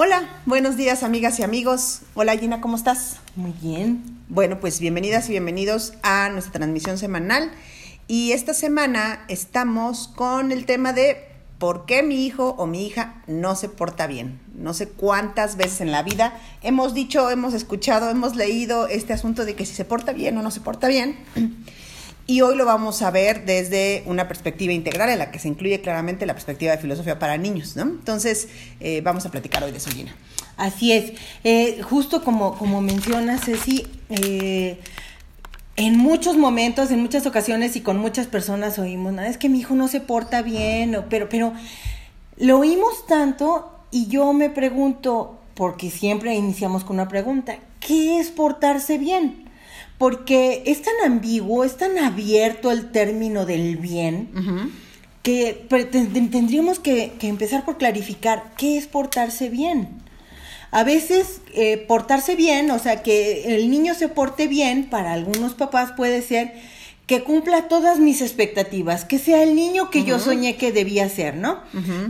Hola, 0.00 0.28
buenos 0.46 0.76
días 0.76 1.02
amigas 1.02 1.40
y 1.40 1.42
amigos. 1.42 2.02
Hola 2.14 2.36
Gina, 2.36 2.60
¿cómo 2.60 2.76
estás? 2.76 3.16
Muy 3.34 3.52
bien. 3.60 4.04
Bueno, 4.28 4.60
pues 4.60 4.78
bienvenidas 4.78 5.28
y 5.28 5.32
bienvenidos 5.32 5.92
a 6.04 6.28
nuestra 6.28 6.52
transmisión 6.52 6.98
semanal. 6.98 7.50
Y 8.06 8.30
esta 8.30 8.54
semana 8.54 9.24
estamos 9.26 10.06
con 10.06 10.52
el 10.52 10.66
tema 10.66 10.92
de 10.92 11.26
por 11.58 11.84
qué 11.84 12.04
mi 12.04 12.24
hijo 12.24 12.54
o 12.58 12.68
mi 12.68 12.86
hija 12.86 13.24
no 13.26 13.56
se 13.56 13.68
porta 13.68 14.06
bien. 14.06 14.38
No 14.54 14.72
sé 14.72 14.88
cuántas 14.88 15.56
veces 15.56 15.80
en 15.80 15.90
la 15.90 16.04
vida 16.04 16.38
hemos 16.62 16.94
dicho, 16.94 17.28
hemos 17.28 17.52
escuchado, 17.52 18.08
hemos 18.08 18.36
leído 18.36 18.86
este 18.86 19.14
asunto 19.14 19.44
de 19.44 19.56
que 19.56 19.66
si 19.66 19.74
se 19.74 19.84
porta 19.84 20.12
bien 20.12 20.38
o 20.38 20.42
no 20.42 20.52
se 20.52 20.60
porta 20.60 20.86
bien. 20.86 21.18
Y 22.30 22.42
hoy 22.42 22.56
lo 22.56 22.66
vamos 22.66 23.00
a 23.00 23.10
ver 23.10 23.46
desde 23.46 24.02
una 24.04 24.28
perspectiva 24.28 24.74
integral 24.74 25.08
en 25.08 25.18
la 25.18 25.30
que 25.30 25.38
se 25.38 25.48
incluye 25.48 25.80
claramente 25.80 26.26
la 26.26 26.34
perspectiva 26.34 26.72
de 26.72 26.78
filosofía 26.78 27.18
para 27.18 27.38
niños, 27.38 27.74
¿no? 27.74 27.84
Entonces, 27.84 28.48
eh, 28.80 29.00
vamos 29.00 29.24
a 29.24 29.30
platicar 29.30 29.64
hoy 29.64 29.70
de 29.70 29.78
eso, 29.78 29.90
Gina. 29.90 30.14
Así 30.58 30.92
es. 30.92 31.14
Eh, 31.42 31.80
justo 31.80 32.22
como, 32.22 32.58
como 32.58 32.82
mencionas, 32.82 33.46
Ceci, 33.46 33.86
eh, 34.10 34.78
en 35.76 35.96
muchos 35.96 36.36
momentos, 36.36 36.90
en 36.90 37.00
muchas 37.00 37.24
ocasiones 37.24 37.76
y 37.76 37.80
con 37.80 37.96
muchas 37.96 38.26
personas 38.26 38.78
oímos, 38.78 39.14
nada, 39.14 39.28
es 39.28 39.38
que 39.38 39.48
mi 39.48 39.60
hijo 39.60 39.74
no 39.74 39.88
se 39.88 40.02
porta 40.02 40.42
bien, 40.42 41.02
pero, 41.08 41.30
pero 41.30 41.54
lo 42.36 42.58
oímos 42.58 43.06
tanto 43.06 43.72
y 43.90 44.08
yo 44.08 44.34
me 44.34 44.50
pregunto, 44.50 45.40
porque 45.54 45.90
siempre 45.90 46.34
iniciamos 46.34 46.84
con 46.84 46.96
una 46.96 47.08
pregunta, 47.08 47.56
¿qué 47.80 48.20
es 48.20 48.28
portarse 48.28 48.98
bien? 48.98 49.47
Porque 49.98 50.62
es 50.66 50.82
tan 50.82 50.94
ambiguo, 51.04 51.64
es 51.64 51.76
tan 51.76 51.98
abierto 51.98 52.70
el 52.70 52.90
término 52.92 53.44
del 53.44 53.76
bien, 53.76 54.30
que 55.22 55.66
tendríamos 55.90 56.78
que, 56.78 57.12
empezar 57.20 57.64
por 57.64 57.76
clarificar 57.76 58.54
qué 58.56 58.78
es 58.78 58.86
portarse 58.86 59.50
bien. 59.50 59.88
A 60.70 60.84
veces 60.84 61.40
eh, 61.54 61.78
portarse 61.88 62.36
bien, 62.36 62.70
o 62.70 62.78
sea, 62.78 63.02
que 63.02 63.56
el 63.56 63.70
niño 63.70 63.94
se 63.94 64.08
porte 64.08 64.46
bien, 64.46 64.88
para 64.88 65.12
algunos 65.12 65.54
papás 65.54 65.92
puede 65.92 66.22
ser 66.22 66.54
que 67.06 67.24
cumpla 67.24 67.68
todas 67.68 67.98
mis 67.98 68.20
expectativas, 68.20 69.06
que 69.06 69.18
sea 69.18 69.42
el 69.42 69.54
niño 69.54 69.90
que 69.90 70.04
yo 70.04 70.18
soñé 70.18 70.56
que 70.56 70.72
debía 70.72 71.08
ser, 71.08 71.36
¿no? 71.36 71.58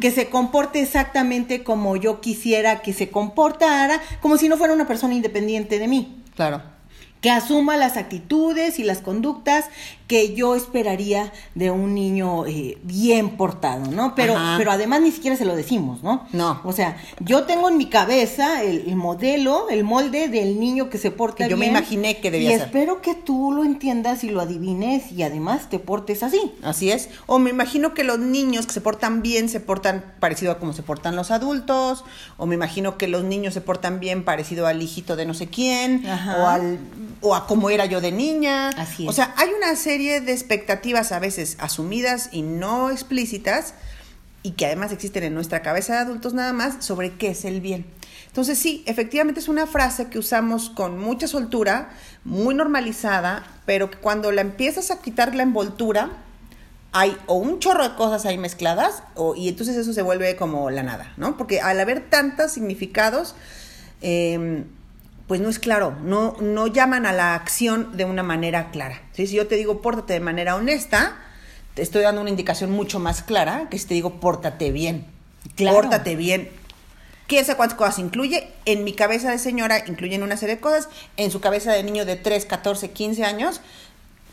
Que 0.00 0.10
se 0.10 0.28
comporte 0.28 0.82
exactamente 0.82 1.62
como 1.62 1.96
yo 1.96 2.20
quisiera 2.20 2.82
que 2.82 2.92
se 2.92 3.08
comportara, 3.08 4.02
como 4.20 4.36
si 4.36 4.48
no 4.48 4.56
fuera 4.56 4.74
una 4.74 4.88
persona 4.88 5.14
independiente 5.14 5.78
de 5.78 5.86
mí. 5.86 6.22
Claro 6.34 6.77
que 7.20 7.30
asuma 7.30 7.76
las 7.76 7.96
actitudes 7.96 8.78
y 8.78 8.84
las 8.84 8.98
conductas 8.98 9.66
que 10.08 10.34
yo 10.34 10.54
esperaría 10.54 11.32
de 11.54 11.70
un 11.70 11.94
niño 11.94 12.46
eh, 12.46 12.78
bien 12.82 13.36
portado, 13.36 13.90
¿no? 13.90 14.14
Pero, 14.14 14.34
pero 14.56 14.70
además 14.70 15.02
ni 15.02 15.12
siquiera 15.12 15.36
se 15.36 15.44
lo 15.44 15.54
decimos, 15.54 16.02
¿no? 16.02 16.26
No. 16.32 16.62
O 16.64 16.72
sea, 16.72 16.96
yo 17.20 17.44
tengo 17.44 17.68
en 17.68 17.76
mi 17.76 17.86
cabeza 17.86 18.62
el, 18.62 18.96
modelo, 18.96 19.68
el 19.68 19.84
molde 19.84 20.28
del 20.28 20.58
niño 20.58 20.88
que 20.88 20.96
se 20.96 21.10
porta 21.10 21.44
que 21.44 21.50
yo 21.50 21.58
me 21.58 21.66
imaginé 21.66 22.20
que 22.20 22.30
debía 22.30 22.48
y 22.48 22.52
ser. 22.52 22.60
Y 22.60 22.64
espero 22.64 23.02
que 23.02 23.14
tú 23.14 23.52
lo 23.52 23.64
entiendas 23.64 24.24
y 24.24 24.30
lo 24.30 24.40
adivines 24.40 25.12
y 25.12 25.22
además 25.24 25.68
te 25.68 25.78
portes 25.78 26.22
así. 26.22 26.52
Así 26.62 26.90
es. 26.90 27.10
O 27.26 27.38
me 27.38 27.50
imagino 27.50 27.92
que 27.92 28.02
los 28.02 28.18
niños 28.18 28.66
que 28.66 28.72
se 28.72 28.80
portan 28.80 29.20
bien 29.20 29.50
se 29.50 29.60
portan 29.60 30.14
parecido 30.20 30.52
a 30.52 30.58
como 30.58 30.72
se 30.72 30.82
portan 30.82 31.16
los 31.16 31.30
adultos, 31.30 32.04
o 32.38 32.46
me 32.46 32.54
imagino 32.54 32.96
que 32.96 33.08
los 33.08 33.24
niños 33.24 33.52
se 33.52 33.60
portan 33.60 34.00
bien 34.00 34.24
parecido 34.24 34.66
al 34.66 34.80
hijito 34.80 35.16
de 35.16 35.26
no 35.26 35.34
sé 35.34 35.48
quién, 35.48 36.06
o 36.06 36.46
al 36.46 36.78
o 37.20 37.34
a 37.34 37.46
cómo 37.46 37.70
era 37.70 37.86
yo 37.86 38.00
de 38.00 38.12
niña. 38.12 38.70
Así 38.70 39.04
es. 39.04 39.08
O 39.08 39.12
sea, 39.12 39.34
hay 39.36 39.50
una 39.56 39.74
serie 39.76 40.20
de 40.20 40.32
expectativas 40.32 41.12
a 41.12 41.18
veces 41.18 41.56
asumidas 41.60 42.28
y 42.32 42.42
no 42.42 42.90
explícitas 42.90 43.74
y 44.42 44.52
que 44.52 44.66
además 44.66 44.92
existen 44.92 45.24
en 45.24 45.34
nuestra 45.34 45.62
cabeza 45.62 45.94
de 45.94 45.98
adultos 46.00 46.34
nada 46.34 46.52
más 46.52 46.84
sobre 46.84 47.14
qué 47.14 47.30
es 47.30 47.44
el 47.44 47.60
bien. 47.60 47.86
Entonces 48.26 48.58
sí, 48.58 48.82
efectivamente 48.86 49.40
es 49.40 49.48
una 49.48 49.66
frase 49.66 50.08
que 50.08 50.18
usamos 50.18 50.70
con 50.70 50.98
mucha 50.98 51.26
soltura, 51.26 51.90
muy 52.24 52.54
normalizada, 52.54 53.44
pero 53.66 53.90
que 53.90 53.98
cuando 53.98 54.30
la 54.30 54.42
empiezas 54.42 54.90
a 54.90 55.00
quitar 55.00 55.34
la 55.34 55.42
envoltura, 55.42 56.10
hay 56.92 57.16
o 57.26 57.34
un 57.34 57.58
chorro 57.58 57.88
de 57.88 57.94
cosas 57.96 58.26
ahí 58.26 58.38
mezcladas, 58.38 59.02
o, 59.14 59.34
y 59.34 59.48
entonces 59.48 59.76
eso 59.76 59.92
se 59.92 60.02
vuelve 60.02 60.36
como 60.36 60.70
la 60.70 60.82
nada, 60.82 61.12
¿no? 61.16 61.36
Porque 61.36 61.60
al 61.60 61.80
haber 61.80 62.08
tantos 62.08 62.52
significados, 62.52 63.34
eh, 64.02 64.64
pues 65.28 65.40
no 65.40 65.48
es 65.48 65.58
claro, 65.58 65.94
no, 66.02 66.36
no 66.40 66.66
llaman 66.66 67.06
a 67.06 67.12
la 67.12 67.34
acción 67.34 67.96
de 67.96 68.04
una 68.04 68.22
manera 68.22 68.70
clara. 68.70 69.00
Si 69.12 69.26
yo 69.28 69.46
te 69.46 69.54
digo 69.54 69.80
pórtate 69.80 70.14
de 70.14 70.20
manera 70.20 70.56
honesta, 70.56 71.16
te 71.74 71.82
estoy 71.82 72.02
dando 72.02 72.22
una 72.22 72.30
indicación 72.30 72.72
mucho 72.72 72.98
más 72.98 73.22
clara 73.22 73.68
que 73.70 73.78
si 73.78 73.86
te 73.86 73.94
digo 73.94 74.18
pórtate 74.18 74.72
bien. 74.72 75.06
Pórtate 75.56 76.16
bien. 76.16 76.50
¿Qué 77.28 77.40
es 77.40 77.54
cuántas 77.54 77.76
cosas 77.76 77.98
incluye? 77.98 78.48
En 78.64 78.84
mi 78.84 78.94
cabeza 78.94 79.30
de 79.30 79.38
señora 79.38 79.84
incluyen 79.86 80.22
una 80.22 80.38
serie 80.38 80.56
de 80.56 80.60
cosas, 80.62 80.88
en 81.18 81.30
su 81.30 81.40
cabeza 81.40 81.72
de 81.72 81.82
niño 81.82 82.06
de 82.06 82.16
3, 82.16 82.46
14, 82.46 82.90
15 82.90 83.24
años 83.24 83.60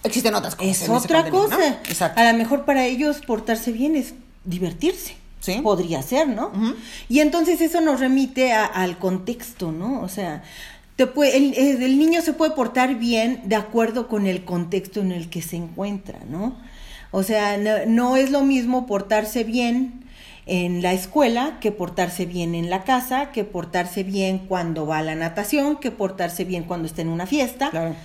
existen 0.06 0.33
otras 0.33 0.56
cosas. 0.56 0.81
Es 0.81 0.89
otra 0.89 1.29
cosa. 1.29 1.79
Exacto. 1.89 2.22
A 2.22 2.31
lo 2.31 2.38
mejor 2.38 2.63
para 2.63 2.85
ellos 2.85 3.17
portarse 3.25 3.72
bien 3.72 3.95
es 3.95 4.13
divertirse. 4.45 5.17
¿Sí? 5.41 5.59
Podría 5.62 6.01
ser, 6.01 6.27
¿no? 6.27 6.51
Y 7.07 7.19
entonces 7.19 7.62
eso 7.62 7.79
nos 7.79 8.00
remite 8.00 8.51
al 8.51 8.97
contexto, 8.97 9.72
¿no? 9.72 10.01
O 10.01 10.09
sea, 10.09 10.44
puede, 11.03 11.35
el, 11.38 12.00
niño 12.00 12.22
se 12.22 12.33
puede 12.33 12.51
portar 12.51 12.95
bien 12.95 13.41
de 13.45 13.56
acuerdo 13.56 14.07
con 14.07 14.28
el 14.28 14.45
contexto 14.45 15.01
en 15.01 15.11
el 15.11 15.29
que 15.29 15.41
se 15.41 15.57
encuentra, 15.57 16.19
¿no? 16.29 16.56
O 17.11 17.23
sea, 17.23 17.57
no, 17.85 18.17
es 18.17 18.31
lo 18.31 18.44
mismo 18.44 18.88
portarse 18.88 19.44
bien 19.44 20.06
en 20.45 20.81
la 20.81 20.94
escuela 20.94 21.57
que 21.59 21.72
portarse 21.72 22.25
bien 22.25 22.56
en 22.56 22.69
la 22.69 22.83
casa, 22.83 23.31
que 23.31 23.44
portarse 23.44 24.03
bien 24.03 24.39
cuando 24.39 24.85
va 24.85 25.00
a 25.00 25.03
la 25.03 25.16
natación, 25.16 25.78
que 25.78 25.91
portarse 25.91 26.44
bien 26.45 26.63
cuando 26.63 26.88
está 26.88 27.01
en 27.01 27.09
una 27.09 27.25
fiesta. 27.25 27.72
Claro. 27.72 27.95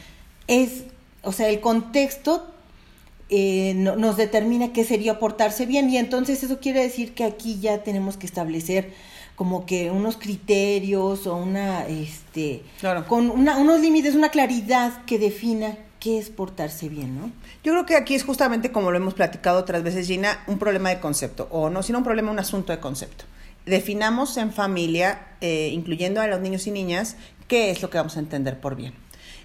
Es, 0.46 0.84
o 1.22 1.32
sea, 1.32 1.48
el 1.48 1.60
contexto 1.60 2.50
eh, 3.28 3.74
nos 3.74 4.16
determina 4.16 4.72
qué 4.72 4.82
sería 4.82 5.20
portarse 5.20 5.64
bien 5.64 5.88
y 5.90 5.98
entonces 5.98 6.42
eso 6.42 6.58
quiere 6.58 6.80
decir 6.80 7.14
que 7.14 7.22
aquí 7.22 7.60
ya 7.60 7.84
tenemos 7.84 8.16
que 8.16 8.26
establecer 8.26 8.92
como 9.40 9.64
que 9.64 9.90
unos 9.90 10.18
criterios 10.18 11.26
o 11.26 11.34
una, 11.34 11.86
este, 11.86 12.62
con 13.08 13.30
unos 13.30 13.80
límites, 13.80 14.14
una 14.14 14.28
claridad 14.28 15.02
que 15.06 15.18
defina 15.18 15.78
qué 15.98 16.18
es 16.18 16.28
portarse 16.28 16.90
bien, 16.90 17.18
¿no? 17.18 17.32
Yo 17.64 17.72
creo 17.72 17.86
que 17.86 17.96
aquí 17.96 18.14
es 18.14 18.22
justamente 18.22 18.70
como 18.70 18.90
lo 18.90 18.98
hemos 18.98 19.14
platicado 19.14 19.58
otras 19.58 19.82
veces, 19.82 20.06
Gina, 20.06 20.44
un 20.46 20.58
problema 20.58 20.90
de 20.90 21.00
concepto, 21.00 21.48
o 21.50 21.70
no, 21.70 21.82
sino 21.82 21.96
un 21.96 22.04
problema, 22.04 22.30
un 22.30 22.38
asunto 22.38 22.70
de 22.70 22.80
concepto. 22.80 23.24
Definamos 23.64 24.36
en 24.36 24.52
familia, 24.52 25.28
eh, 25.40 25.70
incluyendo 25.72 26.20
a 26.20 26.26
los 26.26 26.42
niños 26.42 26.66
y 26.66 26.70
niñas, 26.70 27.16
qué 27.48 27.70
es 27.70 27.80
lo 27.80 27.88
que 27.88 27.96
vamos 27.96 28.18
a 28.18 28.20
entender 28.20 28.60
por 28.60 28.76
bien. 28.76 28.92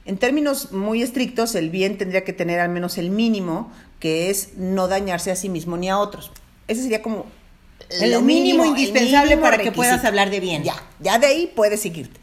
En 0.04 0.18
términos 0.18 0.74
muy 0.74 1.04
estrictos, 1.04 1.56
el 1.56 1.70
bien 1.70 1.98
tendría 1.98 2.26
que 2.26 2.34
tener 2.34 2.60
al 2.60 2.68
menos 2.68 2.98
el 2.98 3.12
mínimo, 3.12 3.72
que 4.02 4.30
es 4.30 4.58
no 4.58 4.90
dañarse 4.90 5.32
a 5.32 5.38
sí 5.38 5.48
mismo 5.48 5.78
ni 5.78 5.90
a 5.90 6.00
otros. 6.00 6.34
Ese 6.68 6.82
sería 6.82 7.02
como 7.02 7.28
lo 8.08 8.22
mínimo, 8.22 8.66
indispensable 8.66 9.38
para 9.38 9.58
que 9.58 9.72
puedas 9.72 10.04
hablar 10.06 10.30
de 10.30 10.40
bien. 10.40 10.64
Ya, 10.64 10.76
ya 11.00 11.20
de 11.20 11.28
ahí 11.28 11.52
puedes 11.56 11.82
seguirte. 11.82 12.20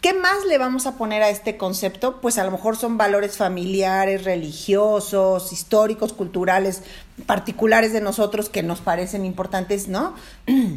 ¿Qué 0.00 0.12
más 0.12 0.44
le 0.46 0.58
vamos 0.58 0.86
a 0.86 0.98
poner 0.98 1.22
a 1.22 1.30
este 1.30 1.56
concepto? 1.56 2.20
Pues 2.20 2.36
a 2.36 2.44
lo 2.44 2.50
mejor 2.50 2.76
son 2.76 2.98
valores 2.98 3.38
familiares, 3.38 4.24
religiosos, 4.24 5.50
históricos, 5.50 6.12
culturales, 6.12 6.82
particulares 7.24 7.94
de 7.94 8.02
nosotros 8.02 8.50
que 8.50 8.62
nos 8.62 8.82
parecen 8.82 9.24
importantes, 9.24 9.88
¿no? 9.88 10.14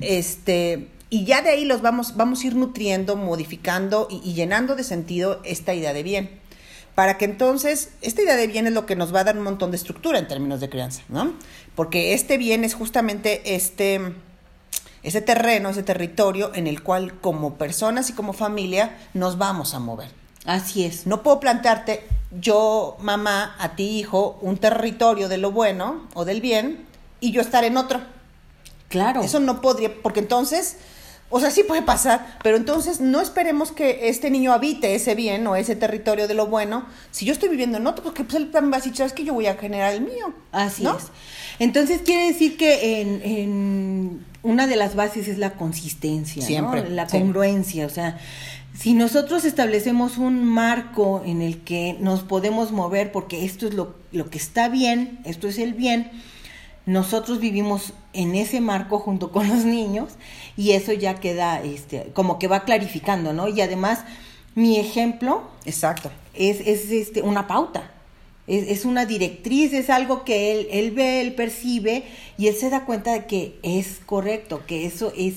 este, 0.02 0.88
y 1.10 1.26
ya 1.26 1.42
de 1.42 1.50
ahí 1.50 1.66
los 1.66 1.82
vamos, 1.82 2.16
vamos 2.16 2.42
a 2.44 2.48
ir 2.48 2.56
nutriendo, 2.56 3.18
modificando 3.18 4.08
y 4.10 4.34
llenando 4.34 4.78
de 4.78 4.86
sentido 4.86 5.42
esta 5.44 5.74
idea 5.74 5.92
de 5.92 6.04
bien 6.04 6.47
para 6.98 7.20
que 7.20 7.26
entonces 7.26 7.92
esta 8.02 8.24
idea 8.24 8.36
de 8.36 8.48
bien 8.48 8.66
es 8.66 8.74
lo 8.74 8.88
que 8.88 8.96
nos 8.96 9.14
va 9.14 9.20
a 9.20 9.24
dar 9.24 9.38
un 9.38 9.44
montón 9.44 9.70
de 9.70 9.78
estructura 9.78 10.18
en 10.18 10.28
términos 10.28 10.60
de 10.62 10.68
crianza, 10.68 11.04
¿no? 11.10 11.32
Porque 11.76 12.16
este 12.16 12.40
bien 12.40 12.64
es 12.64 12.74
justamente 12.74 13.54
este, 13.54 14.16
ese 15.04 15.22
terreno, 15.22 15.70
ese 15.70 15.84
territorio 15.84 16.50
en 16.56 16.66
el 16.66 16.82
cual 16.82 17.14
como 17.22 17.54
personas 17.54 18.10
y 18.10 18.14
como 18.14 18.34
familia 18.34 18.98
nos 19.14 19.38
vamos 19.38 19.76
a 19.76 19.80
mover. 19.80 20.10
Así 20.46 20.86
es. 20.86 21.06
No 21.06 21.22
puedo 21.22 21.40
plantearte 21.40 22.08
yo, 22.32 22.98
mamá, 23.00 23.56
a 23.60 23.76
ti, 23.76 24.00
hijo, 24.00 24.40
un 24.42 24.58
territorio 24.58 25.30
de 25.30 25.38
lo 25.38 25.52
bueno 25.52 26.08
o 26.16 26.26
del 26.26 26.42
bien 26.42 26.88
y 27.20 27.32
yo 27.32 27.42
estar 27.42 27.64
en 27.64 27.78
otro. 27.78 28.00
Claro. 28.90 29.22
Eso 29.22 29.40
no 29.40 29.62
podría, 29.62 29.94
porque 30.02 30.22
entonces 30.22 30.78
o 31.30 31.42
sea, 31.42 31.52
sí 31.52 31.64
puede 31.64 31.82
pasar, 31.82 32.38
pero 32.42 32.56
entonces 32.56 33.02
no 33.02 33.20
esperemos 33.20 33.74
que 33.74 34.08
este 34.08 34.32
niño 34.32 34.54
habite 34.54 34.96
ese 34.96 35.14
bien 35.14 35.46
o 35.48 35.58
ese 35.58 35.76
territorio 35.76 36.28
de 36.28 36.34
lo 36.34 36.48
bueno. 36.48 36.86
Si 37.12 37.26
yo 37.26 37.34
estoy 37.34 37.50
viviendo 37.50 37.78
en 37.78 37.86
otro, 37.86 38.04
porque 38.04 38.24
pues 38.24 38.36
él 38.36 38.50
va 38.54 38.60
a 38.60 38.80
decir, 38.80 38.96
¿sabes 38.96 39.12
que 39.12 39.26
Yo 39.26 39.34
voy 39.34 39.48
a 39.48 39.56
generar 39.56 39.94
el 39.94 40.02
mío. 40.02 40.34
Así 40.54 40.86
es. 40.86 41.08
Entonces 41.60 42.02
quiere 42.06 42.28
decir 42.28 42.56
que 42.56 43.02
en, 43.02 44.26
una 44.42 44.68
de 44.68 44.78
las 44.78 44.96
bases 44.96 45.28
es 45.28 45.38
la 45.38 45.54
consistencia, 45.54 46.42
Siempre, 46.42 46.90
la 46.90 47.08
congruencia. 47.08 47.86
O 47.86 47.90
sea, 47.90 48.18
si 48.74 48.94
nosotros 48.94 49.44
establecemos 49.44 50.18
un 50.18 50.46
marco 50.46 51.24
en 51.26 51.42
el 51.42 51.60
que 51.60 51.98
nos 52.00 52.22
podemos 52.22 52.72
mover, 52.72 53.12
porque 53.12 53.44
esto 53.44 53.68
es 53.68 53.74
lo, 53.74 53.96
lo 54.14 54.30
que 54.30 54.38
está 54.38 54.70
bien, 54.70 55.20
esto 55.26 55.50
es 55.50 55.58
el 55.58 55.74
bien, 55.74 56.10
nosotros 56.86 57.42
vivimos 57.42 57.92
en 58.18 58.36
ese 58.36 58.60
marco 58.62 59.00
junto 59.00 59.32
con 59.32 59.48
los 59.48 59.64
niños 59.64 60.10
y 60.58 60.72
eso 60.72 60.92
ya 60.94 61.16
queda 61.16 61.62
este 61.64 62.12
como 62.14 62.38
que 62.40 62.48
va 62.48 62.66
clarificando, 62.66 63.32
¿no? 63.34 63.48
Y 63.48 63.62
además 63.62 64.00
mi 64.56 64.78
ejemplo 64.80 65.44
Exacto. 65.66 66.12
es, 66.34 66.60
es 66.62 66.92
este, 66.92 67.22
una 67.22 67.48
pauta. 67.48 67.92
Es, 68.48 68.68
es 68.70 68.86
una 68.86 69.06
directriz, 69.06 69.74
es 69.74 69.90
algo 69.90 70.24
que 70.24 70.54
él, 70.54 70.68
él 70.72 70.92
ve, 70.92 71.20
él 71.22 71.34
percibe 71.36 72.04
y 72.38 72.48
él 72.48 72.56
se 72.56 72.70
da 72.70 72.86
cuenta 72.86 73.12
de 73.12 73.26
que 73.26 73.60
es 73.62 74.00
correcto, 74.06 74.64
que 74.66 74.86
eso 74.86 75.12
es, 75.18 75.34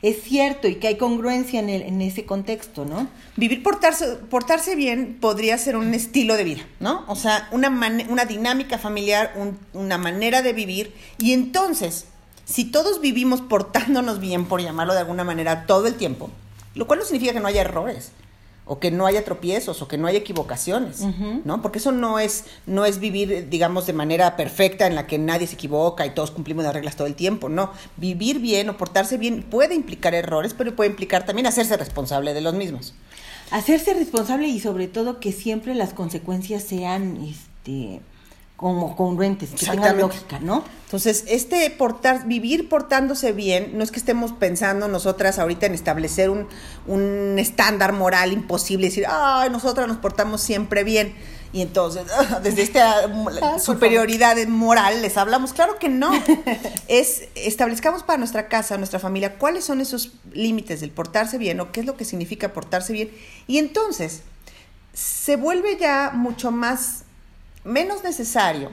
es 0.00 0.22
cierto 0.22 0.68
y 0.68 0.76
que 0.76 0.86
hay 0.86 0.96
congruencia 0.96 1.58
en, 1.58 1.68
el, 1.68 1.82
en 1.82 2.00
ese 2.00 2.24
contexto, 2.24 2.84
¿no? 2.84 3.08
Vivir, 3.36 3.64
portarse, 3.64 4.06
portarse 4.30 4.76
bien 4.76 5.18
podría 5.20 5.58
ser 5.58 5.74
un 5.76 5.92
estilo 5.92 6.36
de 6.36 6.44
vida, 6.44 6.62
¿no? 6.78 7.04
O 7.08 7.16
sea, 7.16 7.48
una, 7.50 7.68
mane- 7.68 8.06
una 8.08 8.26
dinámica 8.26 8.78
familiar, 8.78 9.32
un- 9.36 9.58
una 9.72 9.98
manera 9.98 10.40
de 10.40 10.52
vivir. 10.52 10.94
Y 11.18 11.32
entonces, 11.32 12.06
si 12.44 12.64
todos 12.64 13.00
vivimos 13.00 13.40
portándonos 13.40 14.20
bien, 14.20 14.46
por 14.46 14.60
llamarlo 14.60 14.94
de 14.94 15.00
alguna 15.00 15.24
manera, 15.24 15.66
todo 15.66 15.86
el 15.86 15.94
tiempo, 15.94 16.30
lo 16.74 16.86
cual 16.86 17.00
no 17.00 17.04
significa 17.04 17.32
que 17.32 17.40
no 17.40 17.48
haya 17.48 17.62
errores, 17.62 18.12
o 18.64 18.78
que 18.78 18.90
no 18.90 19.06
haya 19.06 19.24
tropiezos, 19.24 19.82
o 19.82 19.88
que 19.88 19.98
no 19.98 20.06
haya 20.06 20.18
equivocaciones. 20.18 21.00
¿no? 21.44 21.62
Porque 21.62 21.78
eso 21.78 21.92
no 21.92 22.18
es, 22.18 22.44
no 22.66 22.84
es 22.84 23.00
vivir, 23.00 23.48
digamos, 23.48 23.86
de 23.86 23.92
manera 23.92 24.36
perfecta 24.36 24.86
en 24.86 24.94
la 24.94 25.06
que 25.06 25.18
nadie 25.18 25.46
se 25.46 25.54
equivoca 25.54 26.06
y 26.06 26.10
todos 26.10 26.30
cumplimos 26.30 26.64
las 26.64 26.74
reglas 26.74 26.96
todo 26.96 27.06
el 27.06 27.14
tiempo, 27.14 27.48
no. 27.48 27.72
Vivir 27.96 28.38
bien 28.38 28.68
o 28.70 28.76
portarse 28.76 29.18
bien 29.18 29.42
puede 29.42 29.74
implicar 29.74 30.14
errores, 30.14 30.54
pero 30.56 30.76
puede 30.76 30.90
implicar 30.90 31.26
también 31.26 31.46
hacerse 31.46 31.76
responsable 31.76 32.34
de 32.34 32.40
los 32.40 32.54
mismos. 32.54 32.94
Hacerse 33.50 33.94
responsable 33.94 34.48
y 34.48 34.60
sobre 34.60 34.88
todo 34.88 35.20
que 35.20 35.32
siempre 35.32 35.74
las 35.74 35.92
consecuencias 35.92 36.62
sean 36.62 37.18
este 37.22 38.00
como 38.62 38.94
congruentes, 38.94 39.50
que 39.50 39.66
tengan 39.66 39.98
lógica, 39.98 40.38
¿no? 40.38 40.62
Entonces, 40.84 41.24
este 41.26 41.68
portar, 41.70 42.28
vivir 42.28 42.68
portándose 42.68 43.32
bien, 43.32 43.76
no 43.76 43.82
es 43.82 43.90
que 43.90 43.98
estemos 43.98 44.30
pensando 44.30 44.86
nosotras 44.86 45.40
ahorita 45.40 45.66
en 45.66 45.74
establecer 45.74 46.30
un, 46.30 46.46
un 46.86 47.40
estándar 47.40 47.92
moral 47.92 48.32
imposible, 48.32 48.86
decir, 48.86 49.04
ay, 49.08 49.50
nosotras 49.50 49.88
nos 49.88 49.96
portamos 49.96 50.42
siempre 50.42 50.84
bien. 50.84 51.12
Y 51.52 51.60
entonces, 51.60 52.04
desde 52.44 52.62
esta 52.62 53.12
por 53.12 53.58
superioridad 53.58 54.36
moral 54.46 55.02
les 55.02 55.16
hablamos, 55.16 55.52
claro 55.52 55.80
que 55.80 55.88
no. 55.88 56.12
es, 56.86 57.24
establezcamos 57.34 58.04
para 58.04 58.18
nuestra 58.18 58.46
casa, 58.46 58.78
nuestra 58.78 59.00
familia, 59.00 59.38
cuáles 59.38 59.64
son 59.64 59.80
esos 59.80 60.12
límites 60.32 60.80
del 60.80 60.92
portarse 60.92 61.36
bien 61.36 61.58
o 61.58 61.72
qué 61.72 61.80
es 61.80 61.86
lo 61.86 61.96
que 61.96 62.04
significa 62.04 62.52
portarse 62.52 62.92
bien. 62.92 63.10
Y 63.48 63.58
entonces, 63.58 64.22
se 64.94 65.34
vuelve 65.34 65.76
ya 65.80 66.12
mucho 66.14 66.52
más 66.52 67.06
menos 67.64 68.02
necesario. 68.04 68.70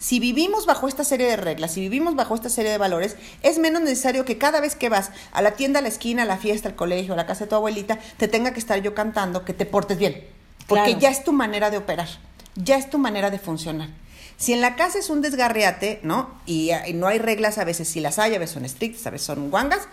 Si 0.00 0.20
vivimos 0.20 0.64
bajo 0.64 0.86
esta 0.86 1.02
serie 1.02 1.26
de 1.26 1.36
reglas, 1.36 1.72
si 1.72 1.80
vivimos 1.80 2.14
bajo 2.14 2.36
esta 2.36 2.48
serie 2.48 2.70
de 2.70 2.78
valores, 2.78 3.16
es 3.42 3.58
menos 3.58 3.82
necesario 3.82 4.24
que 4.24 4.38
cada 4.38 4.60
vez 4.60 4.76
que 4.76 4.88
vas 4.88 5.10
a 5.32 5.42
la 5.42 5.52
tienda, 5.52 5.80
a 5.80 5.82
la 5.82 5.88
esquina, 5.88 6.22
a 6.22 6.26
la 6.26 6.36
fiesta, 6.36 6.68
al 6.68 6.76
colegio, 6.76 7.14
a 7.14 7.16
la 7.16 7.26
casa 7.26 7.44
de 7.44 7.50
tu 7.50 7.56
abuelita, 7.56 7.98
te 8.16 8.28
tenga 8.28 8.52
que 8.52 8.60
estar 8.60 8.80
yo 8.80 8.94
cantando 8.94 9.44
que 9.44 9.54
te 9.54 9.66
portes 9.66 9.98
bien. 9.98 10.24
Porque 10.68 10.84
Claro. 10.84 11.00
ya 11.00 11.10
es 11.10 11.24
tu 11.24 11.32
manera 11.32 11.70
de 11.70 11.78
operar, 11.78 12.08
ya 12.54 12.76
es 12.76 12.88
tu 12.90 12.98
manera 12.98 13.30
de 13.30 13.40
funcionar. 13.40 13.88
Si 14.36 14.52
en 14.52 14.60
la 14.60 14.76
casa 14.76 15.00
es 15.00 15.10
un 15.10 15.20
desgarriate, 15.20 15.98
¿no? 16.04 16.30
Y, 16.46 16.70
y 16.86 16.92
no 16.92 17.08
hay 17.08 17.18
reglas, 17.18 17.58
a 17.58 17.64
veces 17.64 17.88
sí 17.88 17.98
las 18.00 18.20
hay, 18.20 18.36
a 18.36 18.38
veces 18.38 18.54
son 18.54 18.64
estrictas, 18.64 19.04
a 19.04 19.10
veces 19.10 19.26
son 19.26 19.50
guangas, 19.50 19.88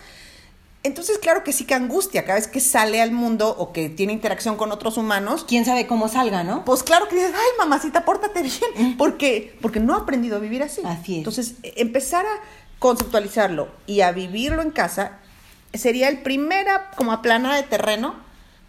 entonces 0.85 1.17
claro 1.17 1.43
que 1.43 1.51
sí 1.53 1.65
que 1.65 1.73
angustia 1.73 2.23
cada 2.23 2.35
vez 2.39 2.47
que 2.47 2.59
sale 2.59 3.01
al 3.01 3.11
mundo 3.11 3.53
o 3.57 3.73
que 3.73 3.89
tiene 3.89 4.13
interacción 4.13 4.55
con 4.55 4.71
otros 4.71 4.97
humanos, 4.97 5.45
Quién 5.47 5.65
sabe 5.65 5.87
cómo 5.87 6.07
salga, 6.07 6.43
¿no? 6.43 6.63
pues 6.65 6.83
claro 6.83 7.07
que 7.09 7.15
dices, 7.15 7.31
ay, 7.33 7.47
mamacita, 7.57 8.05
pórtate 8.05 8.41
bien, 8.43 8.97
porque, 8.97 9.57
porque 9.61 9.79
no 9.79 9.93
ha 9.95 9.99
aprendido 9.99 10.37
a 10.37 10.39
vivir 10.39 10.63
así. 10.63 10.81
Así 10.85 11.13
es. 11.13 11.17
Entonces, 11.19 11.55
e- 11.63 11.73
empezar 11.77 12.25
a 12.25 12.39
conceptualizarlo 12.79 13.67
y 13.87 14.01
a 14.01 14.11
vivirlo 14.11 14.61
en 14.61 14.71
casa 14.71 15.19
sería 15.73 16.07
el 16.09 16.21
primera 16.21 16.91
como 16.95 17.11
aplanada 17.11 17.55
de 17.55 17.63
terreno 17.63 18.15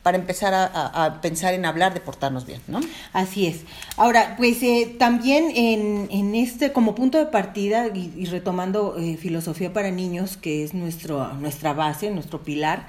para 0.07 0.19
empezar 0.19 0.55
a, 0.55 1.19
pensar 1.21 1.53
en 1.55 1.67
hablar 1.67 1.93
de 1.93 1.99
portarnos 1.99 2.47
bien, 2.47 2.61
¿no? 2.69 2.79
Así 3.13 3.49
es. 3.49 3.63
Ahora, 3.97 4.37
pues 4.37 4.63
eh, 4.63 4.95
también 5.01 5.51
en, 5.53 6.33
este, 6.37 6.71
como 6.71 6.95
punto 6.95 7.19
de 7.19 7.27
partida, 7.27 7.89
y, 7.89 8.13
y 8.17 8.27
retomando 8.27 8.97
eh, 8.99 9.17
filosofía 9.17 9.73
para 9.73 9.91
niños, 9.91 10.37
que 10.37 10.63
es 10.63 10.75
nuestro, 10.75 11.33
nuestra 11.33 11.73
base, 11.73 12.13
nuestro 12.13 12.45
pilar, 12.45 12.87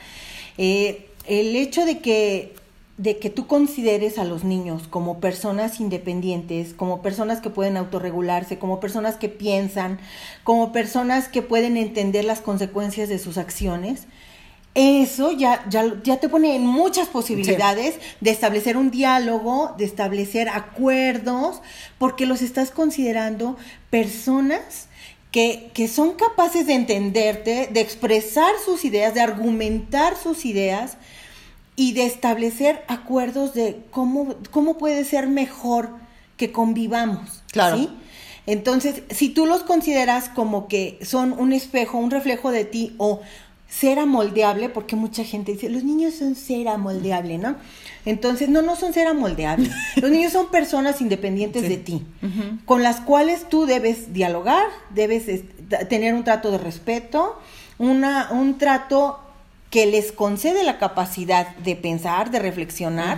eh, 0.60 1.10
el 1.26 1.56
hecho 1.56 1.86
de 1.86 2.02
que, 2.02 2.54
de 3.00 3.18
que 3.18 3.32
tú 3.32 3.48
consideres 3.48 4.20
a 4.20 4.24
los 4.24 4.44
niños 4.44 4.84
como 4.88 5.20
personas 5.20 5.80
independientes, 5.80 6.76
como 6.76 7.02
personas 7.02 7.42
que 7.42 7.50
pueden 7.50 7.78
autorregularse, 7.78 8.60
como 8.60 8.80
personas 8.80 9.16
que 9.16 9.28
piensan, 9.28 9.98
como 10.44 10.72
personas 10.72 11.30
que 11.30 11.42
pueden 11.42 11.78
entender 11.78 12.26
las 12.26 12.42
consecuencias 12.42 13.10
de 13.10 13.18
sus 13.18 13.40
acciones, 13.40 14.06
eso 14.76 15.32
ya, 15.32 15.66
ya, 15.70 16.02
ya 16.04 16.18
te 16.18 16.30
pone 16.30 16.56
en 16.56 16.66
muchas 16.66 17.08
posibilidades 17.08 17.96
de 18.22 18.30
establecer 18.30 18.78
un 18.78 18.92
diálogo, 18.92 19.74
de 19.78 19.86
establecer 19.86 20.50
acuerdos, 20.50 21.62
porque 21.98 22.26
los 22.28 22.42
estás 22.42 22.70
considerando 22.70 23.58
personas 23.90 24.88
que, 25.32 25.72
que 25.74 25.88
son 25.88 26.14
capaces 26.14 26.68
de 26.68 26.74
entenderte, 26.74 27.70
de 27.72 27.82
expresar 27.82 28.52
sus 28.64 28.86
ideas, 28.86 29.14
de 29.14 29.22
argumentar 29.22 30.16
sus 30.16 30.46
ideas 30.46 30.98
y 31.76 31.94
de 31.94 32.06
establecer 32.06 32.84
acuerdos 32.88 33.54
de 33.54 33.84
cómo, 33.92 34.36
cómo 34.52 34.78
puede 34.78 35.04
ser 35.06 35.28
mejor 35.28 35.90
que 36.38 36.52
convivamos. 36.52 37.44
Claro. 37.52 37.78
¿sí? 37.78 37.90
Entonces, 38.48 39.04
si 39.10 39.30
tú 39.30 39.46
los 39.46 39.64
consideras 39.64 40.30
como 40.30 40.68
que 40.68 40.98
son 41.04 41.34
un 41.34 41.52
espejo, 41.52 41.98
un 41.98 42.12
reflejo 42.12 42.50
de 42.52 42.64
ti 42.64 42.96
o 42.98 43.22
cera 43.70 44.06
moldeable, 44.06 44.70
porque 44.70 44.96
mucha 44.96 45.24
gente 45.24 45.52
dice, 45.54 45.70
los 45.70 45.84
niños 45.84 46.16
son 46.16 46.36
cera 46.36 46.78
moldeable, 46.78 47.38
¿no? 47.38 47.56
Entonces, 48.06 48.48
no, 48.48 48.62
no 48.62 48.76
son 48.78 48.94
cera 48.94 49.14
moldeable. 49.14 49.70
Los 49.98 50.10
niños 50.10 50.32
son 50.32 50.50
personas 50.50 51.02
independientes 51.02 51.64
Sí. 51.64 51.68
de 51.68 51.78
ti, 51.78 52.04
con 52.66 52.82
las 52.82 53.02
cuales 53.02 53.50
tú 53.50 53.66
debes 53.66 54.14
dialogar, 54.14 54.66
debes 54.92 55.26
tener 55.90 56.14
un 56.14 56.24
trato 56.24 56.50
de 56.52 56.58
respeto, 56.58 57.38
una, 57.78 58.30
un 58.32 58.58
trato 58.58 59.20
que 59.70 59.86
les 59.86 60.14
concede 60.14 60.64
la 60.64 60.78
capacidad 60.80 61.54
de 61.58 61.76
pensar, 61.76 62.32
de 62.32 62.40
reflexionar, 62.40 63.18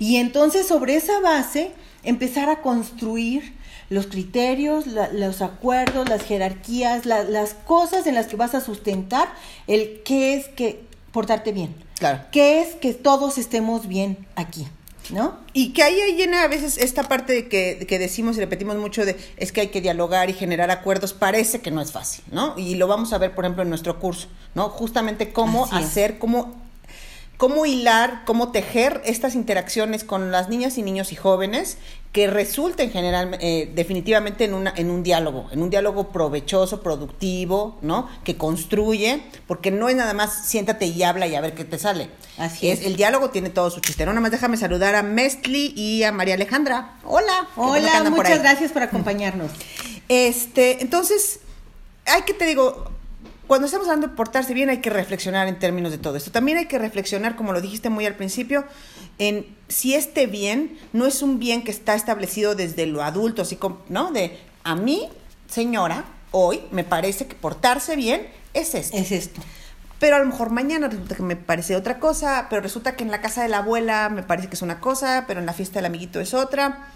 y 0.00 0.16
entonces 0.16 0.66
sobre 0.66 0.96
esa 0.96 1.20
base 1.20 1.70
empezar 2.02 2.48
a 2.50 2.60
construir 2.62 3.54
los 3.90 4.06
criterios, 4.06 4.86
la- 4.86 5.12
los 5.12 5.42
acuerdos, 5.42 6.08
las 6.08 6.22
jerarquías, 6.22 7.06
la- 7.06 7.22
las 7.24 7.54
cosas 7.54 8.06
en 8.06 8.14
las 8.14 8.26
que 8.26 8.36
vas 8.36 8.54
a 8.54 8.60
sustentar 8.60 9.28
el 9.66 10.02
qué 10.04 10.34
es 10.34 10.48
que 10.48 10.82
portarte 11.12 11.52
bien, 11.52 11.74
Claro. 11.98 12.20
qué 12.32 12.60
es 12.60 12.74
que 12.74 12.92
todos 12.94 13.38
estemos 13.38 13.86
bien 13.86 14.26
aquí, 14.36 14.66
¿no? 15.10 15.38
Y 15.52 15.72
que 15.72 15.82
ahí 15.84 15.96
llena 16.16 16.42
a 16.42 16.48
veces 16.48 16.76
esta 16.78 17.04
parte 17.04 17.32
de 17.32 17.48
que, 17.48 17.84
que 17.86 17.98
decimos 17.98 18.36
y 18.36 18.40
repetimos 18.40 18.76
mucho 18.76 19.04
de 19.04 19.16
es 19.36 19.52
que 19.52 19.60
hay 19.60 19.68
que 19.68 19.80
dialogar 19.80 20.28
y 20.30 20.32
generar 20.32 20.70
acuerdos, 20.70 21.12
parece 21.12 21.60
que 21.60 21.70
no 21.70 21.80
es 21.80 21.92
fácil, 21.92 22.24
¿no? 22.32 22.58
Y 22.58 22.74
lo 22.74 22.86
vamos 22.88 23.12
a 23.12 23.18
ver, 23.18 23.34
por 23.34 23.44
ejemplo, 23.44 23.62
en 23.62 23.68
nuestro 23.68 24.00
curso, 24.00 24.26
¿no? 24.54 24.70
Justamente 24.70 25.32
cómo 25.32 25.66
Así 25.66 25.76
es. 25.76 25.84
hacer, 25.84 26.18
cómo, 26.18 26.54
cómo 27.36 27.66
hilar, 27.66 28.22
cómo 28.24 28.50
tejer 28.50 29.02
estas 29.04 29.34
interacciones 29.34 30.04
con 30.04 30.30
las 30.32 30.48
niñas 30.48 30.78
y 30.78 30.82
niños 30.82 31.12
y 31.12 31.16
jóvenes 31.16 31.76
que 32.14 32.28
resulten 32.28 32.92
general, 32.92 33.36
eh, 33.40 33.72
definitivamente 33.74 34.44
en, 34.44 34.54
una, 34.54 34.72
en 34.76 34.88
un 34.92 35.02
diálogo, 35.02 35.48
en 35.50 35.60
un 35.60 35.68
diálogo 35.68 36.12
provechoso, 36.12 36.80
productivo, 36.80 37.76
¿no? 37.82 38.08
Que 38.22 38.36
construye, 38.36 39.20
porque 39.48 39.72
no 39.72 39.88
es 39.88 39.96
nada 39.96 40.14
más 40.14 40.46
siéntate 40.46 40.86
y 40.86 41.02
habla 41.02 41.26
y 41.26 41.34
a 41.34 41.40
ver 41.40 41.54
qué 41.54 41.64
te 41.64 41.76
sale. 41.76 42.08
Así 42.38 42.68
es. 42.68 42.82
El 42.82 42.94
diálogo 42.94 43.30
tiene 43.30 43.50
todo 43.50 43.68
su 43.68 43.80
chiste. 43.80 44.06
No, 44.06 44.12
nada 44.12 44.20
más 44.20 44.30
déjame 44.30 44.56
saludar 44.56 44.94
a 44.94 45.02
Mestli 45.02 45.72
y 45.74 46.04
a 46.04 46.12
María 46.12 46.34
Alejandra. 46.34 46.98
Hola. 47.02 47.48
Hola, 47.56 48.04
por 48.04 48.10
muchas 48.12 48.38
gracias 48.38 48.70
por 48.70 48.84
acompañarnos. 48.84 49.50
Este, 50.08 50.82
entonces, 50.82 51.40
hay 52.06 52.22
que 52.22 52.32
te 52.32 52.46
digo, 52.46 52.92
cuando 53.46 53.66
estamos 53.66 53.86
hablando 53.86 54.08
de 54.08 54.14
portarse 54.14 54.54
bien, 54.54 54.70
hay 54.70 54.80
que 54.80 54.90
reflexionar 54.90 55.48
en 55.48 55.58
términos 55.58 55.92
de 55.92 55.98
todo 55.98 56.16
esto. 56.16 56.30
También 56.30 56.58
hay 56.58 56.66
que 56.66 56.78
reflexionar, 56.78 57.36
como 57.36 57.52
lo 57.52 57.60
dijiste 57.60 57.90
muy 57.90 58.06
al 58.06 58.14
principio, 58.14 58.64
en 59.18 59.46
si 59.68 59.94
este 59.94 60.26
bien 60.26 60.78
no 60.92 61.06
es 61.06 61.22
un 61.22 61.38
bien 61.38 61.62
que 61.62 61.70
está 61.70 61.94
establecido 61.94 62.54
desde 62.54 62.86
lo 62.86 63.02
adulto, 63.02 63.42
así 63.42 63.56
como, 63.56 63.80
¿no? 63.88 64.12
De 64.12 64.38
a 64.62 64.74
mí, 64.74 65.08
señora, 65.48 66.04
hoy 66.30 66.62
me 66.70 66.84
parece 66.84 67.26
que 67.26 67.34
portarse 67.34 67.96
bien 67.96 68.26
es 68.54 68.74
esto. 68.74 68.96
Es 68.96 69.12
esto. 69.12 69.40
Pero 69.98 70.16
a 70.16 70.18
lo 70.18 70.26
mejor 70.26 70.50
mañana 70.50 70.88
resulta 70.88 71.14
que 71.14 71.22
me 71.22 71.36
parece 71.36 71.76
otra 71.76 71.98
cosa, 71.98 72.46
pero 72.50 72.62
resulta 72.62 72.96
que 72.96 73.04
en 73.04 73.10
la 73.10 73.20
casa 73.20 73.42
de 73.42 73.48
la 73.48 73.58
abuela 73.58 74.08
me 74.08 74.22
parece 74.22 74.48
que 74.48 74.54
es 74.54 74.62
una 74.62 74.80
cosa, 74.80 75.24
pero 75.26 75.40
en 75.40 75.46
la 75.46 75.52
fiesta 75.52 75.78
del 75.78 75.86
amiguito 75.86 76.20
es 76.20 76.34
otra. 76.34 76.88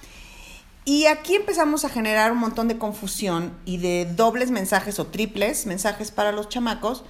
Y 0.89 1.05
aquí 1.05 1.35
empezamos 1.35 1.85
a 1.85 1.91
generar 1.91 2.33
un 2.33 2.39
montón 2.39 2.67
de 2.67 2.79
confusión 2.79 3.53
y 3.67 3.77
de 3.77 4.07
dobles 4.07 4.51
mensajes 4.51 4.99
o 4.99 5.07
triples 5.07 5.67
mensajes 5.67 6.11
para 6.11 6.33
los 6.33 6.49
chamacos 6.49 7.05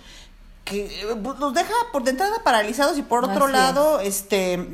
que 0.65 0.87
eh, 0.87 1.07
pues, 1.23 1.39
los 1.39 1.55
deja 1.55 1.73
por 1.93 2.03
de 2.03 2.11
entrada 2.11 2.43
paralizados 2.43 2.99
y 2.99 3.03
por 3.03 3.25
otro 3.25 3.45
Así 3.45 3.53
lado 3.53 4.01
este 4.01 4.67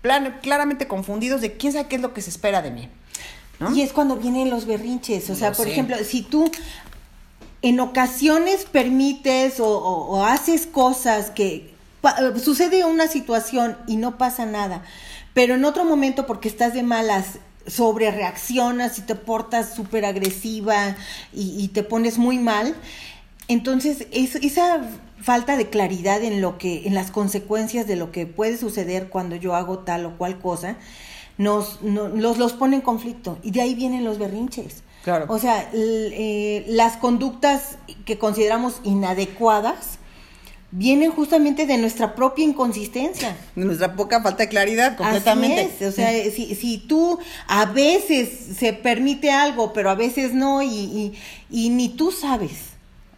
plan- 0.00 0.38
claramente 0.42 0.86
confundidos 0.86 1.40
de 1.40 1.56
quién 1.56 1.72
sabe 1.72 1.88
qué 1.88 1.96
es 1.96 2.02
lo 2.02 2.14
que 2.14 2.22
se 2.22 2.30
espera 2.30 2.62
de 2.62 2.70
mí. 2.70 2.88
¿no? 3.58 3.74
Y 3.74 3.82
es 3.82 3.92
cuando 3.92 4.14
vienen 4.14 4.48
los 4.48 4.64
berrinches. 4.64 5.28
O 5.30 5.34
sea, 5.34 5.50
por 5.50 5.66
sé. 5.66 5.72
ejemplo, 5.72 5.96
si 6.04 6.22
tú 6.22 6.48
en 7.62 7.80
ocasiones 7.80 8.64
permites 8.66 9.56
o, 9.58 10.24
haces 10.24 10.68
cosas 10.68 11.32
que 11.32 11.74
sucede 12.40 12.84
una 12.84 13.08
situación 13.08 13.76
y 13.88 13.96
no 13.96 14.18
pasa 14.18 14.46
nada, 14.46 14.84
pero 15.34 15.54
en 15.54 15.64
otro 15.64 15.84
momento 15.84 16.26
porque 16.26 16.46
estás 16.46 16.74
de 16.74 16.84
malas 16.84 17.40
sobre 17.66 18.10
reaccionas 18.10 18.98
y 18.98 19.02
te 19.02 19.14
portas 19.14 19.74
súper 19.74 20.04
agresiva 20.04 20.96
y, 21.32 21.68
te 21.68 21.82
pones 21.82 22.18
muy 22.18 22.38
mal, 22.38 22.74
entonces 23.48 24.06
esa 24.12 24.80
falta 25.20 25.56
de 25.56 25.68
claridad 25.70 26.22
en 26.22 26.40
lo 26.40 26.58
que, 26.58 26.86
en 26.86 26.94
las 26.94 27.10
consecuencias 27.10 27.86
de 27.86 27.96
lo 27.96 28.10
que 28.10 28.26
puede 28.26 28.56
suceder 28.56 29.08
cuando 29.08 29.36
yo 29.36 29.54
hago 29.54 29.80
tal 29.80 30.06
o 30.06 30.18
cual 30.18 30.38
cosa, 30.38 30.76
nos, 31.38 31.80
los, 31.82 32.38
los 32.38 32.52
pone 32.52 32.76
en 32.76 32.82
conflicto 32.82 33.38
y 33.42 33.52
de 33.52 33.62
ahí 33.62 33.74
vienen 33.74 34.04
los 34.04 34.18
berrinches. 34.18 34.82
Claro. 35.04 35.26
O 35.28 35.38
sea, 35.38 35.68
eh, 35.72 36.64
las 36.68 36.96
conductas 36.96 37.76
que 38.04 38.18
consideramos 38.18 38.80
inadecuadas 38.84 39.98
vienen 40.72 41.12
justamente 41.12 41.66
de 41.66 41.78
nuestra 41.78 42.14
propia 42.14 42.44
inconsistencia. 42.44 43.36
De 43.54 43.64
nuestra 43.64 43.94
poca 43.94 44.22
falta 44.22 44.42
de 44.42 44.48
claridad, 44.48 44.96
completamente. 44.96 45.86
O 45.86 45.92
sea, 45.92 46.10
si, 46.30 46.54
si 46.54 46.78
tú 46.78 47.18
a 47.46 47.66
veces 47.66 48.56
se 48.58 48.72
permite 48.72 49.30
algo, 49.30 49.72
pero 49.72 49.90
a 49.90 49.94
veces 49.94 50.32
no, 50.32 50.62
y, 50.62 51.12
y, 51.50 51.70
ni 51.70 51.90
tú 51.90 52.10
sabes. 52.10 52.72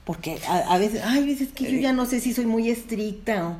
Porque 0.04 0.38
a, 0.46 0.76
veces, 0.76 1.00
ay, 1.02 1.24
veces 1.24 1.48
que 1.54 1.72
yo 1.72 1.78
ya 1.78 1.94
no 1.94 2.04
sé 2.04 2.20
si 2.20 2.34
soy 2.34 2.44
muy 2.44 2.68
estricta 2.68 3.56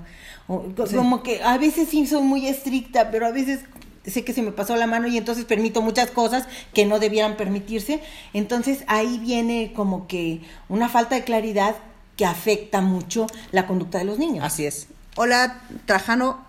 o, 0.47 0.63
como 0.95 1.23
que 1.23 1.43
a 1.43 1.57
veces 1.57 1.89
sí 1.89 2.07
soy 2.07 2.23
muy 2.23 2.47
estricta, 2.47 3.11
pero 3.11 3.27
a 3.27 3.31
veces 3.31 3.61
sé 4.05 4.25
que 4.25 4.35
se 4.35 4.43
me 4.43 4.53
pasó 4.53 4.77
la 4.77 4.87
mano 4.87 5.09
y 5.09 5.17
entonces 5.17 5.47
permito 5.47 5.81
muchas 5.81 6.11
cosas 6.11 6.47
que 6.75 6.85
no 6.85 6.99
debieran 6.99 7.39
permitirse. 7.39 8.01
Entonces 8.35 8.85
ahí 8.89 9.19
viene 9.19 9.73
como 9.75 10.07
que 10.07 10.43
una 10.69 10.91
falta 10.91 11.15
de 11.15 11.25
claridad 11.25 11.77
que 12.17 12.25
afecta 12.25 12.81
mucho 12.81 13.27
la 13.51 13.67
conducta 13.67 13.99
de 13.99 14.05
los 14.05 14.19
niños. 14.19 14.45
Así 14.45 14.67
es. 14.67 14.89
Hola, 15.17 15.61
Trajano. 15.87 16.45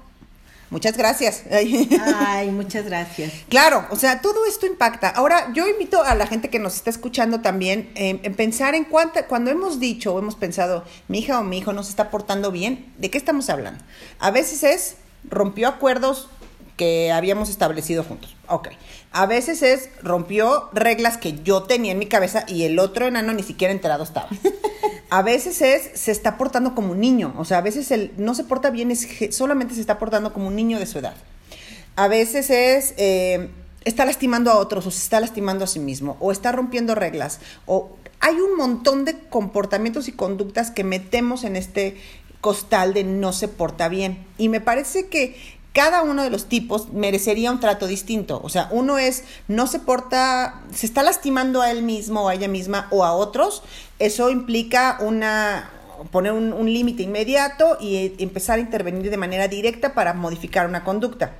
Muchas 0.71 0.97
gracias. 0.97 1.43
Ay, 1.51 2.49
muchas 2.51 2.85
gracias. 2.85 3.31
Claro, 3.49 3.85
o 3.91 3.95
sea, 3.95 4.21
todo 4.21 4.45
esto 4.45 4.65
impacta. 4.65 5.09
Ahora, 5.09 5.53
yo 5.53 5.67
invito 5.67 6.03
a 6.03 6.15
la 6.15 6.27
gente 6.27 6.49
que 6.49 6.59
nos 6.59 6.75
está 6.75 6.89
escuchando 6.89 7.41
también 7.41 7.91
eh, 7.95 8.19
en 8.23 8.33
pensar 8.33 8.75
en 8.75 8.83
cuánta, 8.83 9.27
cuando 9.27 9.51
hemos 9.51 9.79
dicho 9.79 10.13
o 10.13 10.19
hemos 10.19 10.35
pensado, 10.35 10.83
mi 11.07 11.19
hija 11.19 11.39
o 11.39 11.43
mi 11.43 11.59
hijo 11.59 11.71
no 11.71 11.83
se 11.83 11.91
está 11.91 12.09
portando 12.09 12.51
bien, 12.51 12.91
¿de 12.97 13.11
qué 13.11 13.17
estamos 13.17 13.49
hablando? 13.49 13.83
A 14.19 14.31
veces 14.31 14.63
es 14.63 14.95
rompió 15.29 15.67
acuerdos 15.67 16.29
que 16.77 17.11
habíamos 17.11 17.49
establecido 17.49 18.03
juntos. 18.03 18.35
Ok. 18.47 18.69
A 19.17 19.27
veces 19.27 19.61
es, 19.61 19.87
rompió 20.03 20.69
reglas 20.73 21.15
que 21.15 21.41
yo 21.41 21.63
tenía 21.63 21.93
en 21.93 21.99
mi 21.99 22.05
cabeza 22.05 22.43
y 22.49 22.63
el 22.63 22.77
otro 22.79 23.07
enano 23.07 23.31
ni 23.31 23.43
siquiera 23.43 23.71
enterado 23.71 24.03
estaba. 24.03 24.27
A 25.09 25.21
veces 25.21 25.61
es, 25.61 25.89
se 25.97 26.11
está 26.11 26.35
portando 26.35 26.75
como 26.75 26.91
un 26.91 26.99
niño. 26.99 27.33
O 27.37 27.45
sea, 27.45 27.59
a 27.59 27.61
veces 27.61 27.91
el 27.91 28.11
no 28.17 28.35
se 28.35 28.43
porta 28.43 28.71
bien, 28.71 28.91
es, 28.91 29.07
solamente 29.31 29.73
se 29.73 29.79
está 29.79 29.99
portando 29.99 30.33
como 30.33 30.49
un 30.49 30.55
niño 30.57 30.79
de 30.79 30.85
su 30.85 30.99
edad. 30.99 31.15
A 31.95 32.09
veces 32.09 32.49
es, 32.49 32.93
eh, 32.97 33.51
está 33.85 34.03
lastimando 34.03 34.51
a 34.51 34.57
otros 34.57 34.85
o 34.85 34.91
se 34.91 35.01
está 35.01 35.21
lastimando 35.21 35.63
a 35.63 35.67
sí 35.67 35.79
mismo 35.79 36.17
o 36.19 36.33
está 36.33 36.51
rompiendo 36.51 36.93
reglas. 36.93 37.39
O 37.65 37.95
hay 38.19 38.35
un 38.35 38.57
montón 38.57 39.05
de 39.05 39.17
comportamientos 39.17 40.09
y 40.09 40.11
conductas 40.11 40.71
que 40.71 40.83
metemos 40.83 41.45
en 41.45 41.55
este 41.55 41.95
costal 42.41 42.93
de 42.93 43.05
no 43.05 43.31
se 43.31 43.47
porta 43.47 43.87
bien. 43.87 44.25
Y 44.37 44.49
me 44.49 44.59
parece 44.59 45.07
que 45.07 45.35
cada 45.75 46.03
uno 46.03 46.23
de 46.23 46.29
los 46.29 46.45
tipos 46.45 46.93
merecería 46.93 47.51
un 47.51 47.59
trato 47.59 47.85
distinto. 47.85 48.39
O 48.41 48.47
sea, 48.47 48.69
uno 48.71 48.97
es, 48.97 49.25
no 49.49 49.67
se 49.67 49.79
porta, 49.79 50.61
se 50.73 50.85
está 50.85 51.03
lastimando 51.03 51.61
a 51.61 51.69
él 51.69 51.83
mismo 51.83 52.23
o 52.23 52.29
a 52.29 52.33
ella 52.33 52.47
misma 52.47 52.87
o 52.91 53.03
a 53.03 53.11
otros. 53.11 53.61
Eso 53.99 54.29
implica 54.29 54.97
una 55.01 55.69
poner 56.11 56.31
un, 56.31 56.73
límite 56.73 57.03
inmediato 57.03 57.77
y 57.81 58.13
empezar 58.19 58.57
a 58.59 58.61
intervenir 58.61 59.09
de 59.09 59.17
manera 59.17 59.49
directa 59.49 59.93
para 59.93 60.13
modificar 60.13 60.65
una 60.65 60.85
conducta. 60.85 61.33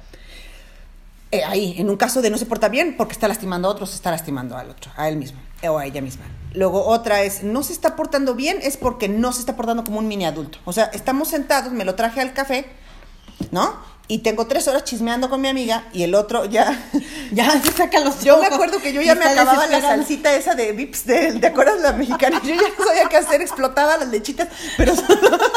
Eh, 1.32 1.44
ahí, 1.46 1.76
en 1.78 1.90
un 1.90 1.96
caso 1.96 2.22
de 2.22 2.30
no 2.30 2.38
se 2.38 2.46
porta 2.46 2.68
bien, 2.68 2.96
porque 2.98 3.14
está 3.14 3.30
lastimando 3.30 3.70
a 3.70 3.72
otros, 3.72 3.94
está 3.94 4.12
lastimando 4.12 4.58
al 4.58 4.70
otro, 4.70 4.92
a 4.98 5.08
él 5.08 5.16
mismo 5.16 5.40
o 5.68 5.78
a 5.78 5.86
ella 5.86 6.02
misma. 6.02 6.26
Luego 6.54 6.86
otra 6.86 7.24
es, 7.24 7.42
no 7.44 7.64
se 7.64 7.72
está 7.72 7.96
portando 7.96 8.36
bien, 8.36 8.60
es 8.62 8.76
porque 8.76 9.08
no 9.08 9.32
se 9.32 9.40
está 9.40 9.56
portando 9.56 9.86
como 9.86 10.00
un 10.00 10.08
mini 10.08 10.26
adulto. 10.26 10.60
O 10.66 10.74
sea, 10.74 10.86
estamos 10.94 11.30
sentados, 11.30 11.72
me 11.72 11.86
lo 11.86 11.96
traje 11.96 12.22
al 12.22 12.34
café, 12.34 12.66
¿no? 13.52 13.95
Y 14.08 14.20
tengo 14.20 14.46
tres 14.48 14.68
horas 14.68 14.84
chismeando 14.84 15.30
con 15.30 15.42
mi 15.42 15.48
amiga 15.48 15.86
y 15.92 16.04
el 16.04 16.14
otro 16.16 16.46
ya 16.46 16.90
ya 17.32 17.52
se 17.62 17.72
saca 17.72 18.00
los 18.02 18.24
yo 18.24 18.40
me 18.40 18.48
acuerdo 18.48 18.80
que 18.80 18.94
yo 18.94 19.02
ya 19.02 19.16
me 19.16 19.26
acababa 19.26 19.68
la 19.68 19.82
salsita 19.82 20.34
esa 20.36 20.56
de 20.56 20.72
Vips 20.74 21.06
de, 21.06 21.34
¿te 21.34 21.48
acuerdas 21.48 21.82
la 21.82 21.94
mexicana? 21.94 22.42
yo 22.44 22.54
ya 22.54 22.62
no 22.78 22.86
sabía 22.86 23.10
qué 23.10 23.18
hacer 23.18 23.42
explotaba 23.42 23.98
las 23.98 24.10
lechitas 24.10 24.48
pero 24.78 24.94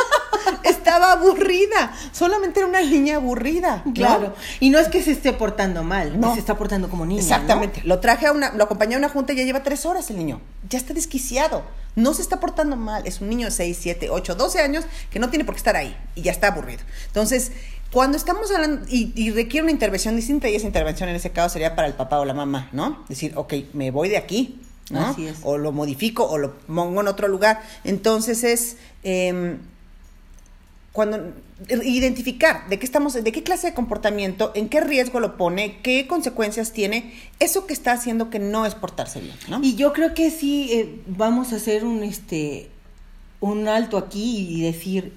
estaba 0.65 1.13
aburrida 1.13 1.93
solamente 2.13 2.61
era 2.61 2.69
una 2.69 2.81
niña 2.81 3.17
aburrida 3.17 3.83
claro 3.95 4.35
y 4.61 4.71
no 4.71 4.79
es 4.79 4.89
que 4.89 5.03
se 5.03 5.13
esté 5.13 5.33
portando 5.33 5.83
mal 5.83 6.19
no. 6.19 6.33
se 6.33 6.41
está 6.41 6.57
portando 6.57 6.89
como 6.89 7.05
niña 7.05 7.21
exactamente 7.21 7.83
lo 7.85 8.01
traje 8.01 8.27
a 8.27 8.33
una 8.33 8.53
lo 8.53 8.65
acompañé 8.65 8.95
a 8.95 8.99
una 8.99 9.09
junta 9.09 9.35
y 9.35 9.37
ya 9.37 9.45
lleva 9.45 9.63
tres 9.63 9.85
horas 9.85 10.09
el 10.11 10.17
niño 10.17 10.41
ya 10.69 10.79
está 10.79 10.95
desquiciado 10.95 11.65
no 11.99 12.15
se 12.15 12.23
está 12.23 12.39
portando 12.39 12.77
mal 12.77 13.07
es 13.07 13.21
un 13.21 13.29
niño 13.29 13.47
de 13.47 13.51
6, 13.51 13.77
7, 13.81 14.11
8, 14.11 14.35
12 14.37 14.61
años 14.61 14.85
que 15.11 15.19
no 15.19 15.31
tiene 15.31 15.45
por 15.45 15.55
qué 15.55 15.59
estar 15.59 15.77
ahí 15.77 15.97
y 16.15 16.23
ya 16.23 16.31
está 16.31 16.49
aburrido. 16.49 16.83
Entonces 17.07 17.51
cuando 17.91 18.19
estamos 18.19 18.51
hablando, 18.51 18.87
y, 18.91 19.31
requiere 19.31 19.63
una 19.63 19.73
intervención 19.73 20.15
distinta, 20.15 20.49
y 20.49 20.55
esa 20.55 20.67
intervención 20.67 21.09
en 21.09 21.17
ese 21.17 21.31
caso 21.31 21.55
sería 21.55 21.75
para 21.75 21.89
el 21.89 21.95
papá 21.95 22.19
o 22.21 22.25
la 22.25 22.35
mamá, 22.35 22.69
¿no? 22.73 23.05
Decir, 23.09 23.33
ok, 23.35 23.55
me 23.73 23.91
voy 23.91 24.11
de 24.11 24.19
aquí, 24.19 24.61
¿no? 24.91 25.01
Así 25.01 25.27
es. 25.27 25.39
O 25.43 25.57
lo 25.57 25.73
modifico 25.73 26.25
o 26.25 26.37
lo 26.37 26.59
pongo 26.59 27.01
en 27.01 27.09
otro 27.09 27.29
lugar. 27.29 27.63
Entonces 27.85 28.45
es 28.45 28.77
em, 29.03 29.59
cuando 30.93 31.33
identificar 31.71 32.69
de 32.69 32.79
qué 32.79 32.85
estamos, 32.85 33.15
de 33.15 33.33
qué 33.33 33.43
clase 33.43 33.69
de 33.69 33.75
comportamiento, 33.75 34.53
en 34.55 34.69
qué 34.69 34.81
riesgo 34.81 35.19
lo 35.19 35.37
pone, 35.37 35.79
qué 35.83 36.07
consecuencias 36.07 36.73
tiene, 36.73 37.15
eso 37.41 37.67
que 37.67 37.73
está 37.73 37.93
haciendo 37.93 38.31
que 38.31 38.39
no 38.39 38.67
es 38.67 38.75
portarse 38.75 39.21
bien, 39.21 39.37
¿no? 39.49 39.61
Y 39.63 39.77
yo 39.77 39.93
creo 39.93 40.15
que 40.15 40.31
sí 40.31 40.69
eh, 40.73 41.01
vamos 41.07 41.53
a 41.53 41.57
hacer 41.57 41.85
un 41.85 42.03
este 42.03 42.69
un 43.41 43.69
alto 43.69 43.97
aquí 43.97 44.49
y 44.51 44.63
decir 44.63 45.13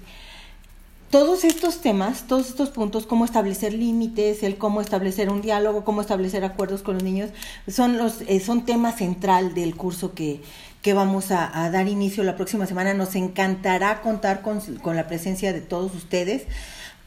todos 1.12 1.44
estos 1.44 1.82
temas, 1.82 2.26
todos 2.26 2.48
estos 2.48 2.70
puntos, 2.70 3.04
cómo 3.04 3.26
establecer 3.26 3.74
límites, 3.74 4.42
el 4.42 4.56
cómo 4.56 4.80
establecer 4.80 5.28
un 5.28 5.42
diálogo, 5.42 5.84
cómo 5.84 6.00
establecer 6.00 6.42
acuerdos 6.42 6.82
con 6.82 6.94
los 6.94 7.02
niños, 7.02 7.28
son 7.68 7.98
los 7.98 8.22
eh, 8.22 8.40
son 8.40 8.64
temas 8.64 8.96
central 8.96 9.52
del 9.52 9.76
curso 9.76 10.14
que, 10.14 10.40
que 10.80 10.94
vamos 10.94 11.30
a, 11.30 11.68
dar 11.70 11.86
inicio 11.86 12.24
la 12.24 12.34
próxima 12.34 12.66
semana. 12.66 12.94
Nos 12.94 13.14
encantará 13.14 14.00
contar 14.00 14.40
con, 14.40 14.60
con 14.78 14.96
la 14.96 15.06
presencia 15.06 15.52
de 15.52 15.60
todos 15.60 15.94
ustedes 15.94 16.46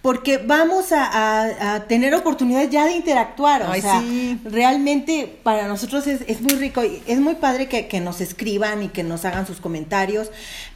porque 0.06 0.38
vamos 0.38 0.92
a, 0.92 1.84
tener 1.88 2.14
oportunidad 2.14 2.70
ya 2.70 2.86
de 2.86 2.92
interactuar. 2.92 3.64
O 3.64 3.74
sea, 3.74 4.04
realmente 4.44 5.40
para 5.42 5.68
nosotros 5.68 6.06
es, 6.06 6.22
es, 6.28 6.42
muy 6.42 6.54
rico 6.54 6.84
y 6.84 7.02
es 7.08 7.20
muy 7.20 7.34
padre 7.34 7.68
que, 7.68 7.88
que, 7.88 8.02
nos 8.02 8.22
escriban 8.22 8.84
y 8.84 8.90
que 8.90 9.02
nos 9.02 9.26
hagan 9.26 9.48
sus 9.48 9.60
comentarios, 9.60 10.30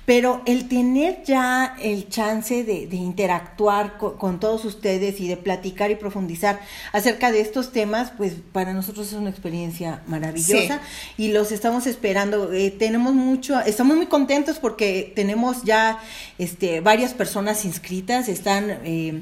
pero 0.09 0.41
el 0.47 0.67
tener 0.67 1.21
ya 1.23 1.75
el 1.79 2.09
chance 2.09 2.63
de, 2.63 2.87
interactuar 2.95 3.99
con, 3.99 4.39
todos 4.39 4.65
ustedes 4.65 5.19
y 5.19 5.27
de 5.27 5.37
platicar 5.37 5.91
y 5.91 5.95
profundizar 5.97 6.59
acerca 6.93 7.31
de 7.31 7.41
estos 7.41 7.71
temas, 7.71 8.11
pues 8.17 8.33
para 8.51 8.73
nosotros 8.73 9.09
es 9.09 9.13
una 9.13 9.29
experiencia 9.29 10.01
maravillosa 10.07 10.81
y 11.15 11.31
los 11.31 11.51
estamos 11.51 11.85
esperando. 11.85 12.51
Eh, 12.53 12.71
tenemos 12.71 13.13
mucho, 13.13 13.59
estamos 13.59 13.97
muy 13.97 14.07
contentos 14.07 14.57
porque 14.57 15.13
tenemos 15.15 15.61
ya 15.63 15.99
este, 16.39 16.81
varias 16.81 17.13
personas 17.13 17.63
inscritas, 17.63 18.29
están... 18.29 18.79
Eh, 18.85 19.21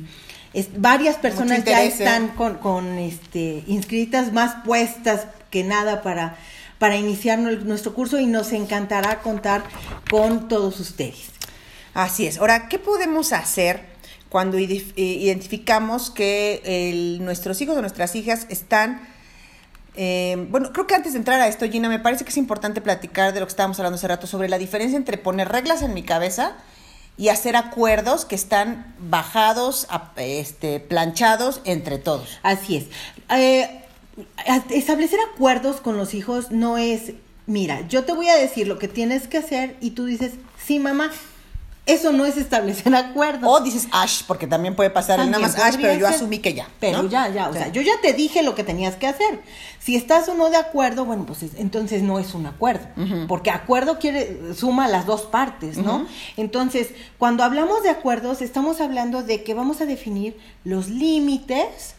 varias 0.78 1.18
personas 1.18 1.66
ya 1.66 1.84
están 1.84 2.30
con, 2.30 2.60
con 2.60 2.98
este, 2.98 3.62
inscritas 3.68 4.32
más 4.32 4.64
puestas 4.64 5.28
que 5.52 5.66
nada 5.66 6.02
para 6.02 6.38
para 6.80 6.96
iniciar 6.96 7.40
nuestro 7.40 7.94
curso 7.94 8.20
y 8.20 8.26
nos 8.26 8.52
encantará 8.54 9.22
contar 9.22 9.64
con 10.10 10.48
todos 10.48 10.80
ustedes. 10.80 11.30
Así 11.94 12.28
es. 12.28 12.38
Ahora, 12.38 12.70
¿qué 12.70 12.78
podemos 12.78 13.34
hacer 13.34 13.98
cuando 14.30 14.60
identificamos 14.60 16.10
que 16.12 17.18
nuestros 17.22 17.60
hijos 17.62 17.78
o 17.78 17.82
nuestras 17.82 18.16
hijas 18.16 18.46
están... 18.50 19.02
Eh, 20.00 20.46
bueno, 20.52 20.72
creo 20.74 20.86
que 20.86 20.94
antes 20.94 21.14
de 21.14 21.20
entrar 21.20 21.42
a 21.42 21.48
esto, 21.48 21.68
Gina, 21.68 21.90
me 21.90 21.98
parece 21.98 22.24
que 22.24 22.30
es 22.30 22.38
importante 22.38 22.82
platicar 22.82 23.34
de 23.34 23.40
lo 23.40 23.48
que 23.48 23.52
estábamos 23.52 23.80
hablando 23.80 23.96
hace 23.96 24.08
rato 24.08 24.28
sobre 24.28 24.48
la 24.48 24.60
diferencia 24.60 24.96
entre 24.96 25.18
poner 25.18 25.50
reglas 25.50 25.82
en 25.82 25.96
mi 25.96 26.04
cabeza 26.04 26.56
y 27.18 27.30
hacer 27.30 27.56
acuerdos 27.56 28.26
que 28.26 28.36
están 28.36 28.94
bajados, 29.00 29.88
este, 30.18 30.80
planchados 30.80 31.62
entre 31.66 31.98
todos. 31.98 32.38
Así 32.44 32.78
es. 32.78 32.86
Eh, 33.36 33.87
establecer 34.70 35.20
acuerdos 35.34 35.82
con 35.82 35.98
los 35.98 36.14
hijos 36.14 36.52
no 36.52 36.78
es, 36.78 37.14
mira, 37.46 37.88
yo 37.88 38.04
te 38.04 38.14
voy 38.14 38.28
a 38.30 38.36
decir 38.36 38.68
lo 38.68 38.80
que 38.80 38.88
tienes 38.88 39.28
que 39.28 39.38
hacer 39.38 39.76
y 39.82 39.92
tú 39.92 40.06
dices, 40.06 40.34
sí, 40.64 40.80
mamá. 40.80 41.12
Eso 41.86 42.12
no 42.12 42.26
es 42.26 42.36
establecer 42.36 42.94
acuerdos. 42.98 43.50
O 43.50 43.62
dices 43.64 43.88
Ash, 43.94 44.24
porque 44.28 44.46
también 44.46 44.76
puede 44.76 44.90
pasar 44.90 45.22
el 45.22 45.32
nada 45.32 45.44
También 45.48 45.64
más 45.66 45.74
Ash, 45.74 45.80
pero 45.82 45.94
yo 45.98 46.06
ser. 46.08 46.16
asumí 46.18 46.40
que 46.40 46.54
ya. 46.54 46.68
Pero 46.82 47.04
¿no? 47.04 47.10
ya, 47.10 47.30
ya, 47.30 47.48
o 47.48 47.54
sea, 47.54 47.70
yo 47.70 47.82
ya 47.82 47.94
te 48.02 48.12
dije 48.12 48.44
lo 48.44 48.56
que 48.56 48.66
tenías 48.66 48.98
que 48.98 49.08
hacer. 49.08 49.40
Si 49.80 49.96
estás 49.96 50.28
o 50.28 50.34
no 50.34 50.50
de 50.50 50.58
acuerdo, 50.58 51.06
bueno, 51.06 51.26
pues 51.26 51.44
es- 51.44 51.52
entonces 51.56 52.02
no 52.04 52.20
es 52.20 52.34
un 52.34 52.46
acuerdo, 52.46 52.86
porque 53.30 53.52
acuerdo 53.52 54.00
quiere 54.00 54.54
suma 54.54 54.90
las 54.90 55.06
dos 55.06 55.22
partes, 55.22 55.78
¿no? 55.78 56.06
Entonces, 56.36 56.90
cuando 57.18 57.46
hablamos 57.46 57.84
de 57.84 57.90
acuerdos, 57.90 58.42
estamos 58.42 58.82
hablando 58.82 59.24
de 59.24 59.44
que 59.44 59.54
vamos 59.54 59.80
a 59.80 59.86
definir 59.86 60.38
los 60.66 60.90
límites, 60.90 61.94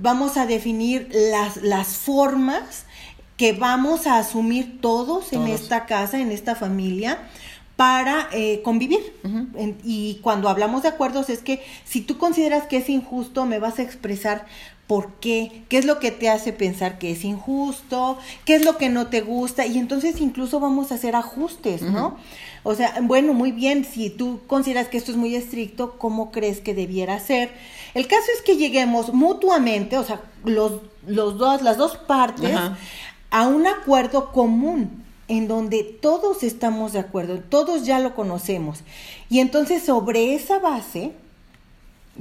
vamos 0.00 0.36
a 0.36 0.46
definir 0.46 1.08
las 1.12 1.56
las 1.58 1.88
formas 1.88 2.84
que 3.36 3.52
vamos 3.52 4.06
a 4.06 4.18
asumir 4.18 4.80
todos, 4.80 5.32
en 5.32 5.46
esta 5.46 5.86
casa, 5.86 6.18
en 6.20 6.32
esta 6.32 6.54
familia, 6.56 7.18
para 7.76 8.28
eh, 8.32 8.60
convivir. 8.64 9.14
En- 9.54 9.78
y 9.84 10.18
cuando 10.22 10.48
hablamos 10.48 10.82
de 10.82 10.88
acuerdos 10.88 11.30
es 11.30 11.40
que 11.40 11.62
si 11.84 12.00
tú 12.00 12.18
consideras 12.18 12.66
que 12.66 12.78
es 12.78 12.88
injusto, 12.88 13.44
me 13.46 13.60
vas 13.60 13.78
a 13.78 13.82
expresar 13.82 14.46
por 14.88 15.12
qué, 15.20 15.64
qué 15.68 15.76
es 15.76 15.84
lo 15.84 16.00
que 16.00 16.10
te 16.10 16.30
hace 16.30 16.52
pensar 16.54 16.98
que 16.98 17.12
es 17.12 17.22
injusto, 17.22 18.18
qué 18.46 18.54
es 18.56 18.64
lo 18.64 18.78
que 18.78 18.88
no 18.88 19.08
te 19.08 19.20
gusta, 19.20 19.66
y 19.66 19.78
entonces 19.78 20.18
incluso 20.20 20.60
vamos 20.60 20.90
a 20.90 20.94
hacer 20.94 21.14
ajustes, 21.14 21.82
¿no? 21.82 22.16
O 22.62 22.74
sea, 22.74 22.94
bueno, 23.02 23.34
muy 23.34 23.52
bien, 23.52 23.84
si 23.84 24.08
tú 24.08 24.40
consideras 24.46 24.88
que 24.88 24.96
esto 24.96 25.10
es 25.10 25.18
muy 25.18 25.34
estricto, 25.34 25.98
¿cómo 25.98 26.30
crees 26.30 26.60
que 26.60 26.74
debiera 26.74 27.20
ser? 27.20 27.52
El 27.92 28.06
caso 28.06 28.24
es 28.34 28.40
que 28.40 28.56
lleguemos 28.56 29.12
mutuamente, 29.12 29.98
o 29.98 30.04
sea, 30.04 30.22
los, 30.44 30.80
los 31.06 31.36
dos, 31.36 31.60
las 31.60 31.76
dos 31.76 31.98
partes, 31.98 32.56
a 33.30 33.46
un 33.46 33.66
acuerdo 33.66 34.32
común 34.32 35.04
en 35.28 35.48
donde 35.48 35.84
todos 35.84 36.42
estamos 36.42 36.94
de 36.94 37.00
acuerdo, 37.00 37.38
todos 37.40 37.84
ya 37.84 37.98
lo 38.00 38.14
conocemos. 38.14 38.80
Y 39.28 39.40
entonces 39.40 39.82
sobre 39.82 40.34
esa 40.34 40.58
base 40.58 41.12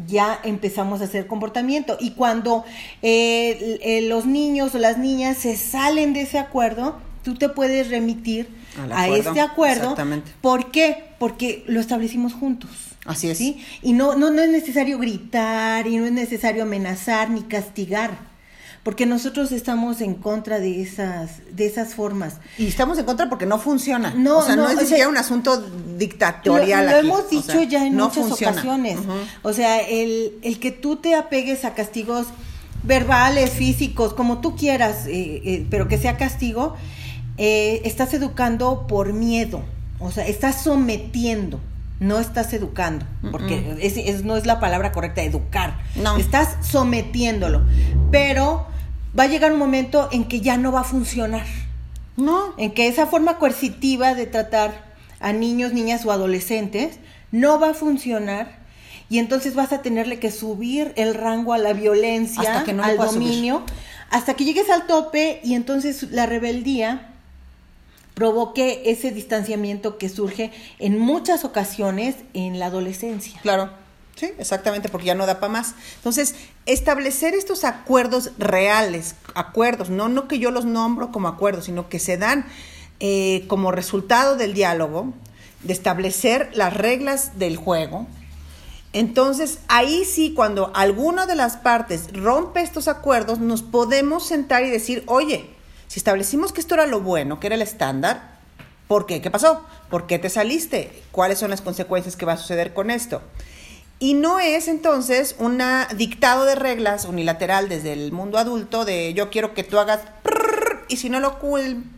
ya 0.06 0.40
empezamos 0.44 1.02
a 1.02 1.06
hacer 1.06 1.28
comportamiento. 1.28 1.98
Y 2.00 2.12
cuando 2.12 2.64
eh, 3.02 3.80
eh, 3.82 4.02
los 4.04 4.26
niños 4.26 4.76
o 4.76 4.78
las 4.78 4.98
niñas 4.98 5.38
se 5.38 5.58
salen 5.58 6.14
de 6.14 6.22
ese 6.22 6.38
acuerdo, 6.38 7.00
tú 7.24 7.36
te 7.36 7.50
puedes 7.50 7.90
remitir 7.90 8.48
a 8.92 9.04
acuerdo, 9.04 9.30
este 9.30 9.42
acuerdo. 9.42 9.82
exactamente. 9.84 10.32
¿Por 10.42 10.72
qué? 10.72 11.06
Porque 11.20 11.64
lo 11.68 11.80
establecimos 11.80 12.34
juntos. 12.34 12.70
Así 13.06 13.30
es. 13.30 13.38
¿sí? 13.38 13.64
Y 13.82 13.94
no, 13.94 14.16
no, 14.16 14.30
no 14.30 14.42
es 14.42 14.50
necesario 14.50 15.00
gritar 15.00 15.88
y 15.88 15.98
no 15.98 16.06
es 16.06 16.12
necesario 16.12 16.64
amenazar 16.64 17.30
ni 17.30 17.42
castigar. 17.42 18.37
Porque 18.88 19.06
nosotros 19.06 19.52
estamos 19.52 20.00
en 20.00 20.14
contra 20.16 20.62
de 20.62 20.82
esas, 20.82 21.42
de 21.52 21.66
esas 21.66 21.94
formas. 21.94 22.36
Y 22.58 22.68
estamos 22.68 22.98
en 22.98 23.04
contra 23.04 23.28
porque 23.28 23.46
no 23.46 23.60
funciona. 23.60 24.14
No, 24.16 24.38
o 24.38 24.42
sea, 24.46 24.56
no, 24.56 24.62
no, 24.64 24.70
es 24.70 24.76
o 24.78 24.80
ni 24.80 24.80
sea, 24.84 24.88
siquiera 24.88 25.10
un 25.10 25.18
asunto 25.18 25.62
dictatorial 25.98 26.86
Lo, 26.86 26.92
lo 26.92 26.98
aquí. 27.00 27.08
hemos 27.08 27.20
O 27.26 27.28
dicho 27.30 27.52
sea, 27.52 27.64
ya 27.66 27.86
en 27.86 27.98
no 27.98 28.06
muchas 28.06 28.24
funciona. 28.28 28.52
ocasiones. 28.54 28.98
O 29.44 29.52
sea, 29.52 29.82
el, 29.82 30.36
el 30.42 30.60
que 30.62 30.72
tú 30.72 30.96
te 30.96 31.16
apegues 31.16 31.66
a 31.66 31.74
castigos 31.74 32.28
verbales, 32.84 33.50
físicos, 33.52 34.14
como 34.14 34.40
tú 34.40 34.56
quieras, 34.56 35.06
eh, 35.08 35.42
eh, 35.44 35.68
pero 35.70 35.90
que 35.90 35.98
sea 35.98 36.16
castigo, 36.16 36.76
eh, 37.38 37.82
estás 37.84 38.14
educando 38.14 38.88
por 38.88 39.12
miedo. 39.12 39.64
O 40.00 40.12
sea, 40.12 40.26
estás 40.28 40.64
sometiendo. 40.64 41.60
No 42.00 42.20
estás 42.20 42.54
educando, 42.54 43.06
porque 43.32 43.76
es, 43.82 43.98
es- 43.98 44.24
no 44.24 44.38
es 44.38 44.46
la 44.46 44.60
palabra 44.60 44.92
correcta, 44.92 45.24
educar. 45.24 45.80
No. 45.96 46.16
Estás 46.18 46.56
sometiéndolo. 46.62 47.64
Pero 48.12 48.68
va 49.18 49.24
a 49.24 49.28
llegar 49.28 49.52
un 49.54 49.60
momento 49.60 50.10
en 50.12 50.26
que 50.26 50.42
ya 50.42 50.58
no 50.58 50.72
va 50.72 50.82
a 50.82 50.84
funcionar 50.84 51.46
No. 52.18 52.54
en 52.58 52.72
que 52.72 52.88
esa 52.88 53.08
forma 53.08 53.38
coercitiva 53.38 54.14
de 54.16 54.26
tratar 54.26 54.86
a 55.20 55.34
niños, 55.34 55.74
niñas 55.74 56.06
o 56.06 56.12
adolescentes 56.12 57.00
no 57.32 57.60
va 57.60 57.72
a 57.72 57.74
funcionar 57.74 58.58
y 59.10 59.20
entonces 59.20 59.56
vas 59.56 59.72
a 59.74 59.82
tenerle 59.82 60.20
que 60.20 60.32
subir 60.32 60.94
el 60.98 61.14
rango 61.14 61.54
a 61.54 61.58
la 61.58 61.74
violencia, 61.74 62.42
Hasta 62.42 62.64
que 62.66 62.74
no 62.74 62.84
le 62.86 62.92
al 62.92 62.98
subir. 62.98 63.12
dominio, 63.30 63.64
hasta 64.10 64.34
que 64.36 64.44
llegues 64.46 64.70
al 64.70 64.86
tope 64.88 65.40
y 65.44 65.54
entonces 65.56 66.04
la 66.12 66.26
rebeldía 66.26 67.14
provoque 68.14 68.84
ese 68.86 69.12
distanciamiento 69.12 69.98
que 69.98 70.10
surge 70.10 70.52
en 70.80 70.98
muchas 71.00 71.46
ocasiones 71.46 72.16
en 72.34 72.60
la 72.60 72.66
adolescencia. 72.68 73.40
Claro. 73.42 73.70
Sí, 74.18 74.34
exactamente, 74.40 74.90
porque 74.90 75.06
ya 75.06 75.16
no 75.16 75.28
da 75.28 75.40
para 75.40 75.54
más. 75.54 75.76
Entonces, 75.98 76.34
establecer 76.66 77.36
estos 77.36 77.64
acuerdos 77.64 78.32
reales, 78.40 79.14
acuerdos, 79.36 79.92
no, 79.92 80.10
no 80.10 80.28
que 80.28 80.40
yo 80.40 80.50
los 80.50 80.66
nombro 80.66 81.12
como 81.12 81.28
acuerdos, 81.28 81.66
sino 81.66 81.88
que 81.88 82.00
se 82.00 82.18
dan 82.18 82.48
eh, 83.00 83.46
como 83.48 83.72
resultado 83.72 84.36
del 84.36 84.56
diálogo, 84.56 85.14
de 85.62 85.74
establecer 85.74 86.50
las 86.54 86.74
reglas 86.74 87.38
del 87.38 87.58
juego. 87.58 88.08
Entonces, 88.92 89.60
ahí 89.68 90.04
sí, 90.04 90.34
cuando 90.34 90.72
alguna 90.74 91.28
de 91.28 91.36
las 91.36 91.58
partes 91.58 92.12
rompe 92.12 92.64
estos 92.64 92.88
acuerdos, 92.88 93.38
nos 93.38 93.62
podemos 93.62 94.26
sentar 94.26 94.64
y 94.64 94.72
decir, 94.72 95.04
oye, 95.06 95.48
si 95.88 96.00
establecimos 96.00 96.54
que 96.54 96.62
esto 96.62 96.74
era 96.74 96.88
lo 96.88 97.02
bueno, 97.02 97.40
que 97.40 97.46
era 97.46 97.56
el 97.56 97.62
estándar, 97.62 98.40
¿por 98.88 99.06
qué? 99.06 99.22
¿Qué 99.22 99.30
pasó? 99.30 99.64
¿Por 99.92 100.08
qué 100.08 100.18
te 100.18 100.32
saliste? 100.32 101.04
¿Cuáles 101.12 101.38
son 101.38 101.52
las 101.52 101.62
consecuencias 101.62 102.16
que 102.16 102.26
va 102.26 102.34
a 102.34 102.38
suceder 102.38 102.74
con 102.74 102.90
esto? 102.90 103.22
Y 104.00 104.14
no 104.14 104.40
es 104.40 104.68
entonces 104.68 105.36
un 105.40 105.62
dictado 105.96 106.46
de 106.46 106.56
reglas 106.56 107.06
unilateral 107.06 107.68
desde 107.68 107.94
el 107.94 108.12
mundo 108.12 108.38
adulto 108.38 108.86
de 108.86 109.14
yo 109.14 109.30
quiero 109.30 109.54
que 109.54 109.64
tú 109.64 109.80
hagas 109.80 110.02
prrr, 110.24 110.86
y 110.88 110.98
si 110.98 111.10
no 111.10 111.20
lo, 111.20 111.40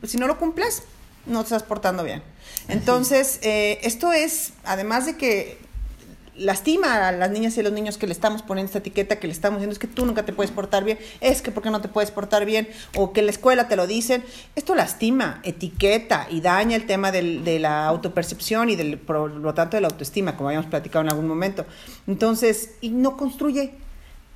si 0.04 0.18
no 0.18 0.28
lo 0.28 0.38
cumples, 0.38 0.84
no 1.26 1.40
te 1.42 1.48
estás 1.48 1.64
portando 1.64 2.04
bien. 2.04 2.24
Entonces, 2.68 3.40
eh, 3.42 3.80
esto 3.84 4.14
es, 4.14 4.54
además 4.64 5.06
de 5.06 5.18
que 5.18 5.58
lastima 6.40 7.08
a 7.08 7.12
las 7.12 7.30
niñas 7.32 7.56
y 7.58 7.60
a 7.60 7.64
los 7.64 7.72
niños 7.74 7.98
que 7.98 8.08
le 8.08 8.14
estamos 8.14 8.42
poniendo 8.42 8.68
esta 8.68 8.80
etiqueta, 8.80 9.20
que 9.20 9.28
le 9.28 9.34
estamos 9.34 9.60
diciendo 9.60 9.74
es 9.74 9.80
que 9.80 9.88
tú 9.88 10.06
nunca 10.06 10.24
te 10.26 10.34
puedes 10.34 10.52
portar 10.52 10.84
bien, 10.84 10.98
es 11.22 11.42
que 11.42 11.52
porque 11.52 11.70
no 11.70 11.82
te 11.82 11.88
puedes 11.88 12.12
portar 12.12 12.46
bien, 12.46 12.68
o 12.96 13.14
que 13.14 13.20
en 13.20 13.28
la 13.28 13.32
escuela 13.32 13.68
te 13.68 13.76
lo 13.76 13.86
dicen, 13.88 14.24
esto 14.56 14.74
lastima, 14.76 15.42
etiqueta 15.44 16.28
y 16.30 16.42
daña 16.42 16.76
el 16.76 16.86
tema 16.86 17.12
del- 17.12 17.44
de 17.44 17.60
la 17.60 17.86
autopercepción 17.88 18.70
y 18.70 18.76
del, 18.76 18.98
por 18.98 19.30
lo 19.30 19.54
tanto 19.54 19.78
de 19.78 19.82
la 19.82 19.88
autoestima, 19.90 20.36
como 20.36 20.50
habíamos 20.50 20.70
platicado 20.70 21.04
en 21.04 21.10
algún 21.12 21.28
momento. 21.28 21.66
Entonces, 22.08 22.72
y 22.82 22.90
no 22.90 23.18
construye 23.18 23.74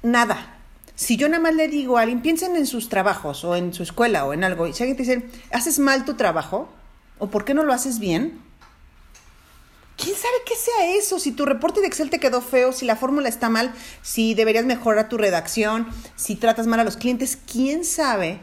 nada. 0.04 0.58
Si 0.96 1.18
yo 1.18 1.28
nada 1.28 1.42
más 1.42 1.56
le 1.56 1.68
digo 1.70 1.98
a 1.98 2.02
alguien, 2.02 2.22
piensen 2.22 2.56
en 2.56 2.68
sus 2.68 2.88
trabajos 2.90 3.44
o 3.44 3.56
en 3.56 3.74
su 3.74 3.82
escuela 3.82 4.26
o 4.26 4.34
en 4.34 4.44
algo, 4.44 4.68
y 4.68 4.74
si 4.74 4.84
alguien 4.84 4.98
te 4.98 5.04
dice, 5.04 5.26
haces 5.52 5.80
mal 5.80 6.06
tu 6.06 6.14
trabajo, 6.14 6.70
o 7.18 7.28
por 7.28 7.46
qué 7.46 7.54
no 7.54 7.64
lo 7.64 7.74
haces 7.74 7.98
bien, 8.00 8.40
¿Quién 9.98 10.16
sabe 10.16 10.34
qué 10.46 10.56
sea 10.56 10.96
eso? 10.98 11.20
Si 11.20 11.32
tu 11.32 11.46
reporte 11.46 11.80
de 11.82 11.88
Excel 11.88 12.10
te 12.10 12.20
quedó 12.20 12.42
feo, 12.42 12.72
si 12.74 12.86
la 12.86 12.96
fórmula 12.96 13.30
está 13.30 13.50
mal, 13.50 13.74
si 14.02 14.34
deberías 14.34 14.66
mejorar 14.66 15.08
tu 15.08 15.18
redacción, 15.18 15.88
si 16.16 16.36
tratas 16.36 16.68
mal 16.68 16.80
a 16.80 16.84
los 16.84 16.98
clientes, 16.98 17.38
¿quién 17.52 17.86
sabe 17.86 18.40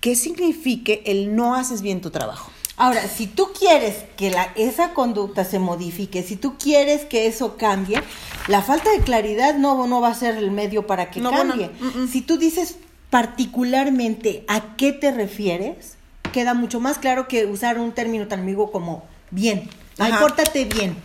qué 0.00 0.14
signifique 0.16 1.02
el 1.06 1.34
no 1.34 1.54
haces 1.54 1.80
bien 1.82 2.00
tu 2.00 2.10
trabajo? 2.10 2.50
Ahora, 2.76 3.06
si 3.08 3.26
tú 3.26 3.48
quieres 3.58 3.96
que 4.16 4.30
la, 4.30 4.44
esa 4.54 4.94
conducta 4.94 5.44
se 5.44 5.58
modifique, 5.58 6.22
si 6.22 6.36
tú 6.36 6.56
quieres 6.58 7.04
que 7.04 7.26
eso 7.26 7.56
cambie, 7.58 8.00
la 8.48 8.62
falta 8.62 8.90
de 8.90 9.00
claridad 9.00 9.54
no, 9.56 9.86
no 9.86 10.00
va 10.00 10.08
a 10.08 10.14
ser 10.14 10.36
el 10.36 10.50
medio 10.50 10.86
para 10.86 11.10
que 11.10 11.20
No, 11.20 11.30
bueno, 11.30 11.50
cambie. 11.50 11.70
mm, 11.78 12.04
mm. 12.04 12.08
Si 12.08 12.22
tú 12.22 12.38
dices 12.38 12.76
particularmente 13.10 14.44
a 14.48 14.76
qué 14.76 14.92
te 14.92 15.10
refieres, 15.10 15.96
queda 16.32 16.54
mucho 16.54 16.80
más 16.80 16.98
claro 16.98 17.28
que 17.28 17.44
usar 17.46 17.78
un 17.78 17.92
término 17.92 18.28
tan 18.28 18.40
ambiguo 18.40 18.70
como 18.70 19.04
bien. 19.30 19.68
Ay, 20.00 20.12
Ajá. 20.12 20.20
pórtate 20.20 20.64
bien. 20.64 20.96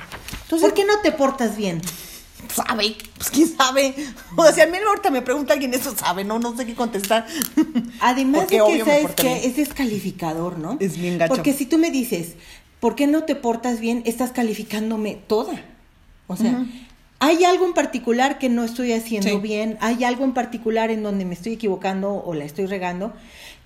Entonces- 0.43 0.67
¿Por 0.67 0.73
qué 0.73 0.85
no 0.85 0.99
te 1.01 1.11
portas 1.11 1.57
bien? 1.57 1.81
¿Sabe? 2.53 2.95
Pues 3.17 3.29
quién 3.29 3.47
sabe. 3.55 3.93
O 4.37 4.51
sea, 4.51 4.63
a 4.65 4.67
mí 4.67 4.77
ahorita 4.77 5.09
me 5.09 5.21
pregunta 5.21 5.53
alguien 5.53 5.73
eso, 5.73 5.95
sabe, 5.95 6.23
no, 6.23 6.39
no 6.39 6.55
sé 6.55 6.65
qué 6.65 6.75
contestar. 6.75 7.25
Además 7.99 8.41
Porque 8.41 8.61
de 8.61 8.77
que, 8.79 8.85
¿sabes 8.85 9.15
que. 9.15 9.45
Es 9.45 9.55
descalificador, 9.57 10.57
¿no? 10.57 10.77
Es 10.79 10.97
bien 10.97 11.17
gacho. 11.17 11.33
Porque 11.33 11.53
si 11.53 11.65
tú 11.65 11.77
me 11.77 11.91
dices, 11.91 12.33
¿por 12.79 12.95
qué 12.95 13.07
no 13.07 13.23
te 13.23 13.35
portas 13.35 13.79
bien? 13.79 14.03
Estás 14.05 14.31
calificándome 14.31 15.15
toda. 15.27 15.61
O 16.27 16.35
sea. 16.35 16.65
Hay 17.19 17.43
algo 17.43 17.65
en 17.65 17.73
particular 17.73 18.37
que 18.37 18.49
no 18.49 18.63
estoy 18.63 18.91
haciendo 18.93 19.29
Sí. 19.29 19.37
bien, 19.37 19.77
hay 19.81 20.03
algo 20.03 20.23
en 20.25 20.33
particular 20.33 20.91
en 20.91 21.01
donde 21.03 21.25
me 21.25 21.33
estoy 21.33 21.53
equivocando 21.53 22.13
o 22.13 22.33
la 22.33 22.45
estoy 22.45 22.65
regando. 22.65 23.13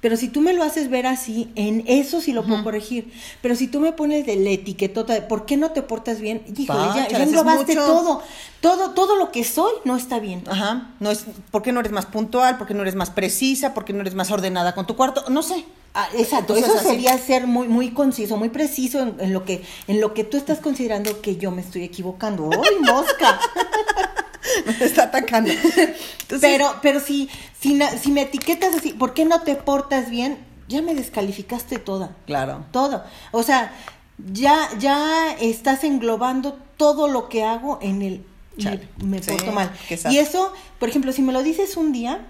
Pero 0.01 0.15
si 0.15 0.29
tú 0.29 0.39
me 0.39 0.53
lo 0.53 0.63
haces 0.63 0.89
ver 0.89 1.05
así, 1.05 1.51
en 1.55 1.83
eso 1.85 2.21
sí 2.21 2.31
lo 2.31 2.45
puedo 2.45 2.63
corregir. 2.63 3.11
Pero 3.41 3.53
si 3.55 3.67
tú 3.67 3.81
me 3.81 3.91
pones 3.91 4.25
de 4.25 4.37
la 4.37 4.51
etiquetota 4.51 5.13
de 5.13 5.21
¿por 5.21 5.45
qué 5.45 5.57
no 5.57 5.71
te 5.71 5.81
portas 5.81 6.21
bien? 6.21 6.41
Híjole, 6.55 6.79
ya, 6.95 7.09
ya 7.09 7.23
englobaste 7.23 7.75
todo. 7.75 8.21
Todo, 8.61 8.91
todo 8.91 9.17
lo 9.17 9.31
que 9.33 9.43
soy 9.43 9.73
no 9.83 9.97
está 9.97 10.19
bien. 10.19 10.43
Ajá. 10.47 10.91
No 11.01 11.11
es, 11.11 11.25
¿Por 11.51 11.63
qué 11.63 11.73
no 11.73 11.81
eres 11.81 11.91
más 11.91 12.05
puntual? 12.05 12.57
¿Por 12.57 12.65
qué 12.65 12.73
no 12.73 12.83
eres 12.83 12.95
más 12.95 13.09
precisa? 13.09 13.73
¿Por 13.73 13.83
qué 13.83 13.91
no 13.91 13.99
eres 13.99 14.15
más 14.15 14.31
ordenada 14.31 14.73
con 14.73 14.87
tu 14.87 14.95
cuarto? 14.95 15.25
No 15.29 15.43
sé. 15.43 15.65
Ah, 15.93 16.07
exacto, 16.17 16.55
eso 16.55 16.73
así- 16.77 16.87
sería 16.87 17.17
ser 17.17 17.47
muy 17.47 17.67
muy 17.67 17.91
conciso, 17.91 18.37
muy 18.37 18.49
preciso 18.49 18.99
en, 19.01 19.15
en 19.19 19.33
lo 19.33 19.43
que 19.43 19.63
en 19.87 19.99
lo 19.99 20.13
que 20.13 20.23
tú 20.23 20.37
estás 20.37 20.59
considerando 20.59 21.19
que 21.21 21.35
yo 21.37 21.51
me 21.51 21.61
estoy 21.61 21.83
equivocando. 21.83 22.49
¡Ay, 22.53 22.75
mosca! 22.81 23.39
Me 24.79 24.85
está 24.85 25.03
atacando. 25.03 25.51
Entonces, 25.51 25.97
pero 26.41 26.73
pero 26.81 26.99
si 26.99 27.29
si, 27.59 27.79
si 28.01 28.11
me 28.11 28.21
etiquetas 28.23 28.75
así, 28.75 28.93
¿por 28.93 29.13
qué 29.13 29.25
no 29.25 29.41
te 29.41 29.55
portas 29.55 30.09
bien? 30.09 30.37
Ya 30.67 30.81
me 30.81 30.93
descalificaste 30.95 31.79
toda. 31.79 32.15
Claro. 32.25 32.65
Todo. 32.71 33.03
O 33.31 33.43
sea, 33.43 33.73
ya 34.31 34.69
ya 34.77 35.33
estás 35.39 35.83
englobando 35.83 36.57
todo 36.77 37.07
lo 37.07 37.27
que 37.29 37.43
hago 37.43 37.79
en 37.81 38.01
el 38.01 38.23
Chale. 38.57 38.87
me 39.03 39.21
Sí, 39.23 39.31
porto 39.31 39.51
mal. 39.51 39.71
Y 40.09 40.17
eso, 40.17 40.53
por 40.79 40.89
ejemplo, 40.89 41.11
si 41.13 41.21
me 41.21 41.33
lo 41.33 41.41
dices 41.43 41.77
un 41.77 41.91
día, 41.91 42.25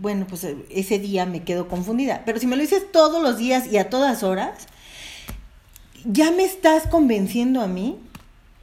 bueno, 0.00 0.26
pues 0.28 0.44
eh, 0.44 0.56
ese 0.70 0.98
día 0.98 1.26
me 1.26 1.42
quedo 1.44 1.68
confundida. 1.68 2.22
Pero 2.24 2.38
si 2.38 2.46
me 2.46 2.56
lo 2.56 2.62
dices 2.62 2.90
todos 2.92 3.22
los 3.22 3.38
días 3.38 3.66
y 3.70 3.78
a 3.78 3.88
todas 3.90 4.22
horas, 4.22 4.66
ya 6.04 6.30
me 6.30 6.44
estás 6.44 6.86
convenciendo 6.86 7.60
a 7.60 7.66
mí 7.66 7.96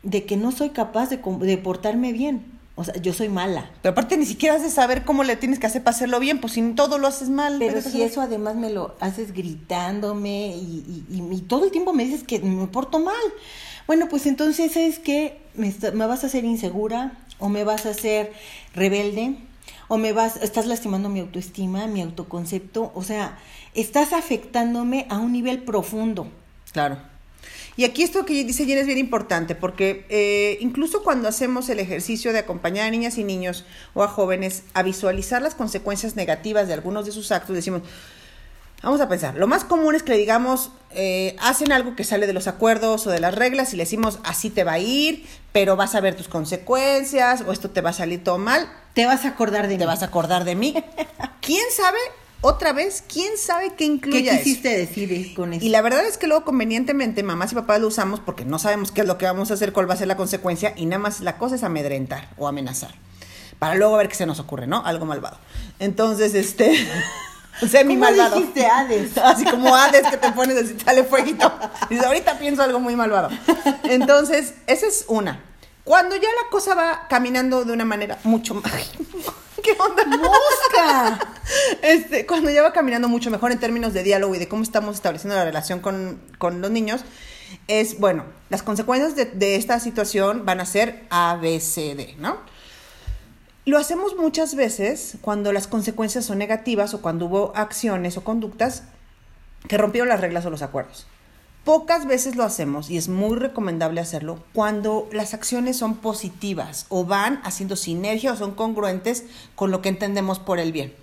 de 0.03 0.23
que 0.25 0.37
no 0.37 0.51
soy 0.51 0.69
capaz 0.69 1.09
de, 1.09 1.17
de 1.17 1.57
portarme 1.57 2.13
bien. 2.13 2.45
O 2.75 2.83
sea, 2.83 2.95
yo 2.95 3.13
soy 3.13 3.29
mala. 3.29 3.69
Pero 3.83 3.91
aparte 3.91 4.17
ni 4.17 4.25
siquiera 4.25 4.55
has 4.55 4.63
de 4.63 4.69
saber 4.71 5.03
cómo 5.05 5.23
le 5.23 5.35
tienes 5.35 5.59
que 5.59 5.67
hacer 5.67 5.83
para 5.83 5.95
hacerlo 5.95 6.19
bien, 6.19 6.41
pues 6.41 6.53
si 6.53 6.61
todo 6.71 6.97
lo 6.97 7.07
haces 7.07 7.29
mal. 7.29 7.57
Pero 7.59 7.73
¿para 7.73 7.83
qué 7.83 7.89
si 7.91 8.01
eso 8.01 8.19
además 8.21 8.55
me 8.55 8.71
lo 8.71 8.95
haces 8.99 9.31
gritándome 9.33 10.55
y, 10.57 11.05
y- 11.09 11.15
y- 11.15 11.35
y 11.35 11.41
todo 11.41 11.65
el 11.65 11.71
tiempo 11.71 11.93
me 11.93 12.03
dices 12.05 12.23
que 12.23 12.39
me 12.39 12.65
porto 12.67 12.99
mal. 12.99 13.13
Bueno, 13.85 14.07
pues 14.09 14.25
entonces 14.25 14.75
es 14.75 14.97
que 14.97 15.37
me, 15.53 15.71
me 15.93 16.07
vas 16.07 16.23
a 16.23 16.27
hacer 16.27 16.45
insegura 16.45 17.11
o 17.37 17.47
me 17.49 17.63
vas 17.63 17.85
a 17.85 17.89
hacer 17.89 18.33
rebelde 18.73 19.35
o 19.87 19.97
me 19.97 20.13
vas, 20.13 20.37
estás 20.37 20.65
lastimando 20.65 21.09
mi 21.09 21.19
autoestima, 21.19 21.87
mi 21.87 22.01
autoconcepto. 22.01 22.91
O 22.95 23.03
sea, 23.03 23.37
estás 23.73 24.13
afectándome 24.13 25.05
a 25.09 25.17
un 25.17 25.31
nivel 25.31 25.63
profundo. 25.63 26.27
Claro. 26.71 26.97
Y 27.75 27.85
aquí 27.85 28.03
esto 28.03 28.25
que 28.25 28.43
dice 28.43 28.65
Jen 28.65 28.77
es 28.77 28.85
bien 28.85 28.99
importante, 28.99 29.55
porque 29.55 30.05
eh, 30.09 30.57
incluso 30.61 31.03
cuando 31.03 31.27
hacemos 31.27 31.69
el 31.69 31.79
ejercicio 31.79 32.31
de 32.31 32.39
acompañar 32.39 32.87
a 32.87 32.91
niñas 32.91 33.17
y 33.17 33.23
niños 33.23 33.65
o 33.95 34.03
a 34.03 34.07
jóvenes 34.07 34.63
a 34.73 34.83
visualizar 34.83 35.41
las 35.41 35.55
consecuencias 35.55 36.15
negativas 36.15 36.67
de 36.67 36.75
algunos 36.75 37.05
de 37.05 37.11
sus 37.11 37.31
actos, 37.31 37.55
decimos, 37.55 37.81
vamos 38.83 39.01
a 39.01 39.07
pensar, 39.09 39.35
lo 39.35 39.47
más 39.47 39.63
común 39.63 39.95
es 39.95 40.03
que 40.03 40.11
le 40.11 40.17
digamos, 40.17 40.69
eh, 40.91 41.35
hacen 41.41 41.71
algo 41.71 41.95
que 41.95 42.03
sale 42.03 42.27
de 42.27 42.33
los 42.33 42.47
acuerdos 42.47 43.07
o 43.07 43.09
de 43.09 43.19
las 43.19 43.33
reglas 43.33 43.73
y 43.73 43.77
le 43.77 43.83
decimos, 43.83 44.19
así 44.23 44.49
te 44.49 44.63
va 44.63 44.73
a 44.73 44.79
ir, 44.79 45.25
pero 45.51 45.75
vas 45.75 45.95
a 45.95 46.01
ver 46.01 46.15
tus 46.15 46.27
consecuencias 46.27 47.43
o 47.47 47.51
esto 47.51 47.69
te 47.69 47.81
va 47.81 47.91
a 47.91 47.93
salir 47.93 48.23
todo 48.23 48.37
mal, 48.37 48.69
Te 48.93 49.05
vas 49.05 49.25
a 49.25 49.29
acordar 49.29 49.67
de 49.67 49.75
te 49.77 49.79
mí. 49.79 49.85
vas 49.85 50.01
a 50.03 50.05
acordar 50.05 50.43
de 50.43 50.55
mí. 50.55 50.75
¿Quién 51.41 51.63
sabe? 51.75 51.97
Otra 52.41 52.73
vez, 52.73 53.01
¿quién 53.07 53.37
sabe 53.37 53.69
qué 53.69 53.75
¿Qué 53.77 53.85
incluye 53.85 54.29
eso? 54.29 54.43
quisiste 54.43 54.77
decir 54.77 55.33
con 55.33 55.53
eso? 55.53 55.65
Y 55.65 55.69
la 55.69 55.81
verdad 55.81 56.05
es 56.05 56.17
que 56.17 56.27
luego 56.27 56.43
convenientemente 56.43 57.23
mamás 57.23 57.53
y 57.53 57.55
papás 57.55 57.79
lo 57.79 57.87
usamos 57.87 58.19
porque 58.19 58.43
no 58.43 58.59
sabemos 58.59 58.91
qué 58.91 58.99
es 59.01 59.07
lo 59.07 59.17
que 59.17 59.25
vamos 59.25 59.49
a 59.49 59.53
hacer, 59.53 59.71
cuál 59.71 59.89
va 59.89 59.93
a 59.93 59.97
ser 59.97 60.09
la 60.09 60.17
consecuencia 60.17 60.73
y 60.75 60.85
nada 60.85 60.99
más 60.99 61.21
la 61.21 61.37
cosa 61.37 61.55
es 61.55 61.63
amedrentar 61.63 62.27
o 62.37 62.49
amenazar. 62.49 62.93
Para 63.59 63.75
luego 63.75 63.95
ver 63.95 64.09
qué 64.09 64.15
se 64.15 64.25
nos 64.25 64.41
ocurre, 64.41 64.67
¿no? 64.67 64.85
Algo 64.85 65.05
malvado. 65.05 65.37
Entonces, 65.79 66.33
este... 66.35 66.75
Semi 67.59 67.95
¿Cómo 67.95 68.05
malvado. 68.05 68.35
dijiste 68.35 68.65
Hades? 68.65 69.17
Así 69.23 69.45
como 69.45 69.75
Hades 69.75 70.07
que 70.07 70.17
te 70.17 70.31
pones 70.31 70.57
así, 70.57 70.77
sale 70.83 71.03
fueguito. 71.03 71.51
Dices, 71.89 72.05
ahorita 72.05 72.37
pienso 72.39 72.63
algo 72.63 72.79
muy 72.79 72.95
malvado. 72.95 73.29
Entonces, 73.83 74.55
esa 74.67 74.87
es 74.87 75.05
una. 75.07 75.43
Cuando 75.83 76.15
ya 76.15 76.29
la 76.29 76.49
cosa 76.49 76.75
va 76.75 77.07
caminando 77.09 77.65
de 77.65 77.73
una 77.73 77.85
manera 77.85 78.17
mucho 78.23 78.55
más... 78.55 78.71
¿Qué 79.63 79.77
onda? 79.79 80.03
¡Mosca! 80.05 81.19
Este, 81.81 82.25
cuando 82.25 82.49
ya 82.49 82.61
va 82.61 82.73
caminando 82.73 83.07
mucho 83.07 83.31
mejor 83.31 83.53
en 83.53 83.59
términos 83.59 83.93
de 83.93 84.03
diálogo 84.03 84.35
y 84.35 84.39
de 84.39 84.49
cómo 84.49 84.61
estamos 84.61 84.95
estableciendo 84.95 85.35
la 85.35 85.45
relación 85.45 85.79
con, 85.79 86.21
con 86.37 86.59
los 86.61 86.69
niños, 86.69 87.01
es, 87.67 87.97
bueno, 87.97 88.25
las 88.49 88.61
consecuencias 88.61 89.15
de, 89.15 89.25
de 89.25 89.55
esta 89.55 89.79
situación 89.79 90.45
van 90.45 90.59
a 90.59 90.65
ser 90.65 91.05
A, 91.09 91.37
B, 91.41 91.61
C, 91.61 91.95
D, 91.95 92.15
¿no? 92.17 92.37
Lo 93.65 93.78
hacemos 93.78 94.17
muchas 94.17 94.56
veces 94.56 95.17
cuando 95.21 95.54
las 95.54 95.67
consecuencias 95.67 96.26
son 96.26 96.38
negativas 96.38 96.93
o 96.93 97.02
cuando 97.02 97.28
hubo 97.28 97.54
acciones 97.56 98.17
o 98.17 98.23
conductas 98.23 98.84
que 99.69 99.78
rompieron 99.78 100.10
las 100.10 100.19
reglas 100.19 100.45
o 100.45 100.49
los 100.49 100.62
acuerdos. 100.62 101.08
Pocas 101.63 102.06
veces 102.06 102.36
lo 102.36 102.43
hacemos 102.43 102.89
y 102.89 102.97
es 102.97 103.08
muy 103.08 103.38
recomendable 103.38 104.02
hacerlo 104.02 104.43
cuando 104.52 105.08
las 105.13 105.34
acciones 105.34 105.78
son 105.78 105.95
positivas 105.95 106.88
o 106.89 107.06
van 107.06 107.39
haciendo 107.45 107.78
sinergia 107.78 108.34
o 108.34 108.36
son 108.36 108.54
congruentes 108.54 109.23
con 109.56 109.71
lo 109.71 109.82
que 109.82 109.88
entendemos 109.88 110.39
por 110.39 110.60
el 110.60 110.73
bien. 110.73 110.93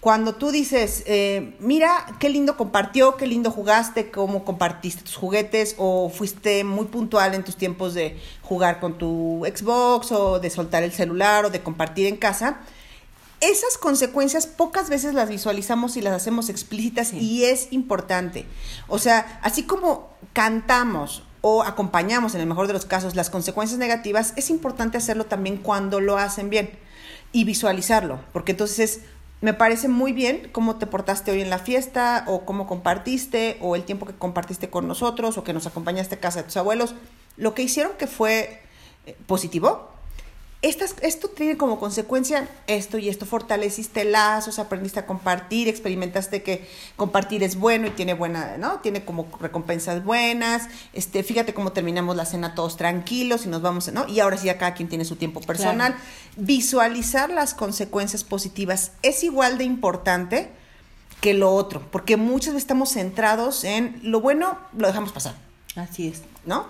Cuando 0.00 0.34
tú 0.34 0.50
dices, 0.50 1.02
eh, 1.06 1.56
mira, 1.60 2.04
qué 2.18 2.28
lindo 2.28 2.58
compartió, 2.58 3.16
qué 3.16 3.26
lindo 3.26 3.50
jugaste, 3.50 4.10
cómo 4.10 4.44
compartiste 4.44 5.02
tus 5.02 5.16
juguetes 5.16 5.76
o 5.78 6.10
fuiste 6.10 6.62
muy 6.62 6.84
puntual 6.86 7.34
en 7.34 7.42
tus 7.42 7.56
tiempos 7.56 7.94
de 7.94 8.20
jugar 8.42 8.80
con 8.80 8.98
tu 8.98 9.46
Xbox 9.46 10.12
o 10.12 10.40
de 10.40 10.50
soltar 10.50 10.82
el 10.82 10.92
celular 10.92 11.46
o 11.46 11.50
de 11.50 11.62
compartir 11.62 12.06
en 12.06 12.18
casa, 12.18 12.60
esas 13.40 13.78
consecuencias 13.78 14.46
pocas 14.46 14.88
veces 14.88 15.14
las 15.14 15.28
visualizamos 15.28 15.96
y 15.96 16.00
las 16.00 16.14
hacemos 16.14 16.48
explícitas 16.48 17.12
y 17.12 17.44
es 17.44 17.68
importante. 17.72 18.46
O 18.88 18.98
sea, 18.98 19.38
así 19.42 19.64
como 19.64 20.10
cantamos 20.32 21.22
o 21.40 21.62
acompañamos, 21.62 22.34
en 22.34 22.40
el 22.40 22.46
mejor 22.46 22.66
de 22.68 22.72
los 22.72 22.86
casos, 22.86 23.14
las 23.14 23.28
consecuencias 23.28 23.78
negativas, 23.78 24.32
es 24.36 24.48
importante 24.48 24.96
hacerlo 24.96 25.26
también 25.26 25.58
cuando 25.58 26.00
lo 26.00 26.16
hacen 26.16 26.48
bien 26.48 26.70
y 27.32 27.44
visualizarlo, 27.44 28.20
porque 28.32 28.52
entonces 28.52 28.78
es, 28.78 29.00
me 29.44 29.52
parece 29.52 29.88
muy 29.88 30.14
bien 30.14 30.48
cómo 30.52 30.76
te 30.76 30.86
portaste 30.86 31.30
hoy 31.30 31.42
en 31.42 31.50
la 31.50 31.58
fiesta 31.58 32.24
o 32.26 32.46
cómo 32.46 32.66
compartiste 32.66 33.58
o 33.60 33.76
el 33.76 33.82
tiempo 33.84 34.06
que 34.06 34.14
compartiste 34.14 34.70
con 34.70 34.88
nosotros 34.88 35.36
o 35.36 35.44
que 35.44 35.52
nos 35.52 35.66
acompañaste 35.66 36.14
a 36.14 36.18
casa 36.18 36.38
de 36.38 36.44
tus 36.44 36.56
abuelos, 36.56 36.94
lo 37.36 37.52
que 37.52 37.60
hicieron 37.60 37.92
que 37.98 38.06
fue 38.06 38.62
eh, 39.04 39.14
positivo, 39.26 39.90
estas, 40.64 40.94
esto 41.02 41.28
tiene 41.28 41.58
como 41.58 41.78
consecuencia 41.78 42.48
esto 42.66 42.96
y 42.96 43.10
esto, 43.10 43.26
fortaleciste 43.26 44.04
lazos, 44.04 44.58
aprendiste 44.58 44.98
a 44.98 45.06
compartir, 45.06 45.68
experimentaste 45.68 46.42
que 46.42 46.66
compartir 46.96 47.42
es 47.42 47.56
bueno 47.56 47.86
y 47.86 47.90
tiene 47.90 48.14
buena, 48.14 48.56
¿no? 48.56 48.80
Tiene 48.80 49.04
como 49.04 49.28
recompensas 49.40 50.02
buenas, 50.02 50.68
este, 50.94 51.22
fíjate 51.22 51.52
cómo 51.52 51.72
terminamos 51.72 52.16
la 52.16 52.24
cena 52.24 52.54
todos 52.54 52.78
tranquilos 52.78 53.44
y 53.44 53.48
nos 53.48 53.60
vamos, 53.60 53.92
¿no? 53.92 54.08
Y 54.08 54.20
ahora 54.20 54.38
sí 54.38 54.46
ya 54.46 54.56
cada 54.56 54.72
quien 54.72 54.88
tiene 54.88 55.04
su 55.04 55.16
tiempo 55.16 55.40
personal. 55.40 55.92
Claro. 55.92 56.04
Visualizar 56.36 57.28
las 57.28 57.52
consecuencias 57.52 58.24
positivas 58.24 58.92
es 59.02 59.22
igual 59.22 59.58
de 59.58 59.64
importante 59.64 60.50
que 61.20 61.34
lo 61.34 61.54
otro, 61.54 61.82
porque 61.90 62.16
muchas 62.16 62.54
veces 62.54 62.64
estamos 62.64 62.90
centrados 62.90 63.64
en 63.64 64.00
lo 64.02 64.20
bueno, 64.20 64.58
lo 64.76 64.86
dejamos 64.86 65.12
pasar. 65.12 65.34
Así 65.76 66.08
es. 66.08 66.22
¿no? 66.46 66.66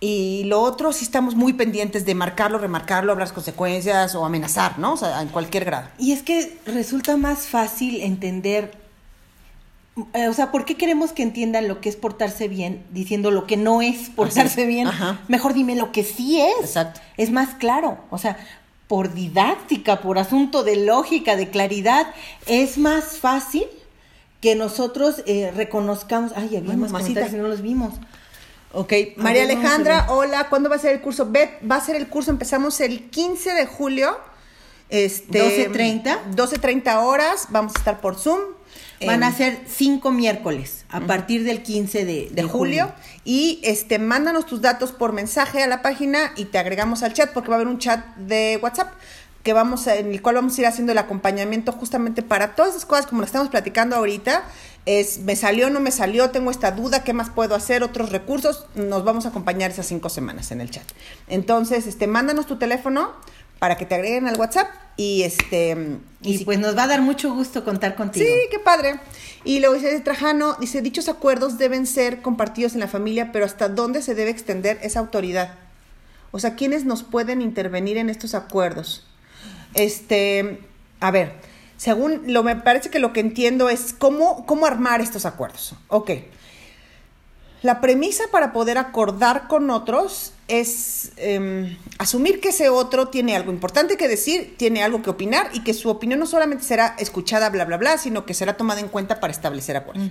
Y 0.00 0.44
lo 0.44 0.60
otro, 0.60 0.92
sí 0.92 1.04
estamos 1.04 1.34
muy 1.34 1.54
pendientes 1.54 2.06
de 2.06 2.14
marcarlo, 2.14 2.58
remarcarlo, 2.58 3.12
hablar 3.12 3.26
las 3.26 3.32
consecuencias 3.32 4.14
o 4.14 4.24
amenazar, 4.24 4.78
¿no? 4.78 4.92
O 4.92 4.96
sea, 4.96 5.20
en 5.22 5.28
cualquier 5.28 5.64
grado. 5.64 5.88
Y 5.98 6.12
es 6.12 6.22
que 6.22 6.56
resulta 6.66 7.16
más 7.16 7.48
fácil 7.48 8.00
entender, 8.00 8.76
eh, 10.14 10.28
o 10.28 10.34
sea, 10.34 10.52
¿por 10.52 10.64
qué 10.64 10.76
queremos 10.76 11.12
que 11.12 11.24
entiendan 11.24 11.66
lo 11.66 11.80
que 11.80 11.88
es 11.88 11.96
portarse 11.96 12.46
bien 12.46 12.84
diciendo 12.92 13.32
lo 13.32 13.46
que 13.48 13.56
no 13.56 13.82
es 13.82 14.10
portarse 14.10 14.66
bien? 14.66 14.86
Ajá. 14.86 15.20
Mejor 15.26 15.52
dime 15.52 15.74
lo 15.74 15.90
que 15.90 16.04
sí 16.04 16.40
es. 16.40 16.60
Exacto. 16.60 17.00
Es 17.16 17.32
más 17.32 17.54
claro, 17.54 17.98
o 18.10 18.18
sea, 18.18 18.36
por 18.86 19.12
didáctica, 19.12 20.00
por 20.00 20.18
asunto 20.18 20.62
de 20.62 20.76
lógica, 20.76 21.34
de 21.34 21.50
claridad, 21.50 22.06
es 22.46 22.78
más 22.78 23.18
fácil 23.18 23.64
que 24.40 24.54
nosotros 24.54 25.24
eh, 25.26 25.52
reconozcamos, 25.54 26.32
ay, 26.36 26.46
había 26.46 26.60
Bueno, 26.60 26.82
más 26.82 26.92
comentarios 26.92 27.32
y 27.32 27.36
no 27.36 27.48
los 27.48 27.62
vimos. 27.62 27.94
Ok, 28.72 28.92
María 29.16 29.44
Alejandra, 29.44 30.06
hola, 30.10 30.48
¿cuándo 30.50 30.68
va 30.68 30.76
a 30.76 30.78
ser 30.78 30.92
el 30.92 31.00
curso? 31.00 31.30
Bet, 31.30 31.50
va 31.68 31.76
a 31.76 31.80
ser 31.80 31.96
el 31.96 32.08
curso, 32.08 32.30
empezamos 32.30 32.80
el 32.80 33.08
15 33.08 33.54
de 33.54 33.66
julio. 33.66 34.18
Este, 34.90 35.70
12:30. 35.70 36.34
12.30 36.34 37.02
horas, 37.02 37.48
vamos 37.50 37.74
a 37.74 37.78
estar 37.78 38.00
por 38.00 38.16
Zoom. 38.16 38.40
Van 39.06 39.22
a 39.22 39.32
ser 39.32 39.60
cinco 39.68 40.10
miércoles 40.10 40.84
a 40.88 40.98
partir 41.00 41.44
del 41.44 41.62
15 41.62 42.04
de, 42.04 42.28
de 42.32 42.42
julio 42.42 42.92
y 43.24 43.60
este 43.62 44.00
mándanos 44.00 44.44
tus 44.44 44.60
datos 44.60 44.90
por 44.90 45.12
mensaje 45.12 45.62
a 45.62 45.68
la 45.68 45.82
página 45.82 46.32
y 46.34 46.46
te 46.46 46.58
agregamos 46.58 47.04
al 47.04 47.12
chat 47.12 47.32
porque 47.32 47.48
va 47.48 47.54
a 47.54 47.58
haber 47.58 47.68
un 47.68 47.78
chat 47.78 48.04
de 48.16 48.58
WhatsApp 48.60 48.92
que 49.42 49.52
vamos 49.52 49.86
a- 49.86 49.96
en 49.96 50.10
el 50.12 50.20
cual 50.20 50.34
vamos 50.36 50.56
a 50.58 50.60
ir 50.60 50.66
haciendo 50.66 50.92
el 50.92 50.98
acompañamiento 50.98 51.72
justamente 51.72 52.22
para 52.22 52.54
todas 52.54 52.72
esas 52.72 52.84
cosas 52.86 53.06
como 53.06 53.20
las 53.22 53.28
estamos 53.28 53.48
platicando 53.48 53.96
ahorita 53.96 54.42
es 54.86 55.18
me 55.20 55.36
salió 55.36 55.70
no 55.70 55.80
me 55.80 55.90
salió 55.90 56.30
tengo 56.30 56.50
esta 56.50 56.70
duda 56.72 57.04
qué 57.04 57.12
más 57.12 57.30
puedo 57.30 57.54
hacer 57.54 57.82
otros 57.82 58.10
recursos 58.10 58.66
nos 58.74 59.04
vamos 59.04 59.26
a 59.26 59.28
acompañar 59.30 59.70
esas 59.70 59.86
cinco 59.86 60.08
semanas 60.08 60.50
en 60.50 60.60
el 60.60 60.70
chat 60.70 60.84
entonces 61.28 61.86
este 61.86 62.06
mándanos 62.06 62.46
tu 62.46 62.56
teléfono 62.56 63.12
para 63.58 63.76
que 63.76 63.86
te 63.86 63.94
agreguen 63.96 64.26
al 64.28 64.36
WhatsApp 64.36 64.68
y 64.96 65.22
este 65.22 65.98
Y 66.22 66.38
si- 66.38 66.44
pues 66.44 66.58
nos 66.58 66.76
va 66.76 66.84
a 66.84 66.86
dar 66.88 67.00
mucho 67.02 67.32
gusto 67.32 67.64
contar 67.64 67.94
contigo. 67.96 68.24
Sí, 68.26 68.32
qué 68.50 68.58
padre. 68.58 68.98
Y 69.44 69.60
luego 69.60 69.74
dice 69.76 69.98
Trajano, 70.00 70.54
dice, 70.60 70.80
dichos 70.82 71.08
acuerdos 71.08 71.56
deben 71.58 71.86
ser 71.86 72.20
compartidos 72.22 72.74
en 72.74 72.80
la 72.80 72.88
familia, 72.88 73.30
pero 73.32 73.44
¿hasta 73.44 73.68
dónde 73.68 74.02
se 74.02 74.14
debe 74.16 74.30
extender 74.30 74.78
esa 74.82 74.98
autoridad? 75.00 75.54
O 76.32 76.38
sea, 76.40 76.54
¿quiénes 76.56 76.84
nos 76.84 77.02
pueden 77.04 77.42
intervenir 77.42 77.96
en 77.96 78.10
estos 78.10 78.34
acuerdos? 78.34 79.06
Este, 79.74 80.60
a 81.00 81.10
ver, 81.10 81.32
según 81.76 82.22
lo 82.26 82.42
me 82.42 82.56
parece 82.56 82.90
que 82.90 82.98
lo 82.98 83.12
que 83.12 83.20
entiendo 83.20 83.68
es 83.68 83.94
cómo, 83.96 84.44
cómo 84.46 84.66
armar 84.66 85.00
estos 85.00 85.26
acuerdos. 85.26 85.74
Ok. 85.88 86.10
La 87.62 87.80
premisa 87.80 88.24
para 88.30 88.52
poder 88.52 88.78
acordar 88.78 89.48
con 89.48 89.70
otros 89.70 90.32
es 90.46 91.12
em, 91.16 91.76
asumir 91.98 92.40
que 92.40 92.50
ese 92.50 92.68
otro 92.68 93.08
tiene 93.08 93.34
algo 93.34 93.50
importante 93.50 93.96
que 93.96 94.06
decir, 94.06 94.54
tiene 94.56 94.82
algo 94.82 95.02
que 95.02 95.10
opinar 95.10 95.50
y 95.52 95.64
que 95.64 95.74
su 95.74 95.88
opinión 95.88 96.20
no 96.20 96.26
solamente 96.26 96.64
será 96.64 96.94
escuchada, 96.98 97.50
bla, 97.50 97.64
bla, 97.64 97.76
bla, 97.76 97.98
sino 97.98 98.24
que 98.24 98.34
será 98.34 98.56
tomada 98.56 98.80
en 98.80 98.88
cuenta 98.88 99.18
para 99.18 99.32
establecer 99.32 99.76
acuerdos. 99.76 100.08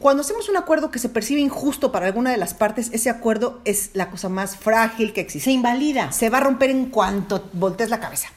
Cuando 0.00 0.22
hacemos 0.22 0.48
un 0.48 0.56
acuerdo 0.56 0.90
que 0.90 0.98
se 0.98 1.08
percibe 1.08 1.40
injusto 1.40 1.92
para 1.92 2.06
alguna 2.06 2.32
de 2.32 2.36
las 2.36 2.54
partes, 2.54 2.90
ese 2.92 3.08
acuerdo 3.08 3.60
es 3.64 3.90
la 3.94 4.10
cosa 4.10 4.28
más 4.28 4.56
frágil 4.56 5.12
que 5.12 5.20
existe. 5.20 5.44
Se 5.44 5.52
invalida. 5.52 6.10
Se 6.10 6.30
va 6.30 6.38
a 6.38 6.40
romper 6.40 6.70
en 6.70 6.86
cuanto 6.86 7.48
voltees 7.52 7.90
la 7.90 8.00
cabeza. 8.00 8.28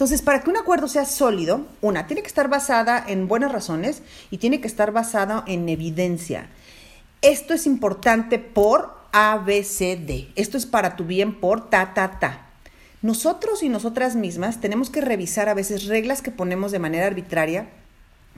Entonces, 0.00 0.22
para 0.22 0.40
que 0.40 0.48
un 0.48 0.56
acuerdo 0.56 0.88
sea 0.88 1.04
sólido, 1.04 1.66
una, 1.82 2.06
tiene 2.06 2.22
que 2.22 2.28
estar 2.28 2.48
basada 2.48 3.04
en 3.06 3.28
buenas 3.28 3.52
razones 3.52 4.00
y 4.30 4.38
tiene 4.38 4.62
que 4.62 4.66
estar 4.66 4.92
basada 4.92 5.44
en 5.46 5.68
evidencia. 5.68 6.48
Esto 7.20 7.52
es 7.52 7.66
importante 7.66 8.38
por 8.38 8.94
ABCD. 9.12 10.28
Esto 10.36 10.56
es 10.56 10.64
para 10.64 10.96
tu 10.96 11.04
bien 11.04 11.38
por 11.38 11.68
ta, 11.68 11.92
ta, 11.92 12.18
ta. 12.18 12.46
Nosotros 13.02 13.62
y 13.62 13.68
nosotras 13.68 14.16
mismas 14.16 14.58
tenemos 14.62 14.88
que 14.88 15.02
revisar 15.02 15.50
a 15.50 15.54
veces 15.54 15.84
reglas 15.84 16.22
que 16.22 16.30
ponemos 16.30 16.72
de 16.72 16.78
manera 16.78 17.06
arbitraria 17.06 17.68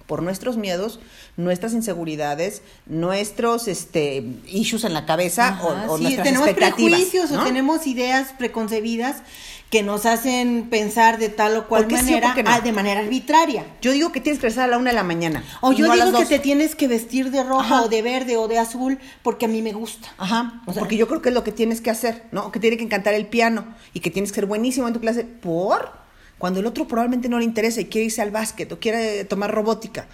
por 0.07 0.23
nuestros 0.23 0.57
miedos, 0.57 1.01
nuestras 1.37 1.73
inseguridades, 1.73 2.63
nuestros 2.87 3.69
este, 3.69 4.25
issues 4.47 4.85
en 4.85 4.95
la 4.95 5.07
cabeza 5.07 5.59
o, 5.63 5.97
sí, 5.97 6.03
nuestras 6.05 6.27
tenemos 6.27 6.49
expectativas. 6.49 6.93
prejuicios 7.01 7.31
o 7.33 7.37
¿no? 7.37 7.45
tenemos 7.45 7.87
ideas 7.87 8.35
preconcebidas 8.39 9.23
que 9.71 9.83
nos 9.83 10.05
hacen 10.05 10.69
pensar 10.69 11.19
de 11.19 11.31
tal 11.31 11.57
o 11.57 11.67
cual 11.67 11.87
sí 11.89 11.95
o 11.95 11.97
manera, 11.97 12.35
no. 12.35 12.43
ah, 12.51 12.61
de 12.61 12.73
manera 12.73 13.01
arbitraria. 13.01 13.65
Yo 13.81 13.93
digo 13.93 14.13
que 14.13 14.21
tienes 14.21 14.39
que 14.39 14.43
regresar 14.49 14.65
a 14.65 14.73
la 14.73 14.77
una 14.77 14.91
de 14.91 14.97
la 14.97 15.03
mañana. 15.03 15.43
O 15.63 15.73
yo 15.73 15.87
no 15.87 15.95
digo 15.95 16.19
que 16.19 16.27
te 16.27 16.39
tienes 16.41 16.75
que 16.75 16.89
vestir 16.89 17.31
de 17.31 17.43
rojo 17.43 17.61
Ajá. 17.61 17.83
o 17.83 17.89
de 17.89 18.03
verde 18.03 18.37
o 18.37 18.49
de 18.49 18.59
azul 18.59 18.99
porque 19.23 19.47
a 19.47 19.49
mí 19.49 19.63
me 19.63 19.73
gusta. 19.73 20.09
Ajá, 20.19 20.61
O 20.67 20.75
sea- 20.75 20.81
porque 20.81 20.99
yo 20.99 21.09
creo 21.09 21.23
que 21.23 21.31
es 21.31 21.35
lo 21.35 21.43
que 21.43 21.53
tienes 21.53 21.81
que 21.81 21.89
hacer, 21.89 22.25
¿no? 22.33 22.53
Que 22.53 22.61
tiene 22.61 22.77
que 22.77 22.85
encantar 22.85 23.15
el 23.15 23.27
piano 23.29 23.65
y 23.95 24.01
que 24.01 24.11
tienes 24.11 24.31
que 24.31 24.35
ser 24.37 24.47
buenísimo 24.47 24.89
en 24.89 24.93
tu 24.93 25.01
clase 25.01 25.25
por 25.25 26.02
cuando 26.43 26.59
el 26.59 26.67
otro 26.67 26.89
probablemente 26.89 27.29
no 27.29 27.39
le 27.39 27.45
interesa 27.45 27.81
y 27.81 27.85
quiere 27.85 28.07
irse 28.07 28.21
al 28.21 28.33
básquet 28.33 28.73
o 28.73 28.81
quiere 28.81 29.25
tomar 29.25 29.55
robótica. 29.55 30.09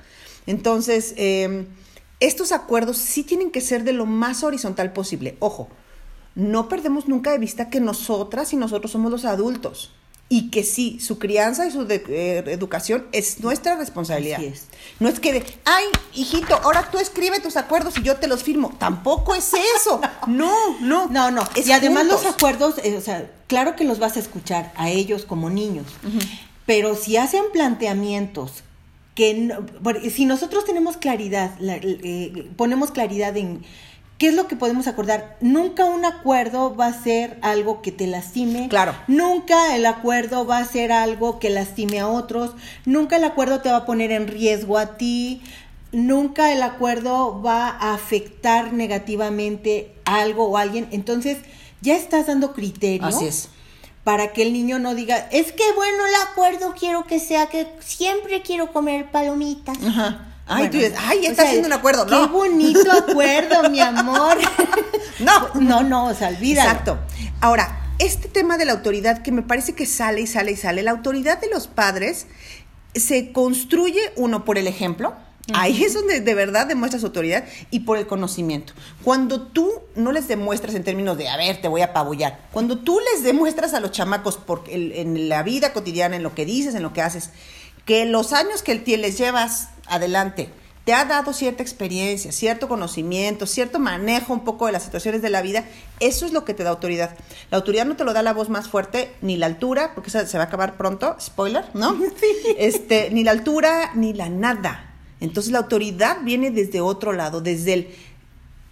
Entonces, 0.47 1.15
eh, 1.17 1.65
estos 2.21 2.53
acuerdos 2.53 2.99
sí 2.99 3.23
tienen 3.23 3.51
que 3.51 3.63
ser 3.63 3.83
de 3.83 3.95
lo 3.95 4.05
más 4.05 4.45
horizontal 4.45 4.93
posible. 4.93 5.39
Ojo, 5.39 5.71
no 6.35 6.69
perdemos 6.69 7.09
nunca 7.09 7.31
de 7.31 7.39
vista 7.39 7.71
que 7.71 7.81
nosotras 7.81 8.53
y 8.53 8.57
nosotros 8.57 8.93
somos 8.93 9.11
los 9.11 9.25
adultos 9.25 9.95
y 10.31 10.51
que 10.51 10.63
sí, 10.63 11.01
su 11.01 11.19
crianza 11.19 11.67
y 11.67 11.71
su 11.71 11.87
de- 11.87 12.05
eh, 12.09 12.45
educación 12.49 13.07
es 13.13 13.41
nuestra 13.41 13.77
responsabilidad. 13.77 14.39
Así 14.39 14.47
es. 14.49 14.65
No 15.01 15.09
es 15.09 15.21
que 15.21 15.33
de, 15.33 15.45
ay, 15.65 15.85
hijito, 16.15 16.55
ahora 16.63 16.91
tú 16.91 16.99
escribe 16.99 17.41
tus 17.41 17.57
acuerdos 17.57 17.95
y 17.99 18.03
yo 18.03 18.17
te 18.17 18.27
los 18.29 18.43
firmo. 18.43 18.75
Tampoco 18.79 19.35
es 19.35 19.53
eso. 19.81 20.01
No, 20.27 20.53
no. 20.81 21.07
No, 21.09 21.31
no. 21.31 21.43
Es 21.57 21.67
y 21.67 21.73
además 21.73 22.03
juntos. 22.05 22.25
los 22.25 22.35
acuerdos, 22.35 22.75
eh, 22.85 22.97
o 22.97 23.01
sea, 23.01 23.31
claro 23.47 23.75
que 23.77 23.85
los 23.85 23.99
vas 23.99 24.17
a 24.17 24.21
escuchar 24.21 24.73
a 24.77 24.91
ellos 24.91 25.25
como 25.25 25.49
niños, 25.49 25.87
pero 26.67 26.95
si 26.95 27.17
hacen 27.17 27.45
planteamientos 27.53 28.63
que 29.15 29.35
no- 29.35 29.65
si 30.15 30.27
nosotros 30.27 30.65
tenemos 30.67 30.97
claridad, 30.99 31.55
la- 31.59 31.77
eh, 31.83 32.49
ponemos 32.57 32.91
claridad 32.91 33.37
en 33.37 33.65
qué 34.19 34.29
es 34.29 34.35
lo 34.35 34.49
que 34.49 34.57
podemos 34.57 34.89
acordar, 34.89 35.37
nunca 35.41 35.85
un 35.85 36.05
acuerdo 36.05 36.75
va 36.75 36.87
a 36.87 37.03
ser 37.03 37.39
algo 37.41 37.81
que 37.81 37.93
te 37.93 38.07
lastime. 38.09 38.69
Claro. 38.69 38.95
Nunca 39.07 39.77
el 39.77 39.87
acuerdo 39.87 40.45
va 40.45 40.59
a 40.59 40.65
ser 40.65 40.91
algo 40.93 41.39
que 41.39 41.51
lastime 41.51 42.01
a 42.01 42.09
otros. 42.09 42.55
Nunca 42.85 43.17
el 43.17 43.25
acuerdo 43.25 43.61
te 43.61 43.71
va 43.71 43.79
a 43.79 43.87
poner 43.87 44.11
en 44.11 44.27
riesgo 44.27 44.77
a 44.77 44.97
ti. 44.97 45.41
Nunca 45.93 46.53
el 46.53 46.63
acuerdo 46.63 47.41
va 47.41 47.69
a 47.69 47.95
afectar 47.95 48.73
negativamente 48.73 49.95
a 50.05 50.21
algo 50.21 50.49
o 50.49 50.59
a 50.59 50.63
alguien. 50.63 50.89
Entonces, 50.91 51.39
ya 51.81 51.97
estás 51.97 52.27
dando 52.27 52.53
criterio 52.53 53.07
Así 53.07 53.27
es. 53.27 53.49
para 54.03 54.33
que 54.33 54.43
el 54.43 54.53
niño 54.53 54.81
no 54.81 54.97
diga, 54.97 55.29
es 55.31 55.53
que 55.53 55.63
bueno, 55.77 56.07
el 56.07 56.29
acuerdo 56.31 56.75
quiero 56.79 57.07
que 57.07 57.21
sea 57.21 57.47
que 57.47 57.69
siempre 57.79 58.43
quiero 58.43 58.73
comer 58.73 59.11
palomitas. 59.13 59.79
Ajá. 59.87 60.28
Ay, 60.49 60.57
Bueno, 60.69 60.71
tú 60.71 60.77
dices, 60.79 60.95
ay, 60.99 61.19
o 61.19 61.23
está 61.31 61.35
sea, 61.35 61.45
haciendo 61.47 61.67
un 61.67 61.73
acuerdo. 61.75 62.07
Qué 62.07 62.13
No. 62.13 62.29
bonito 62.31 62.91
acuerdo, 62.93 63.69
mi 63.71 63.81
amor. 63.81 64.37
No. 65.21 65.49
No, 65.55 65.83
no, 65.83 66.07
o 66.07 66.15
sea, 66.15 66.29
olvídalo. 66.29 66.71
Exacto. 66.71 66.99
Ahora, 67.41 67.81
este 67.99 68.29
tema 68.29 68.57
de 68.57 68.65
la 68.65 68.73
autoridad 68.73 69.21
que 69.23 69.33
me 69.33 69.43
parece 69.43 69.75
que 69.75 69.85
sale 69.85 70.21
y 70.21 70.27
sale 70.29 70.53
y 70.53 70.57
sale, 70.57 70.83
la 70.85 70.93
autoridad 70.93 71.41
de 71.41 71.49
los 71.51 71.67
padres 71.67 72.27
se 72.95 73.33
construye 73.33 74.01
uno 74.17 74.45
por 74.45 74.59
el 74.59 74.67
ejemplo. 74.69 75.15
Ahí 75.55 75.83
es 75.83 75.95
donde 75.95 76.21
de 76.21 76.35
verdad 76.35 76.67
demuestras 76.67 77.03
autoridad 77.05 77.43
y 77.71 77.81
por 77.81 77.97
el 77.97 78.07
conocimiento. 78.07 78.75
Cuando 79.03 79.41
tú 79.47 79.71
no 79.97 80.13
les 80.13 80.29
demuestras 80.29 80.75
en 80.75 80.85
términos 80.85 81.17
de, 81.17 81.27
a 81.29 81.39
ver, 81.39 81.61
te 81.61 81.69
voy 81.69 81.81
a 81.81 81.87
apabullar, 81.87 82.39
cuando 82.53 82.79
tú 82.79 83.01
les 83.15 83.23
demuestras 83.25 83.73
a 83.73 83.81
los 83.81 83.91
chamacos 83.91 84.37
por 84.37 84.65
el- 84.71 84.93
en 84.93 85.29
la 85.31 85.43
vida 85.43 85.73
cotidiana, 85.73 86.17
en 86.17 86.23
lo 86.23 86.35
que 86.35 86.45
dices, 86.45 86.75
en 86.75 86.83
lo 86.83 86.93
que 86.93 87.01
haces, 87.01 87.31
que 87.89 88.05
los 88.05 88.35
años 88.35 88.63
que 88.63 88.75
les 88.99 89.17
llevas 89.17 89.71
adelante 89.87 90.51
te 90.85 90.93
ha 90.93 91.07
dado 91.07 91.33
cierta 91.33 91.63
experiencia, 91.63 92.33
cierto 92.33 92.69
conocimiento, 92.69 93.47
cierto 93.47 93.79
manejo 93.79 94.35
un 94.35 94.45
poco 94.45 94.67
de 94.67 94.73
las 94.73 94.83
situaciones 94.83 95.23
de 95.23 95.31
la 95.31 95.41
vida, 95.41 95.65
eso 95.99 96.27
es 96.27 96.35
lo 96.35 96.45
que 96.45 96.53
te 96.53 96.65
da 96.65 96.69
autoridad. 96.69 97.17
La 97.51 97.57
autoridad 97.57 97.87
no 97.87 97.97
te 97.97 98.05
lo 98.05 98.13
da 98.13 98.23
la 98.23 98.35
voz 98.35 98.51
más 98.51 98.69
fuerte, 98.69 99.11
ni 99.23 99.39
la 99.39 99.47
altura, 99.47 99.93
porque 99.95 100.11
esa 100.11 100.27
se 100.27 100.37
va 100.37 100.45
a 100.45 100.47
acabar 100.49 100.77
pronto, 100.77 101.17
spoiler, 101.19 101.65
¿no? 101.73 101.99
Este, 102.59 103.09
ni 103.11 103.25
la 103.25 103.31
altura, 103.31 103.93
ni 103.95 104.13
la 104.13 104.29
nada. 104.29 104.95
Entonces 105.21 105.51
la 105.51 105.61
autoridad 105.61 106.19
viene 106.25 106.51
desde 106.51 106.83
otro 106.83 107.15
lado, 107.15 107.41
desde 107.41 107.73
el, 107.73 107.89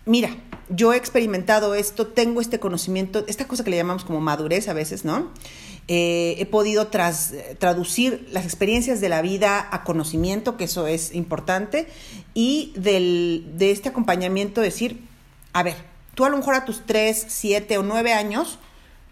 mira, 0.04 0.28
yo 0.68 0.92
he 0.92 0.96
experimentado 0.96 1.74
esto, 1.74 2.06
tengo 2.08 2.40
este 2.40 2.58
conocimiento, 2.58 3.24
esta 3.28 3.46
cosa 3.46 3.62
que 3.64 3.70
le 3.70 3.76
llamamos 3.76 4.04
como 4.04 4.20
madurez 4.20 4.68
a 4.68 4.72
veces, 4.72 5.04
¿no? 5.04 5.30
Eh, 5.88 6.34
he 6.38 6.46
podido 6.46 6.88
tras- 6.88 7.32
traducir 7.58 8.26
las 8.32 8.44
experiencias 8.44 9.00
de 9.00 9.08
la 9.08 9.22
vida 9.22 9.68
a 9.70 9.84
conocimiento, 9.84 10.56
que 10.56 10.64
eso 10.64 10.86
es 10.88 11.14
importante, 11.14 11.86
y 12.34 12.72
del, 12.76 13.44
de 13.54 13.70
este 13.70 13.88
acompañamiento 13.90 14.60
decir, 14.60 15.00
a 15.52 15.62
ver, 15.62 15.76
tú 16.14 16.24
a 16.24 16.28
lo 16.28 16.36
mejor 16.38 16.54
a 16.54 16.64
tus 16.64 16.84
3, 16.86 17.26
7 17.28 17.78
o 17.78 17.82
9 17.84 18.12
años, 18.12 18.58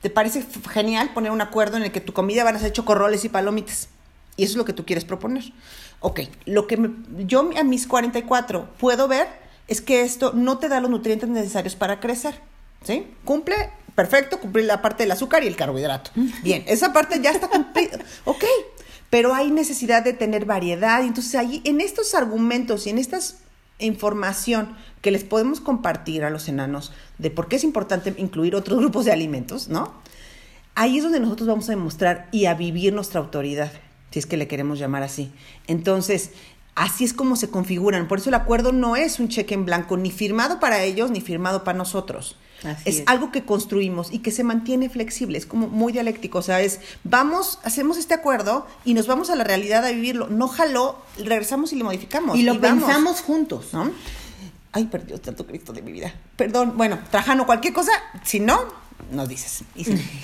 te 0.02 0.10
parece 0.10 0.44
genial 0.70 1.12
poner 1.14 1.30
un 1.30 1.40
acuerdo 1.40 1.76
en 1.76 1.84
el 1.84 1.92
que 1.92 2.00
tu 2.00 2.12
comida 2.12 2.42
van 2.44 2.56
a 2.56 2.58
ser 2.58 2.72
chocorroles 2.72 3.24
y 3.24 3.28
palomitas. 3.28 3.88
Y 4.36 4.42
eso 4.42 4.52
es 4.54 4.56
lo 4.56 4.64
que 4.64 4.72
tú 4.72 4.84
quieres 4.84 5.04
proponer. 5.04 5.44
Ok, 6.00 6.20
lo 6.44 6.66
que 6.66 6.76
me- 6.76 6.90
yo 7.24 7.48
a 7.56 7.62
mis 7.62 7.86
44 7.86 8.68
puedo 8.78 9.06
ver 9.06 9.28
es 9.68 9.80
que 9.80 10.02
esto 10.02 10.32
no 10.34 10.58
te 10.58 10.68
da 10.68 10.80
los 10.80 10.90
nutrientes 10.90 11.28
necesarios 11.28 11.76
para 11.76 12.00
crecer. 12.00 12.34
¿Sí? 12.84 13.06
Cumple, 13.24 13.70
perfecto, 13.94 14.38
cumple 14.40 14.62
la 14.62 14.82
parte 14.82 15.04
del 15.04 15.12
azúcar 15.12 15.42
y 15.42 15.46
el 15.46 15.56
carbohidrato. 15.56 16.10
Bien, 16.42 16.64
esa 16.66 16.92
parte 16.92 17.20
ya 17.20 17.30
está 17.30 17.48
cumplida. 17.48 17.98
Ok, 18.24 18.44
pero 19.10 19.34
hay 19.34 19.50
necesidad 19.50 20.02
de 20.02 20.12
tener 20.12 20.44
variedad. 20.44 21.02
y 21.02 21.06
Entonces, 21.06 21.34
ahí, 21.34 21.62
en 21.64 21.80
estos 21.80 22.14
argumentos 22.14 22.86
y 22.86 22.90
en 22.90 22.98
esta 22.98 23.18
información 23.78 24.76
que 25.00 25.10
les 25.10 25.24
podemos 25.24 25.60
compartir 25.60 26.24
a 26.24 26.30
los 26.30 26.48
enanos 26.48 26.92
de 27.18 27.30
por 27.30 27.48
qué 27.48 27.56
es 27.56 27.64
importante 27.64 28.14
incluir 28.18 28.54
otros 28.54 28.78
grupos 28.78 29.04
de 29.04 29.12
alimentos, 29.12 29.68
¿no? 29.68 29.92
Ahí 30.74 30.98
es 30.98 31.04
donde 31.04 31.20
nosotros 31.20 31.48
vamos 31.48 31.68
a 31.68 31.72
demostrar 31.72 32.28
y 32.32 32.46
a 32.46 32.54
vivir 32.54 32.92
nuestra 32.92 33.20
autoridad, 33.20 33.70
si 34.10 34.18
es 34.18 34.26
que 34.26 34.36
le 34.36 34.48
queremos 34.48 34.78
llamar 34.78 35.02
así. 35.02 35.32
Entonces, 35.68 36.30
así 36.74 37.04
es 37.04 37.12
como 37.12 37.36
se 37.36 37.50
configuran. 37.50 38.08
Por 38.08 38.18
eso 38.18 38.30
el 38.30 38.34
acuerdo 38.34 38.72
no 38.72 38.96
es 38.96 39.20
un 39.20 39.28
cheque 39.28 39.54
en 39.54 39.64
blanco, 39.64 39.96
ni 39.96 40.10
firmado 40.10 40.60
para 40.60 40.82
ellos, 40.82 41.10
ni 41.10 41.20
firmado 41.20 41.64
para 41.64 41.78
nosotros. 41.78 42.36
Así 42.64 42.82
es, 42.86 42.96
es. 43.00 43.02
algo 43.06 43.30
que 43.30 43.44
construimos 43.44 44.12
y 44.12 44.20
que 44.20 44.30
se 44.30 44.42
mantiene 44.42 44.88
flexible, 44.88 45.36
es 45.36 45.44
como 45.44 45.68
muy 45.68 45.92
dialéctico, 45.92 46.38
o 46.38 46.42
sea, 46.42 46.62
es, 46.62 46.80
vamos, 47.02 47.58
hacemos 47.62 47.98
este 47.98 48.14
acuerdo 48.14 48.66
y 48.86 48.94
nos 48.94 49.06
vamos 49.06 49.28
a 49.28 49.36
la 49.36 49.44
realidad 49.44 49.84
a 49.84 49.90
vivirlo. 49.90 50.28
No 50.28 50.48
jaló, 50.48 50.98
regresamos 51.18 51.72
y 51.72 51.76
lo 51.76 51.84
modificamos. 51.84 52.38
Y 52.38 52.42
lo 52.42 52.60
pensamos 52.60 53.20
juntos. 53.20 53.68
¿no? 53.72 53.90
Ay, 54.72 54.86
perdió 54.86 55.20
tanto 55.20 55.46
Cristo 55.46 55.72
de 55.72 55.82
mi 55.82 55.92
vida. 55.92 56.12
Perdón, 56.36 56.74
bueno, 56.76 56.98
Trajano, 57.10 57.46
cualquier 57.46 57.72
cosa, 57.72 57.92
si 58.24 58.40
no, 58.40 58.58
nos 59.14 59.28
dices. 59.28 59.62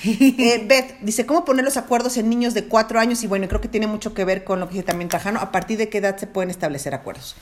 Eh, 0.04 0.64
Beth 0.66 1.00
dice, 1.02 1.26
¿cómo 1.26 1.44
poner 1.44 1.64
los 1.64 1.76
acuerdos 1.76 2.16
en 2.16 2.28
niños 2.28 2.54
de 2.54 2.64
cuatro 2.64 2.98
años? 3.00 3.22
Y 3.22 3.26
bueno, 3.26 3.46
creo 3.48 3.60
que 3.60 3.68
tiene 3.68 3.86
mucho 3.86 4.14
que 4.14 4.24
ver 4.24 4.44
con 4.44 4.60
lo 4.60 4.66
que 4.68 4.74
dice 4.74 4.84
también 4.86 5.08
Trajano. 5.08 5.40
¿A 5.40 5.52
partir 5.52 5.78
de 5.78 5.88
qué 5.88 5.98
edad 5.98 6.16
se 6.16 6.26
pueden 6.26 6.50
establecer 6.50 6.94
acuerdos? 6.94 7.36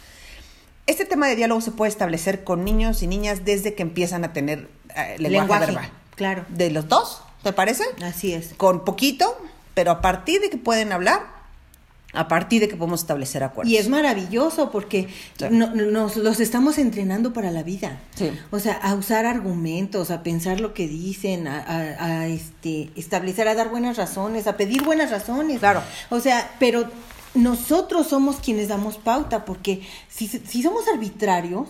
Este 0.87 1.05
tema 1.05 1.27
de 1.29 1.37
diálogo 1.37 1.61
se 1.61 1.71
puede 1.71 1.91
establecer 1.91 2.45
con 2.45 2.65
niños 2.65 3.03
y 3.03 3.07
niñas 3.07 3.45
desde 3.45 3.75
que 3.75 3.83
empiezan 3.83 4.25
a 4.25 4.33
tener 4.33 4.69
eh, 4.97 5.17
lenguaje, 5.19 5.29
Lenguaje, 5.41 5.67
verbal. 5.67 5.91
claro. 6.17 6.45
De 6.49 6.71
los 6.71 6.89
dos, 6.89 7.23
¿te 7.43 7.53
parece? 7.53 7.85
Así 8.03 8.33
es. 8.33 8.55
Con 8.57 8.85
poquito, 8.85 9.37
pero 9.75 9.91
a 9.91 10.01
partir 10.01 10.41
de 10.41 10.49
que 10.51 10.57
pueden 10.57 10.93
hablar, 10.93 11.21
a 12.15 12.27
partir 12.27 12.61
de 12.63 12.69
que 12.69 12.77
podemos 12.77 13.01
establecer 13.01 13.45
acuerdos. 13.45 13.71
Y 13.71 13.77
es 13.77 13.89
maravilloso 13.91 14.71
porque 14.71 15.09
Sí. 15.39 15.45
no- 15.51 15.75
nos 15.75 16.17
los 16.17 16.41
estamos 16.41 16.79
entrenando 16.79 17.35
para 17.35 17.51
la 17.51 17.63
vida. 17.63 18.01
Sí. 18.15 18.31
O 18.51 18.59
sea, 18.61 18.75
a 18.75 18.95
usar 18.95 19.27
argumentos, 19.27 20.11
a 20.11 20.23
pensar 20.23 20.59
lo 20.61 20.73
que 20.73 20.89
dicen, 20.89 21.47
a, 21.47 21.59
a- 21.61 22.05
a, 22.21 22.27
este, 22.29 22.91
establecer, 22.97 23.47
a 23.47 23.55
dar 23.55 23.69
buenas 23.69 23.99
razones, 23.99 24.47
a 24.47 24.57
pedir 24.57 24.83
buenas 24.85 25.11
razones. 25.11 25.59
Claro. 25.59 25.83
O 26.09 26.19
sea, 26.21 26.51
pero 26.59 26.85
nosotros 27.35 28.07
somos 28.07 28.37
quienes 28.37 28.69
damos 28.69 28.97
pauta 28.97 29.45
porque 29.45 29.83
si, 30.09 30.29
si 30.29 30.63
somos 30.63 30.89
arbitrarios, 30.89 31.69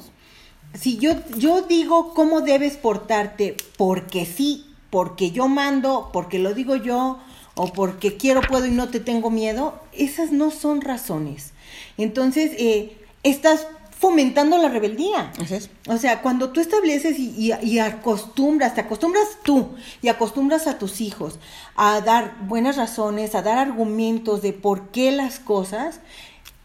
si 0.74 0.98
yo, 0.98 1.14
yo 1.37 1.62
digo 1.62 2.14
cómo 2.14 2.42
debes 2.42 2.77
portarte 2.77 3.57
porque 3.77 4.24
sí, 4.24 4.66
porque 4.90 5.31
yo 5.33 5.48
mando, 5.48 6.11
porque 6.12 6.38
lo 6.38 6.55
digo 6.55 6.77
yo, 6.77 7.18
o 7.59 7.73
porque 7.73 8.16
quiero, 8.16 8.40
puedo 8.40 8.66
y 8.66 8.71
no 8.71 8.88
te 8.88 9.01
tengo 9.01 9.31
miedo, 9.31 9.81
esas 9.92 10.31
no 10.33 10.51
son 10.51 10.81
razones. 10.81 11.53
Entonces, 11.97 12.53
eh, 12.57 12.97
estás 13.25 13.66
fomentando 13.99 14.59
la 14.59 14.68
rebeldía. 14.68 15.33
Así 15.42 15.55
es. 15.57 15.71
O 15.88 15.99
sea, 15.99 16.23
cuando 16.23 16.51
tú 16.51 16.61
estableces 16.61 17.18
y, 17.18 17.35
y- 17.37 17.53
y 17.66 17.79
acostumbras, 17.81 18.77
te 18.77 18.81
acostumbras 18.83 19.27
tú 19.42 19.71
y 20.03 20.07
acostumbras 20.09 20.68
a 20.68 20.79
tus 20.79 21.01
hijos 21.01 21.40
a 21.75 22.01
dar 22.01 22.37
buenas 22.47 22.77
razones, 22.77 23.35
a 23.35 23.42
dar 23.42 23.59
argumentos 23.59 24.40
de 24.40 24.53
por 24.53 24.90
qué 24.90 25.11
las 25.11 25.40
cosas, 25.40 25.99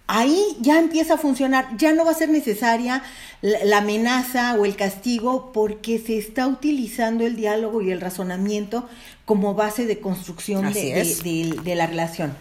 ahí 0.08 0.42
ya 0.60 0.80
empieza 0.80 1.16
a 1.16 1.18
funcionar, 1.18 1.76
ya 1.78 1.94
no 1.94 2.06
va 2.06 2.12
a 2.12 2.16
ser 2.16 2.30
necesaria 2.30 3.04
la, 3.42 3.78
amenaza 3.80 4.56
o 4.56 4.66
el 4.66 4.76
castigo 4.76 5.52
porque 5.54 6.00
se 6.00 6.18
está 6.18 6.48
utilizando 6.48 7.26
el 7.26 7.36
diálogo 7.36 7.82
y 7.82 7.92
el 7.92 8.02
razonamiento 8.02 8.88
como 9.26 9.54
base 9.54 9.86
de 9.86 10.00
construcción 10.00 10.66
Así 10.66 10.89
de, 10.89 10.94
de- 10.96 11.02
es. 11.02 11.24
de- 11.24 11.60
de 11.63 11.76
la 11.76 11.88
relación. 11.88 12.36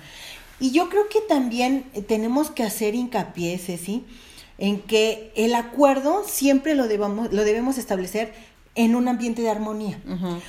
Y 0.61 0.71
yo 0.73 0.89
creo 0.89 1.09
que 1.09 1.21
también 1.29 1.85
eh, 1.95 2.03
tenemos 2.03 2.51
que 2.51 2.63
hacer 2.63 2.95
hincapié, 2.95 3.59
Ceci, 3.59 4.05
en 4.59 4.81
que 4.81 5.33
el 5.35 5.55
acuerdo 5.55 6.23
siempre 6.27 6.75
lo 6.75 6.87
debamos, 6.89 7.33
lo 7.33 7.45
debemos 7.45 7.79
establecer 7.79 8.33
en 8.75 8.95
un 8.95 9.07
ambiente 9.09 9.43
de 9.43 9.51
armonía. 9.51 9.99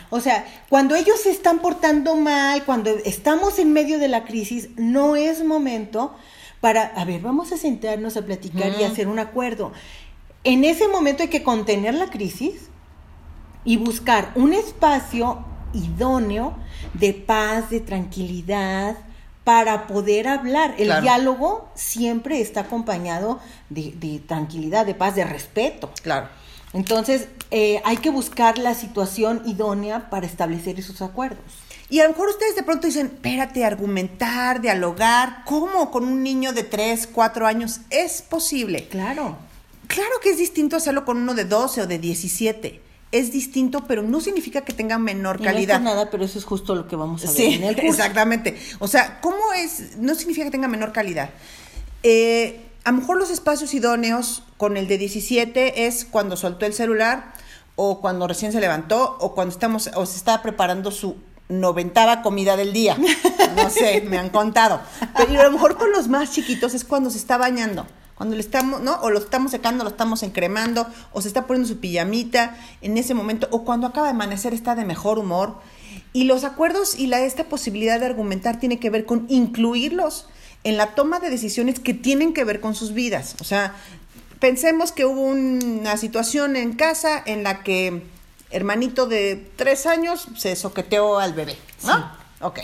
O 0.10 0.20
sea, 0.22 0.46
cuando 0.70 0.96
ellos 0.96 1.20
se 1.22 1.30
están 1.32 1.60
portando 1.60 2.16
mal, 2.16 2.64
cuando 2.64 2.90
estamos 3.06 3.60
en 3.60 3.74
medio 3.74 4.00
de 4.00 4.08
la 4.08 4.24
crisis, 4.24 4.70
no 4.78 5.16
es 5.18 5.44
momento 5.44 6.16
para, 6.64 6.84
a 6.96 7.04
ver, 7.04 7.20
vamos 7.20 7.52
a 7.52 7.58
sentarnos 7.58 8.16
a 8.16 8.22
platicar 8.22 8.72
y 8.80 8.86
hacer 8.86 9.10
un 9.10 9.20
acuerdo. 9.20 9.74
En 10.46 10.64
ese 10.64 10.88
momento 10.88 11.22
hay 11.24 11.28
que 11.28 11.44
contener 11.44 11.94
la 11.94 12.10
crisis 12.10 12.70
y 13.66 13.76
buscar 13.76 14.32
un 14.36 14.54
espacio 14.54 15.44
idóneo 15.74 16.54
de 16.94 17.14
paz, 17.16 17.70
de 17.70 17.82
tranquilidad, 17.82 18.96
para 19.44 19.88
poder 19.88 20.30
hablar. 20.30 20.76
El 20.78 20.86
Claro. 20.86 21.02
diálogo 21.02 21.70
siempre 21.76 22.40
está 22.40 22.62
acompañado 22.62 23.42
de, 23.70 23.92
de 23.98 24.20
tranquilidad, 24.20 24.86
de 24.86 24.96
paz, 24.96 25.16
de 25.16 25.26
respeto. 25.26 25.92
Claro. 26.02 26.30
Entonces, 26.72 27.28
eh, 27.52 27.82
hay 27.84 27.98
que 27.98 28.10
buscar 28.10 28.58
la 28.58 28.74
situación 28.74 29.42
idónea 29.46 30.10
para 30.10 30.26
establecer 30.26 30.80
esos 30.80 31.02
acuerdos. 31.02 31.44
Y 31.94 32.00
a 32.00 32.06
lo 32.06 32.10
mejor 32.10 32.30
ustedes 32.30 32.56
de 32.56 32.64
pronto 32.64 32.88
dicen, 32.88 33.06
espérate, 33.06 33.64
argumentar, 33.64 34.62
dialogar, 34.62 35.44
¿cómo 35.46 35.92
con 35.92 36.06
un 36.06 36.24
niño 36.24 36.52
de 36.52 36.64
3, 36.64 37.08
4 37.14 37.46
años? 37.46 37.82
Es 37.92 38.24
posible. 38.24 38.88
Claro. 38.88 39.38
Claro 39.86 40.10
que 40.24 40.32
es 40.32 40.40
distinto 40.40 40.76
hacerlo 40.76 41.06
con 41.06 41.18
uno 41.18 41.36
de 41.36 41.46
12 41.46 41.84
o 41.84 41.86
de 41.86 42.00
17. 42.00 42.82
Es 43.12 43.32
distinto, 43.32 43.84
pero 43.88 44.02
no 44.02 44.22
significa 44.22 44.62
que 44.62 44.74
tenga 44.74 44.98
menor 44.98 45.36
Y 45.40 45.44
no 45.44 45.50
es 45.50 45.54
calidad. 45.54 45.82
nada, 45.82 46.10
pero 46.10 46.26
eso 46.26 46.40
es 46.40 46.46
justo 46.46 46.74
lo 46.74 46.88
que 46.88 46.96
vamos 46.96 47.24
a 47.26 47.28
ver 47.28 47.36
Sí, 47.36 47.46
en 47.54 47.64
el 47.64 47.76
curso. 47.76 47.90
exactamente. 47.92 48.58
O 48.80 48.88
sea, 48.88 49.22
¿cómo 49.22 49.54
es? 49.56 49.96
No 50.00 50.16
significa 50.16 50.46
que 50.46 50.52
tenga 50.52 50.68
menor 50.68 50.94
calidad. 50.94 51.30
Eh, 52.02 52.60
a 52.86 52.92
lo 52.92 53.02
mejor 53.02 53.18
los 53.18 53.30
espacios 53.30 53.72
idóneos 53.76 54.42
con 54.58 54.78
el 54.78 54.88
de 54.88 54.98
17 54.98 55.86
es 55.86 56.06
cuando 56.06 56.38
soltó 56.38 56.66
el 56.66 56.74
celular 56.74 57.34
o 57.76 58.02
cuando 58.02 58.28
recién 58.28 58.52
se 58.52 58.60
levantó 58.60 59.16
o 59.20 59.36
cuando 59.36 59.54
estamos 59.54 59.92
o 59.94 60.08
se 60.08 60.18
está 60.18 60.42
preparando 60.42 60.90
su 60.90 61.18
noventava 61.60 62.22
comida 62.22 62.56
del 62.58 62.74
día. 62.74 62.98
No 63.56 63.70
sé, 63.70 64.02
me 64.02 64.18
han 64.18 64.30
contado. 64.30 64.82
Pero 65.16 65.40
a 65.40 65.44
lo 65.44 65.52
mejor 65.52 65.78
con 65.78 65.92
los 65.92 66.08
más 66.08 66.32
chiquitos 66.32 66.74
es 66.74 66.84
cuando 66.84 67.10
se 67.10 67.18
está 67.18 67.38
bañando. 67.38 67.86
Cuando 68.16 68.36
le 68.36 68.42
estamos, 68.42 68.82
¿no? 68.82 68.96
O 69.02 69.10
lo 69.10 69.20
estamos 69.20 69.52
secando, 69.52 69.84
lo 69.84 69.90
estamos 69.90 70.24
encremando, 70.24 70.88
o 71.12 71.22
se 71.22 71.28
está 71.28 71.48
poniendo 71.48 71.68
su 71.68 71.80
pijamita 71.80 72.56
en 72.82 72.98
ese 72.98 73.14
momento, 73.14 73.48
o 73.52 73.64
cuando 73.64 73.88
acaba 73.88 74.08
de 74.08 74.12
amanecer 74.12 74.54
está 74.54 74.76
de 74.76 74.86
mejor 74.86 75.20
humor. 75.20 75.58
Y 76.14 76.26
los 76.26 76.44
acuerdos 76.44 76.98
y 76.98 77.08
la, 77.08 77.22
esta 77.22 77.46
posibilidad 77.46 78.00
de 78.00 78.06
argumentar 78.06 78.60
tiene 78.60 78.80
que 78.80 78.90
ver 78.90 79.06
con 79.06 79.26
incluirlos 79.30 80.28
en 80.64 80.78
la 80.78 80.96
toma 80.96 81.20
de 81.20 81.30
decisiones 81.30 81.80
que 81.80 81.94
tienen 81.94 82.34
que 82.34 82.44
ver 82.44 82.62
con 82.62 82.76
sus 82.76 82.94
vidas. 82.94 83.36
O 83.42 83.44
sea, 83.44 83.76
pensemos 84.40 84.92
que 84.92 85.06
hubo 85.06 85.22
una 85.22 85.98
situación 85.98 86.56
en 86.56 86.74
casa 86.74 87.22
en 87.26 87.44
la 87.44 87.64
que 87.64 88.04
hermanito 88.54 89.06
de 89.08 89.50
tres 89.56 89.86
años 89.86 90.28
se 90.38 90.56
soqueteó 90.56 91.20
al 91.20 91.34
bebé, 91.34 91.58
¿no? 91.84 92.12
Ok. 92.42 92.60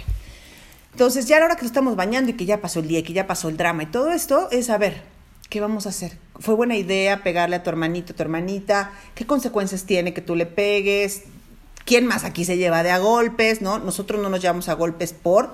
Entonces, 0.94 1.28
ya 1.28 1.38
a 1.38 1.40
la 1.40 1.46
hora 1.46 1.56
que 1.56 1.64
lo 1.64 1.68
estamos 1.68 1.96
bañando 1.96 2.32
y 2.32 2.34
que 2.36 2.46
ya 2.46 2.62
pasó 2.62 2.80
el 2.80 2.88
día, 2.88 3.00
y 3.00 3.04
que 3.04 3.14
ya 3.14 3.28
pasó 3.28 3.50
el 3.50 3.58
drama 3.58 3.84
y 3.84 3.86
todo 3.88 4.12
esto, 4.12 4.50
es 4.52 4.70
a 4.70 4.78
ver, 4.78 5.02
¿qué 5.50 5.62
vamos 5.62 5.86
a 5.86 5.90
hacer? 5.90 6.18
¿Fue 6.40 6.56
buena 6.56 6.76
idea 6.76 7.24
pegarle 7.24 7.56
a 7.56 7.64
tu 7.64 7.70
hermanito, 7.70 8.14
a 8.14 8.16
tu 8.16 8.24
hermanita? 8.24 8.92
¿Qué 9.16 9.26
consecuencias 9.26 9.84
tiene 9.84 10.14
que 10.14 10.22
tú 10.22 10.36
le 10.36 10.46
pegues? 10.46 11.24
¿Quién 11.86 12.06
más 12.06 12.24
aquí 12.24 12.46
se 12.46 12.58
lleva 12.58 12.84
de 12.84 12.92
a 12.92 13.00
golpes? 13.00 13.62
¿No? 13.62 13.80
Nosotros 13.80 14.22
no 14.22 14.30
nos 14.30 14.42
llevamos 14.42 14.70
a 14.70 14.74
golpes 14.74 15.14
por 15.14 15.50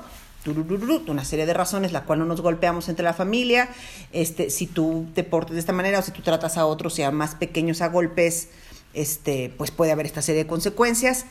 una 1.08 1.26
serie 1.26 1.46
de 1.46 1.54
razones, 1.54 1.92
la 1.92 2.04
cual 2.04 2.20
no 2.20 2.26
nos 2.26 2.42
golpeamos 2.42 2.90
entre 2.90 3.04
la 3.04 3.14
familia. 3.14 3.70
Este, 4.12 4.50
si 4.50 4.68
tú 4.68 5.08
te 5.16 5.24
portas 5.24 5.54
de 5.54 5.60
esta 5.60 5.74
manera 5.74 6.00
o 6.00 6.02
si 6.02 6.12
tú 6.12 6.22
tratas 6.22 6.58
a 6.58 6.66
otros 6.66 7.00
y 7.00 7.04
a 7.04 7.12
más 7.12 7.36
pequeños 7.36 7.82
a 7.82 7.88
golpes, 7.88 8.50
este, 8.96 9.54
pues 9.58 9.72
puede 9.72 9.92
haber 9.92 10.06
esta 10.06 10.22
serie 10.22 10.44
de 10.44 10.50
consecuencias. 10.50 11.26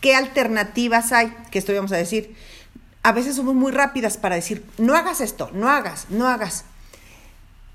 ¿Qué 0.00 0.14
alternativas 0.14 1.12
hay? 1.12 1.34
Que 1.50 1.58
esto 1.58 1.74
vamos 1.74 1.92
a 1.92 1.96
decir. 1.96 2.34
A 3.02 3.12
veces 3.12 3.36
somos 3.36 3.54
muy 3.54 3.72
rápidas 3.72 4.16
para 4.16 4.34
decir, 4.34 4.64
no 4.78 4.94
hagas 4.94 5.20
esto, 5.20 5.50
no 5.52 5.68
hagas, 5.68 6.06
no 6.10 6.28
hagas. 6.28 6.64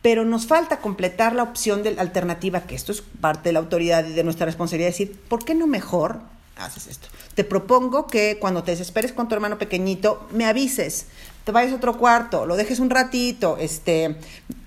Pero 0.01 0.23
nos 0.23 0.45
falta 0.45 0.77
completar 0.77 1.33
la 1.33 1.43
opción 1.43 1.81
de 1.81 1.91
la 1.91 2.01
alternativa, 2.01 2.61
que 2.61 2.75
esto 2.75 2.91
es 2.91 3.01
parte 3.01 3.49
de 3.49 3.53
la 3.53 3.59
autoridad 3.59 4.05
y 4.05 4.13
de 4.13 4.23
nuestra 4.23 4.45
responsabilidad, 4.45 4.89
decir, 4.89 5.19
¿por 5.27 5.43
qué 5.43 5.55
no 5.55 5.65
mejor 5.65 6.19
haces 6.57 6.87
esto? 6.87 7.07
Te 7.33 7.43
propongo 7.43 8.05
que 8.05 8.37
cuando 8.39 8.63
te 8.63 8.71
desesperes 8.71 9.13
con 9.13 9.27
tu 9.27 9.33
hermano 9.33 9.57
pequeñito, 9.57 10.27
me 10.31 10.45
avises, 10.45 11.07
te 11.43 11.51
vayas 11.51 11.73
a 11.73 11.77
otro 11.77 11.97
cuarto, 11.97 12.45
lo 12.45 12.55
dejes 12.55 12.79
un 12.79 12.91
ratito, 12.91 13.57
este, 13.59 14.17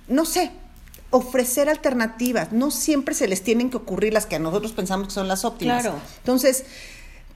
no 0.08 0.24
sé, 0.24 0.50
ofrecer 1.10 1.68
alternativas. 1.68 2.52
No 2.52 2.70
siempre 2.70 3.14
se 3.14 3.28
les 3.28 3.42
tienen 3.42 3.70
que 3.70 3.76
ocurrir 3.78 4.12
las 4.12 4.26
que 4.26 4.36
a 4.36 4.38
nosotros 4.38 4.72
pensamos 4.72 5.08
que 5.08 5.14
son 5.14 5.28
las 5.28 5.44
óptimas. 5.44 5.82
Claro. 5.82 5.98
Entonces, 6.18 6.64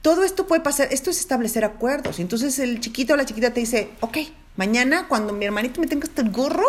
todo 0.01 0.23
esto 0.23 0.45
puede 0.47 0.61
pasar, 0.61 0.89
esto 0.91 1.09
es 1.09 1.19
establecer 1.19 1.63
acuerdos. 1.65 2.19
Entonces 2.19 2.59
el 2.59 2.79
chiquito 2.81 3.13
o 3.13 3.15
la 3.17 3.25
chiquita 3.25 3.53
te 3.53 3.61
dice, 3.61 3.89
ok, 4.01 4.17
mañana 4.57 5.07
cuando 5.07 5.33
mi 5.33 5.45
hermanito 5.45 5.79
me 5.81 5.87
tenga 5.87 6.05
este 6.05 6.23
gorro, 6.23 6.67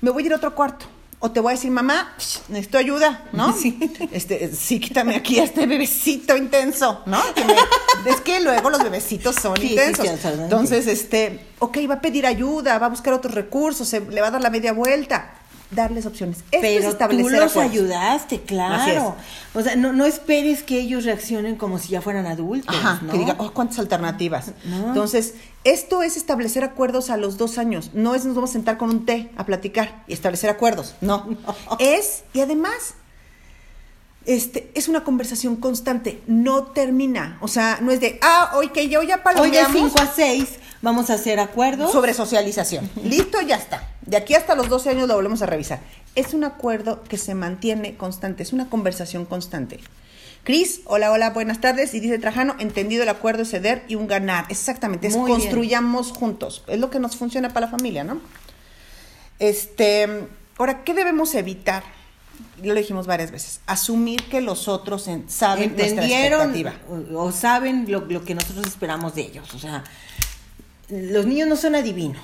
me 0.00 0.10
voy 0.10 0.22
a 0.22 0.26
ir 0.26 0.32
a 0.32 0.36
otro 0.36 0.54
cuarto. 0.54 0.86
O 1.18 1.30
te 1.30 1.40
voy 1.40 1.52
a 1.52 1.54
decir, 1.56 1.70
mamá, 1.70 2.14
necesito 2.48 2.76
ayuda, 2.78 3.24
¿no? 3.32 3.52
Sí. 3.56 3.78
Este, 4.12 4.54
sí, 4.54 4.78
quítame 4.78 5.16
aquí 5.16 5.40
a 5.40 5.44
este 5.44 5.66
bebecito 5.66 6.36
intenso, 6.36 7.02
¿no? 7.06 7.20
Que 7.34 7.42
me- 7.44 8.10
es 8.10 8.20
que 8.20 8.38
luego 8.40 8.68
los 8.70 8.82
bebecitos 8.82 9.34
son 9.36 9.56
Sí, 9.56 9.68
intensos. 9.70 10.06
sí. 10.06 10.28
Entonces, 10.38 10.86
este, 10.86 11.40
ok, 11.58 11.78
va 11.90 11.94
a 11.94 12.00
pedir 12.00 12.26
ayuda, 12.26 12.78
va 12.78 12.86
a 12.86 12.90
buscar 12.90 13.14
otros 13.14 13.34
recursos, 13.34 13.88
se, 13.88 14.00
le 14.00 14.20
va 14.20 14.28
a 14.28 14.30
dar 14.30 14.42
la 14.42 14.50
media 14.50 14.72
vuelta. 14.74 15.34
Darles 15.70 16.06
opciones. 16.06 16.38
Esto 16.52 16.66
es 16.66 16.94
Pero 16.96 17.08
tú 17.08 17.28
los 17.28 17.50
acuerdos. 17.50 17.56
ayudaste, 17.56 18.40
claro. 18.42 19.16
O 19.52 19.62
sea, 19.62 19.74
no, 19.74 19.92
no 19.92 20.04
esperes 20.04 20.62
que 20.62 20.78
ellos 20.78 21.04
reaccionen 21.04 21.56
como 21.56 21.78
si 21.78 21.88
ya 21.88 22.00
fueran 22.00 22.26
adultos, 22.26 22.74
Ajá, 22.74 23.00
¿no? 23.02 23.12
que 23.12 23.18
diga, 23.18 23.34
oh, 23.38 23.50
cuántas 23.52 23.78
alternativas. 23.80 24.52
No. 24.64 24.88
Entonces, 24.88 25.34
esto 25.64 26.02
es 26.02 26.16
establecer 26.16 26.62
acuerdos 26.62 27.10
a 27.10 27.16
los 27.16 27.36
dos 27.36 27.58
años. 27.58 27.90
No 27.94 28.14
es 28.14 28.24
nos 28.24 28.36
vamos 28.36 28.50
a 28.50 28.52
sentar 28.52 28.78
con 28.78 28.90
un 28.90 29.06
té 29.06 29.30
a 29.36 29.44
platicar 29.44 30.04
y 30.06 30.12
establecer 30.12 30.50
acuerdos. 30.50 30.94
No. 31.00 31.26
Es, 31.80 32.22
y 32.32 32.40
además, 32.40 32.94
este, 34.26 34.70
es 34.74 34.88
una 34.88 35.04
conversación 35.04 35.56
constante, 35.56 36.20
no 36.26 36.64
termina. 36.64 37.38
O 37.40 37.48
sea, 37.48 37.78
no 37.80 37.92
es 37.92 38.00
de, 38.00 38.18
ah, 38.22 38.52
hoy 38.56 38.70
que 38.70 38.88
yo 38.88 39.02
ya 39.02 39.22
Hoy 39.36 39.50
de 39.50 39.62
palomeamos 39.62 39.92
5 39.92 40.00
a 40.00 40.06
6 40.14 40.48
vamos 40.82 41.10
a 41.10 41.14
hacer 41.14 41.38
acuerdos. 41.38 41.92
sobre 41.92 42.12
socialización. 42.12 42.90
Listo, 43.04 43.40
ya 43.40 43.56
está. 43.56 43.88
De 44.04 44.16
aquí 44.16 44.34
hasta 44.34 44.54
los 44.54 44.68
12 44.68 44.90
años 44.90 45.08
lo 45.08 45.14
volvemos 45.14 45.42
a 45.42 45.46
revisar. 45.46 45.80
Es 46.16 46.34
un 46.34 46.44
acuerdo 46.44 47.02
que 47.04 47.18
se 47.18 47.34
mantiene 47.34 47.96
constante, 47.96 48.42
es 48.42 48.52
una 48.52 48.68
conversación 48.68 49.24
constante. 49.24 49.78
Cris, 50.42 50.80
hola, 50.84 51.10
hola, 51.10 51.30
buenas 51.30 51.60
tardes. 51.60 51.94
Y 51.94 52.00
dice 52.00 52.18
Trajano, 52.18 52.54
entendido 52.58 53.02
el 53.02 53.08
acuerdo 53.08 53.42
es 53.42 53.50
ceder 53.50 53.84
y 53.88 53.96
un 53.96 54.06
ganar. 54.06 54.46
Exactamente, 54.48 55.08
es 55.08 55.16
Muy 55.16 55.26
bien. 55.26 55.40
construyamos 55.40 56.12
juntos. 56.12 56.64
Es 56.68 56.78
lo 56.78 56.90
que 56.90 57.00
nos 57.00 57.16
funciona 57.16 57.48
para 57.48 57.66
la 57.66 57.70
familia, 57.72 58.04
¿no? 58.04 58.20
Este, 59.38 60.28
ahora, 60.56 60.84
¿qué 60.84 60.94
debemos 60.94 61.34
evitar? 61.34 61.82
Ya 62.62 62.72
lo 62.72 62.78
dijimos 62.80 63.06
varias 63.06 63.30
veces. 63.30 63.60
Asumir 63.66 64.22
que 64.24 64.40
los 64.40 64.68
otros 64.68 65.08
en- 65.08 65.28
saben 65.28 65.70
entendieron 65.70 66.52
nuestra 66.52 66.70
expectativa. 66.72 67.18
o, 67.18 67.24
o 67.26 67.32
saben 67.32 67.84
lo, 67.88 68.00
lo 68.06 68.24
que 68.24 68.34
nosotros 68.34 68.66
esperamos 68.66 69.14
de 69.14 69.22
ellos. 69.22 69.52
O 69.54 69.58
sea, 69.58 69.84
los 70.88 71.26
niños 71.26 71.48
no 71.48 71.56
son 71.56 71.74
adivinos. 71.74 72.22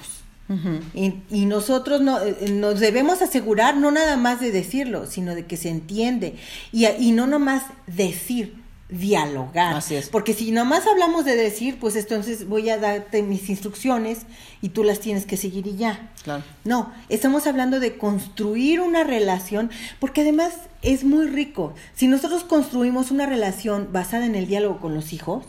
y, 0.95 1.15
y 1.31 1.47
nosotros 1.47 2.01
no, 2.03 2.21
eh, 2.21 2.37
nos 2.51 2.79
debemos 2.81 3.23
asegurar 3.23 3.77
no 3.77 3.91
nada 3.91 4.17
más 4.17 4.39
de 4.41 4.51
decirlo, 4.53 5.07
sino 5.07 5.35
de 5.35 5.47
que 5.47 5.57
se 5.57 5.71
entiende. 5.71 6.37
Y, 6.73 6.87
y 6.87 7.13
no 7.13 7.27
nomás 7.27 7.63
decir, 7.87 8.62
dialogar. 8.93 9.75
Así 9.75 9.95
es. 9.97 10.09
Porque 10.09 10.35
si 10.35 10.51
nomás 10.51 10.87
hablamos 10.87 11.25
de 11.25 11.37
decir, 11.37 11.79
pues 11.81 11.97
entonces 11.97 12.49
voy 12.49 12.69
a 12.71 12.79
darte 12.79 13.23
mis 13.23 13.49
instrucciones 13.49 14.21
y 14.61 14.71
tú 14.71 14.85
las 14.85 15.01
tienes 15.01 15.27
que 15.27 15.37
seguir 15.37 15.67
y 15.67 15.77
ya. 15.77 16.11
Claro. 16.23 16.45
No, 16.65 16.93
estamos 17.09 17.47
hablando 17.47 17.81
de 17.81 17.97
construir 17.97 18.81
una 18.81 19.05
relación, 19.05 19.71
porque 19.99 20.21
además 20.21 20.53
es 20.83 21.05
muy 21.05 21.27
rico. 21.27 21.75
Si 21.95 22.07
nosotros 22.07 22.45
construimos 22.45 23.11
una 23.11 23.27
relación 23.27 23.89
basada 23.93 24.27
en 24.27 24.35
el 24.35 24.47
diálogo 24.47 24.81
con 24.81 24.95
los 24.95 25.13
hijos, 25.13 25.45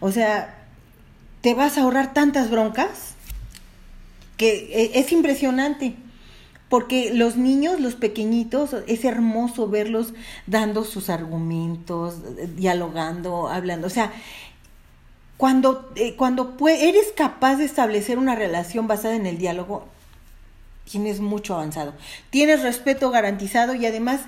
o 0.00 0.12
sea, 0.12 0.54
te 1.40 1.54
vas 1.54 1.78
a 1.78 1.82
ahorrar 1.82 2.14
tantas 2.14 2.50
broncas 2.50 3.14
que 4.36 4.70
eh, 4.72 4.90
es 4.94 5.12
impresionante. 5.12 5.94
Porque 6.68 7.12
los 7.14 7.36
niños, 7.36 7.80
los 7.80 7.94
pequeñitos, 7.94 8.76
es 8.86 9.04
hermoso 9.04 9.68
verlos 9.68 10.12
dando 10.46 10.84
sus 10.84 11.08
argumentos, 11.08 12.16
dialogando, 12.56 13.48
hablando. 13.48 13.86
O 13.86 13.90
sea, 13.90 14.12
cuando, 15.38 15.90
eh, 15.96 16.14
cuando 16.16 16.56
eres 16.68 17.12
capaz 17.16 17.56
de 17.56 17.64
establecer 17.64 18.18
una 18.18 18.34
relación 18.34 18.86
basada 18.86 19.14
en 19.14 19.26
el 19.26 19.38
diálogo, 19.38 19.86
tienes 20.90 21.20
mucho 21.20 21.54
avanzado. 21.54 21.94
Tienes 22.30 22.62
respeto 22.62 23.10
garantizado 23.10 23.74
y 23.74 23.86
además 23.86 24.22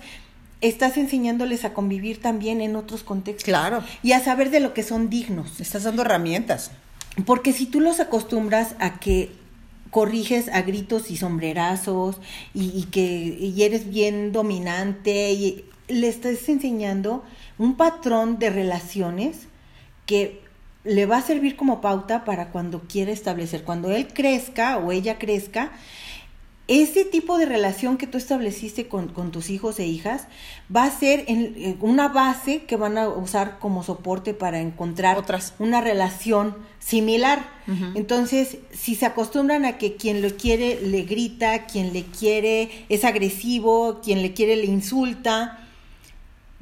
estás 0.60 0.96
enseñándoles 0.96 1.64
a 1.64 1.72
convivir 1.74 2.22
también 2.22 2.60
en 2.60 2.76
otros 2.76 3.02
contextos. 3.02 3.44
Claro. 3.44 3.82
Y 4.02 4.12
a 4.12 4.20
saber 4.20 4.50
de 4.50 4.60
lo 4.60 4.72
que 4.72 4.82
son 4.82 5.10
dignos. 5.10 5.60
Estás 5.60 5.82
dando 5.82 6.02
herramientas. 6.02 6.70
Porque 7.26 7.52
si 7.52 7.66
tú 7.66 7.80
los 7.80 8.00
acostumbras 8.00 8.76
a 8.78 9.00
que 9.00 9.32
corriges 9.90 10.48
a 10.48 10.62
gritos 10.62 11.10
y 11.10 11.16
sombrerazos 11.16 12.20
y, 12.54 12.84
que 12.84 13.00
y 13.00 13.62
eres 13.62 13.90
bien 13.90 14.32
dominante 14.32 15.32
y 15.32 15.64
le 15.88 16.08
estás 16.08 16.48
enseñando 16.48 17.24
un 17.58 17.76
patrón 17.76 18.38
de 18.38 18.50
relaciones 18.50 19.48
que 20.06 20.40
le 20.84 21.06
va 21.06 21.18
a 21.18 21.22
servir 21.22 21.56
como 21.56 21.80
pauta 21.80 22.24
para 22.24 22.50
cuando 22.50 22.80
quiera 22.80 23.12
establecer, 23.12 23.64
cuando 23.64 23.90
él 23.90 24.08
crezca 24.08 24.78
o 24.78 24.92
ella 24.92 25.18
crezca, 25.18 25.72
ese 26.70 27.04
tipo 27.04 27.36
de 27.36 27.46
relación 27.46 27.98
que 27.98 28.06
tú 28.06 28.16
estableciste 28.16 28.86
con, 28.86 29.08
tus 29.32 29.50
hijos 29.50 29.80
e 29.80 29.86
hijas 29.86 30.28
va 30.74 30.84
a 30.84 30.90
ser 30.92 31.24
en, 31.26 31.76
una 31.80 32.06
base 32.06 32.62
que 32.62 32.76
van 32.76 32.96
a 32.96 33.08
usar 33.08 33.58
como 33.58 33.82
soporte 33.82 34.34
para 34.34 34.60
encontrar 34.60 35.18
Otras. 35.18 35.52
una 35.58 35.80
relación 35.80 36.54
similar. 36.78 37.60
Entonces, 37.96 38.58
si 38.72 38.94
se 38.94 39.06
acostumbran 39.06 39.64
a 39.64 39.78
que 39.78 39.96
quien 39.96 40.22
lo 40.22 40.30
quiere 40.36 40.80
le 40.80 41.02
grita, 41.02 41.66
quien 41.66 41.92
le 41.92 42.04
quiere 42.04 42.86
es 42.88 43.04
agresivo, 43.04 44.00
quien 44.00 44.22
le 44.22 44.32
quiere 44.32 44.54
le 44.54 44.66
insulta, 44.66 45.68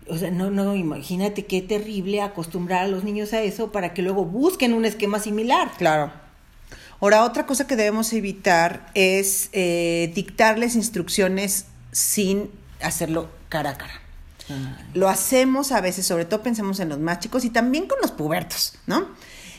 o 0.08 0.16
sea, 0.16 0.30
no, 0.30 0.50
no, 0.50 0.74
imagínate 0.74 1.44
qué 1.44 1.60
terrible 1.60 2.22
acostumbrar 2.22 2.84
a 2.84 2.88
los 2.88 3.04
niños 3.04 3.34
a 3.34 3.42
eso 3.42 3.72
para 3.72 3.92
que 3.92 4.00
luego 4.00 4.24
busquen 4.24 4.72
un 4.72 4.86
esquema 4.86 5.18
similar. 5.18 5.70
Claro. 5.76 6.27
Ahora, 7.00 7.24
otra 7.24 7.46
cosa 7.46 7.66
que 7.66 7.76
debemos 7.76 8.12
evitar 8.12 8.90
es 8.94 9.50
eh, 9.52 10.10
dictarles 10.14 10.74
instrucciones 10.74 11.66
sin 11.92 12.50
hacerlo 12.82 13.28
cara 13.48 13.70
a 13.70 13.78
cara. 13.78 14.00
Lo 14.94 15.08
hacemos 15.10 15.72
a 15.72 15.80
veces, 15.82 16.06
sobre 16.06 16.24
todo 16.24 16.42
pensemos 16.42 16.80
en 16.80 16.88
los 16.88 16.98
más 16.98 17.20
chicos 17.20 17.44
y 17.44 17.50
también 17.50 17.86
con 17.86 17.98
los 18.00 18.10
pubertos, 18.10 18.78
¿no? 18.86 19.06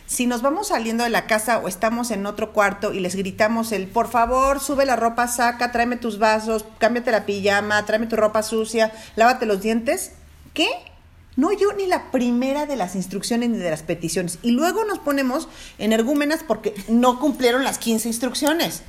Si 0.07 0.25
nos 0.25 0.41
vamos 0.41 0.69
saliendo 0.69 1.03
de 1.03 1.11
la 1.11 1.27
casa 1.27 1.59
o 1.59 1.67
estamos 1.67 2.09
en 2.09 2.25
otro 2.25 2.51
cuarto 2.53 2.93
y 2.93 2.99
les 2.99 3.15
gritamos 3.15 3.71
el, 3.71 3.87
por 3.87 4.09
favor, 4.09 4.59
sube 4.59 4.87
la 4.87 4.95
ropa, 4.95 5.27
saca, 5.27 5.71
tráeme 5.71 5.97
tus 5.97 6.17
vasos, 6.17 6.65
cámbiate 6.79 7.11
la 7.11 7.27
pijama, 7.27 7.85
tráeme 7.85 8.07
tu 8.07 8.15
ropa 8.15 8.41
sucia, 8.41 8.91
lávate 9.15 9.45
los 9.45 9.61
dientes, 9.61 10.13
¿qué? 10.55 10.67
No 11.39 11.53
yo 11.53 11.71
ni 11.73 11.87
la 11.87 12.11
primera 12.11 12.65
de 12.65 12.75
las 12.75 12.95
instrucciones 12.95 13.49
ni 13.49 13.57
de 13.57 13.69
las 13.69 13.83
peticiones. 13.83 14.39
Y 14.41 14.51
luego 14.51 14.83
nos 14.83 14.99
ponemos 14.99 15.47
energúmenas 15.77 16.43
porque 16.45 16.73
no 16.89 17.19
cumplieron 17.19 17.63
las 17.63 17.77
15 17.77 18.09
instrucciones. 18.09 18.83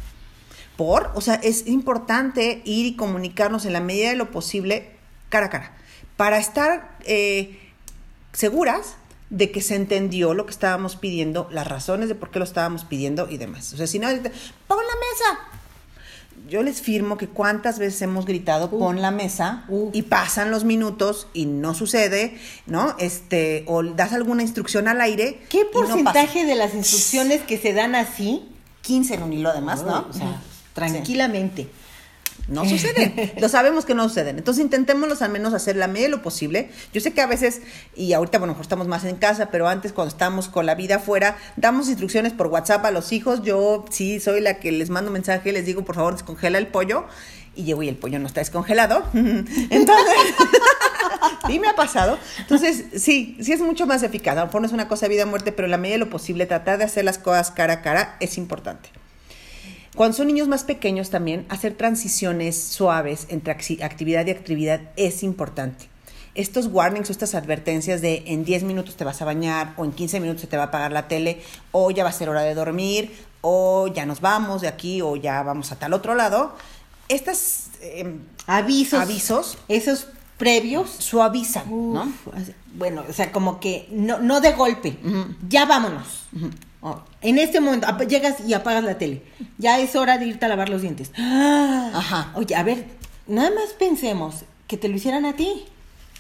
Por, 0.77 1.13
o 1.15 1.21
sea, 1.21 1.35
es 1.35 1.67
importante 1.67 2.63
ir 2.65 2.87
y 2.87 2.97
comunicarnos 2.97 3.67
en 3.67 3.73
la 3.73 3.81
medida 3.81 4.11
de 4.11 4.17
lo 4.17 4.31
posible 4.31 4.91
cara 5.29 5.47
a 5.47 5.51
cara, 5.51 5.77
para 6.17 6.39
estar 6.39 6.97
eh, 7.05 7.59
seguras 8.33 8.97
de 9.31 9.53
que 9.53 9.63
se 9.63 9.77
entendió 9.77 10.35
lo 10.35 10.45
que 10.45 10.51
estábamos 10.51 10.97
pidiendo, 10.97 11.49
las 11.53 11.69
razones 11.69 12.09
de 12.09 12.17
por 12.17 12.31
qué 12.31 12.41
lo 12.41 12.45
estábamos 12.45 12.85
pidiendo 12.85 13.29
y 13.31 13.37
demás. 13.37 13.73
O 13.73 13.77
sea, 13.77 13.87
si 13.87 14.01
no, 14.01 14.09
pon 14.09 14.19
la 14.19 14.25
mesa, 14.27 15.60
yo 16.51 16.65
les 16.65 16.83
firmo 16.83 17.17
que 17.17 17.29
cuántas 17.29 17.79
veces 17.79 18.03
hemos 18.03 18.27
gritado 18.27 18.71
pon 18.71 19.01
la 19.01 19.13
mesa 19.13 19.65
y 19.93 20.03
pasan 20.03 20.51
los 20.51 20.65
minutos 20.65 21.29
y 21.33 21.47
no 21.47 21.75
sucede, 21.75 22.37
¿no? 22.67 22.97
Este, 22.99 23.65
o 23.69 23.85
das 23.85 24.13
alguna 24.13 24.43
instrucción 24.43 24.89
al 24.89 25.01
aire. 25.01 25.41
¿Qué 25.49 25.65
porcentaje 25.65 26.45
de 26.45 26.57
las 26.57 26.75
instrucciones 26.75 27.43
que 27.43 27.57
se 27.57 27.73
dan 27.73 27.95
así? 27.95 28.43
15 28.83 29.15
en 29.15 29.23
un 29.23 29.33
hilo 29.33 29.51
además, 29.51 29.85
¿no? 29.85 30.07
O 30.11 30.13
sea, 30.13 30.43
tranquilamente. 30.75 31.69
No 32.51 32.69
suceden. 32.69 33.33
lo 33.41 33.49
sabemos 33.49 33.85
que 33.85 33.95
no 33.95 34.09
suceden. 34.09 34.37
Entonces 34.37 34.63
intentémoslos 34.63 35.23
al 35.23 35.31
menos 35.31 35.55
hacer 35.55 35.77
la 35.77 35.87
medida 35.87 36.07
de 36.07 36.11
lo 36.11 36.23
posible. 36.23 36.71
Yo 36.93 37.01
sé 37.01 37.13
que 37.13 37.21
a 37.21 37.27
veces, 37.27 37.63
y 37.95 38.13
ahorita, 38.13 38.39
bueno, 38.39 38.57
estamos 38.61 38.89
más 38.89 39.05
en 39.05 39.17
casa, 39.17 39.51
pero 39.51 39.69
antes 39.69 39.93
cuando 39.93 40.11
estamos 40.11 40.49
con 40.49 40.67
la 40.67 40.75
vida 40.75 40.97
afuera, 40.97 41.39
damos 41.57 41.89
instrucciones 41.89 42.33
por 42.33 42.49
WhatsApp 42.49 42.85
a 42.85 42.91
los 42.91 43.13
hijos. 43.13 43.43
Yo 43.43 43.85
sí 43.91 44.21
soy 44.21 44.41
la 44.41 44.59
que 44.59 44.73
les 44.73 44.91
mando 44.91 45.11
mensaje, 45.11 45.53
les 45.53 45.65
digo, 45.65 45.85
por 45.85 45.95
favor, 45.95 46.15
descongela 46.15 46.59
el 46.59 46.67
pollo. 46.67 47.05
Y 47.55 47.65
llego 47.65 47.83
y 47.83 47.89
el 47.89 47.97
pollo 47.97 48.19
no 48.19 48.27
está 48.27 48.41
descongelado. 48.41 49.05
Entonces, 49.13 50.17
sí 51.47 51.59
me 51.61 51.69
ha 51.69 51.77
pasado. 51.77 52.19
Entonces, 52.39 52.85
sí, 52.97 53.37
sí 53.41 53.53
es 53.53 53.61
mucho 53.61 53.87
más 53.87 54.03
eficaz. 54.03 54.37
A 54.37 54.41
lo 54.41 54.47
mejor 54.47 54.61
no 54.61 54.67
es 54.67 54.73
una 54.73 54.89
cosa 54.89 55.07
de 55.07 55.11
vida 55.11 55.25
o 55.25 55.29
muerte, 55.29 55.53
pero 55.53 55.67
en 55.67 55.73
la 55.73 55.79
medida 55.79 55.95
de 55.95 56.05
lo 56.05 56.11
posible, 56.11 56.47
tratar 56.47 56.79
de 56.79 56.85
hacer 56.85 57.05
las 57.05 57.19
cosas 57.19 57.53
cara 57.53 57.75
a 57.75 57.83
cara 57.83 58.17
es 58.19 58.39
importante. 58.39 58.91
Cuando 59.97 60.17
son 60.17 60.29
niños 60.29 60.49
más 60.49 60.65
pequeños 60.65 61.11
también, 61.11 61.47
hacer 61.49 61.75
transiciones 61.77 62.61
suaves 62.61 63.27
entre 63.29 63.53
actividad 63.53 64.27
y 64.27 64.31
actividad 64.31 64.81
es 64.97 65.23
importante. 65.23 65.89
Estos 66.37 66.67
warnings 66.67 67.09
o 67.09 67.13
estas 67.13 67.35
advertencias 67.35 68.01
de 68.01 68.23
en 68.27 68.45
10 68.45 68.63
minutos 68.63 68.95
te 68.95 69.05
vas 69.05 69.21
a 69.21 69.25
bañar 69.25 69.75
o 69.77 69.85
en 69.85 69.91
15 69.91 70.21
minutos 70.21 70.43
se 70.43 70.47
te 70.47 70.57
va 70.57 70.65
a 70.65 70.67
apagar 70.67 70.93
la 70.93 71.09
tele 71.09 71.43
o 71.73 71.91
ya 71.91 72.05
va 72.05 72.11
a 72.11 72.13
ser 72.13 72.29
hora 72.29 72.43
de 72.43 72.55
dormir 72.55 73.11
o 73.41 73.89
ya 73.89 74.07
nos 74.07 74.21
vamos 74.21 74.61
de 74.61 74.69
aquí 74.69 75.03
o 75.03 75.17
ya 75.17 75.43
vamos 75.43 75.73
a 75.73 75.77
tal 75.77 75.93
otro 75.93 76.15
lado, 76.15 76.55
estos 77.09 77.71
em, 77.81 78.21
avisos, 78.47 79.01
avisos, 79.01 79.59
esos 79.67 80.07
previos 80.39 80.89
suavizan, 80.91 81.69
¿no? 81.69 82.13
Bueno, 82.75 83.05
o 83.09 83.13
sea, 83.13 83.33
como 83.33 83.59
que 83.59 83.89
no, 83.91 84.21
no 84.21 84.41
de 84.41 84.53
golpe, 84.53 84.97
ya 85.49 85.67
vámonos. 85.67 86.27
Oh, 86.83 86.99
en 87.21 87.39
este 87.39 87.61
momento 87.61 87.87
llegas 88.05 88.37
y 88.47 88.55
apagas 88.55 88.85
la 88.85 88.97
tele. 88.97 89.23
Ya 89.59 89.79
es 89.81 89.97
hora 89.97 90.19
de 90.19 90.27
irte 90.27 90.47
a 90.47 90.49
lavar 90.49 90.69
los 90.69 90.83
dientes. 90.83 91.13
Ajá. 91.17 92.33
Oye, 92.35 92.55
a 92.55 92.63
ver, 92.63 92.87
nada 93.27 93.51
más 93.51 93.71
pensemos 93.79 94.45
que 94.67 94.77
te 94.77 94.89
lo 94.89 94.97
hicieran 94.97 95.27
a 95.27 95.35
ti. 95.35 95.65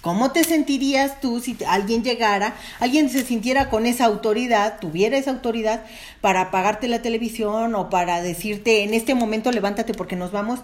¿Cómo 0.03 0.31
te 0.33 0.45
sentirías 0.45 1.21
tú 1.21 1.41
si 1.41 1.59
alguien 1.67 2.03
llegara, 2.03 2.55
alguien 2.79 3.11
se 3.11 3.23
sintiera 3.23 3.69
con 3.69 3.85
esa 3.85 4.07
autoridad, 4.07 4.79
tuviera 4.81 5.19
esa 5.19 5.31
autoridad 5.31 5.83
para 6.23 6.41
apagarte 6.41 6.89
la 6.89 7.03
televisión 7.03 7.75
o 7.75 7.91
para 7.91 8.23
decirte 8.23 8.83
en 8.83 8.95
este 8.95 9.15
momento 9.15 9.53
levántate 9.53 9.93
porque 9.93 10.17
nos 10.17 10.33
vamos? 10.33 10.61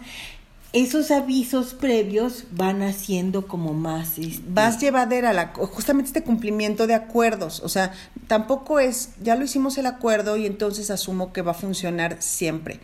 Esos 0.83 1.11
avisos 1.11 1.73
previos 1.73 2.45
van 2.51 2.83
haciendo 2.83 3.49
como 3.49 3.73
más... 3.73 4.19
Este, 4.19 4.43
Vas 4.47 4.79
llevadera 4.79 5.33
la, 5.33 5.53
justamente 5.55 6.09
este 6.09 6.23
cumplimiento 6.23 6.87
de 6.87 6.95
acuerdos. 6.95 7.61
O 7.61 7.71
sea, 7.71 7.95
tampoco 8.27 8.79
es, 8.79 9.11
ya 9.23 9.37
lo 9.37 9.45
hicimos 9.45 9.79
el 9.79 9.87
acuerdo 9.87 10.37
y 10.37 10.45
entonces 10.45 10.91
asumo 10.91 11.33
que 11.33 11.41
va 11.41 11.53
a 11.53 11.55
funcionar 11.55 12.19
siempre. 12.21 12.81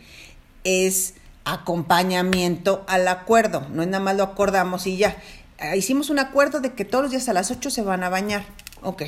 Es 0.63 1.13
acompañamiento 1.45 2.83
al 2.87 3.07
acuerdo. 3.07 3.67
No 3.71 3.83
es 3.83 3.87
nada 3.87 4.03
más 4.03 4.15
lo 4.15 4.23
acordamos 4.23 4.87
y 4.87 4.97
ya. 4.97 5.15
Ah, 5.59 5.75
hicimos 5.75 6.09
un 6.09 6.17
acuerdo 6.17 6.61
de 6.61 6.73
que 6.73 6.85
todos 6.85 7.03
los 7.03 7.11
días 7.11 7.29
a 7.29 7.33
las 7.33 7.51
8 7.51 7.69
se 7.69 7.83
van 7.83 8.03
a 8.03 8.09
bañar. 8.09 8.43
Ok. 8.81 9.03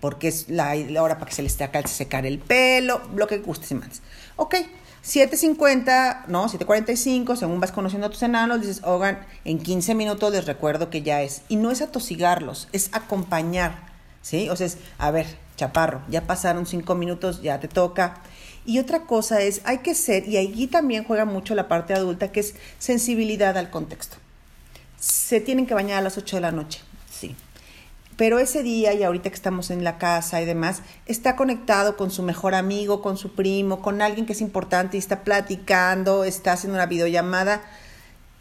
Porque 0.00 0.28
es 0.28 0.48
la, 0.48 0.72
hora 1.02 1.18
para 1.18 1.28
que 1.28 1.34
se 1.34 1.42
les 1.42 1.60
acá 1.60 1.86
secar 1.86 2.24
el 2.24 2.38
pelo, 2.38 3.02
lo 3.14 3.26
que 3.26 3.36
guste, 3.36 3.74
más. 3.74 4.00
Ok 4.36 4.54
7.50, 5.04 6.28
no, 6.28 6.46
7.45, 6.48 7.36
según 7.36 7.60
vas 7.60 7.72
conociendo 7.72 8.06
a 8.06 8.10
tus 8.10 8.22
enanos, 8.22 8.62
dices, 8.62 8.80
oigan, 8.84 9.26
en 9.44 9.58
15 9.58 9.94
minutos 9.94 10.32
les 10.32 10.46
recuerdo 10.46 10.88
que 10.88 11.02
ya 11.02 11.20
es. 11.20 11.42
Y 11.48 11.56
no 11.56 11.70
es 11.70 11.82
atosigarlos, 11.82 12.68
es 12.72 12.88
acompañar, 12.92 13.86
¿sí? 14.22 14.48
O 14.48 14.56
sea, 14.56 14.66
es, 14.66 14.78
a 14.96 15.10
ver, 15.10 15.26
chaparro, 15.56 16.00
ya 16.08 16.22
pasaron 16.22 16.64
5 16.64 16.94
minutos, 16.94 17.42
ya 17.42 17.60
te 17.60 17.68
toca. 17.68 18.22
Y 18.64 18.78
otra 18.78 19.00
cosa 19.00 19.42
es, 19.42 19.60
hay 19.64 19.78
que 19.78 19.94
ser, 19.94 20.26
y 20.26 20.38
allí 20.38 20.68
también 20.68 21.04
juega 21.04 21.26
mucho 21.26 21.54
la 21.54 21.68
parte 21.68 21.92
adulta, 21.92 22.32
que 22.32 22.40
es 22.40 22.54
sensibilidad 22.78 23.58
al 23.58 23.68
contexto. 23.68 24.16
Se 24.98 25.38
tienen 25.38 25.66
que 25.66 25.74
bañar 25.74 25.98
a 25.98 26.02
las 26.02 26.16
8 26.16 26.36
de 26.36 26.40
la 26.40 26.50
noche, 26.50 26.80
pero 28.16 28.38
ese 28.38 28.62
día 28.62 28.92
y 28.94 29.02
ahorita 29.02 29.30
que 29.30 29.34
estamos 29.34 29.70
en 29.70 29.84
la 29.84 29.98
casa 29.98 30.40
y 30.40 30.44
demás, 30.44 30.82
está 31.06 31.36
conectado 31.36 31.96
con 31.96 32.10
su 32.10 32.22
mejor 32.22 32.54
amigo, 32.54 33.02
con 33.02 33.16
su 33.16 33.34
primo, 33.34 33.82
con 33.82 34.02
alguien 34.02 34.26
que 34.26 34.32
es 34.32 34.40
importante 34.40 34.96
y 34.96 35.00
está 35.00 35.24
platicando, 35.24 36.24
está 36.24 36.52
haciendo 36.52 36.76
una 36.76 36.86
videollamada. 36.86 37.62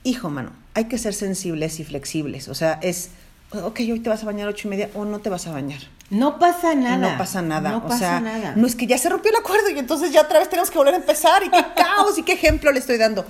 Hijo, 0.03 0.29
mano, 0.29 0.51
hay 0.73 0.85
que 0.85 0.97
ser 0.97 1.13
sensibles 1.13 1.79
y 1.79 1.83
flexibles. 1.83 2.47
O 2.49 2.55
sea, 2.55 2.79
es, 2.81 3.09
ok, 3.51 3.79
hoy 3.79 3.99
te 3.99 4.09
vas 4.09 4.23
a 4.23 4.25
bañar 4.25 4.47
a 4.47 4.51
ocho 4.51 4.67
y 4.67 4.71
media 4.71 4.89
o 4.93 5.05
no 5.05 5.19
te 5.19 5.29
vas 5.29 5.47
a 5.47 5.51
bañar. 5.51 5.81
No 6.09 6.37
pasa 6.37 6.75
nada. 6.75 6.97
No 6.97 7.17
pasa 7.17 7.41
nada. 7.41 7.71
No 7.71 7.83
pasa 7.83 7.97
sea, 7.97 8.19
nada. 8.19 8.53
No 8.55 8.67
es 8.67 8.75
que 8.75 8.85
ya 8.85 8.97
se 8.97 9.09
rompió 9.09 9.31
el 9.31 9.37
acuerdo 9.37 9.69
y 9.69 9.79
entonces 9.79 10.11
ya 10.11 10.21
otra 10.21 10.39
vez 10.39 10.49
tenemos 10.49 10.69
que 10.69 10.77
volver 10.77 10.93
a 10.93 10.97
empezar 10.97 11.43
y 11.43 11.49
qué 11.49 11.65
caos 11.75 12.17
y 12.17 12.23
qué 12.23 12.33
ejemplo 12.33 12.71
le 12.71 12.79
estoy 12.79 12.97
dando. 12.97 13.25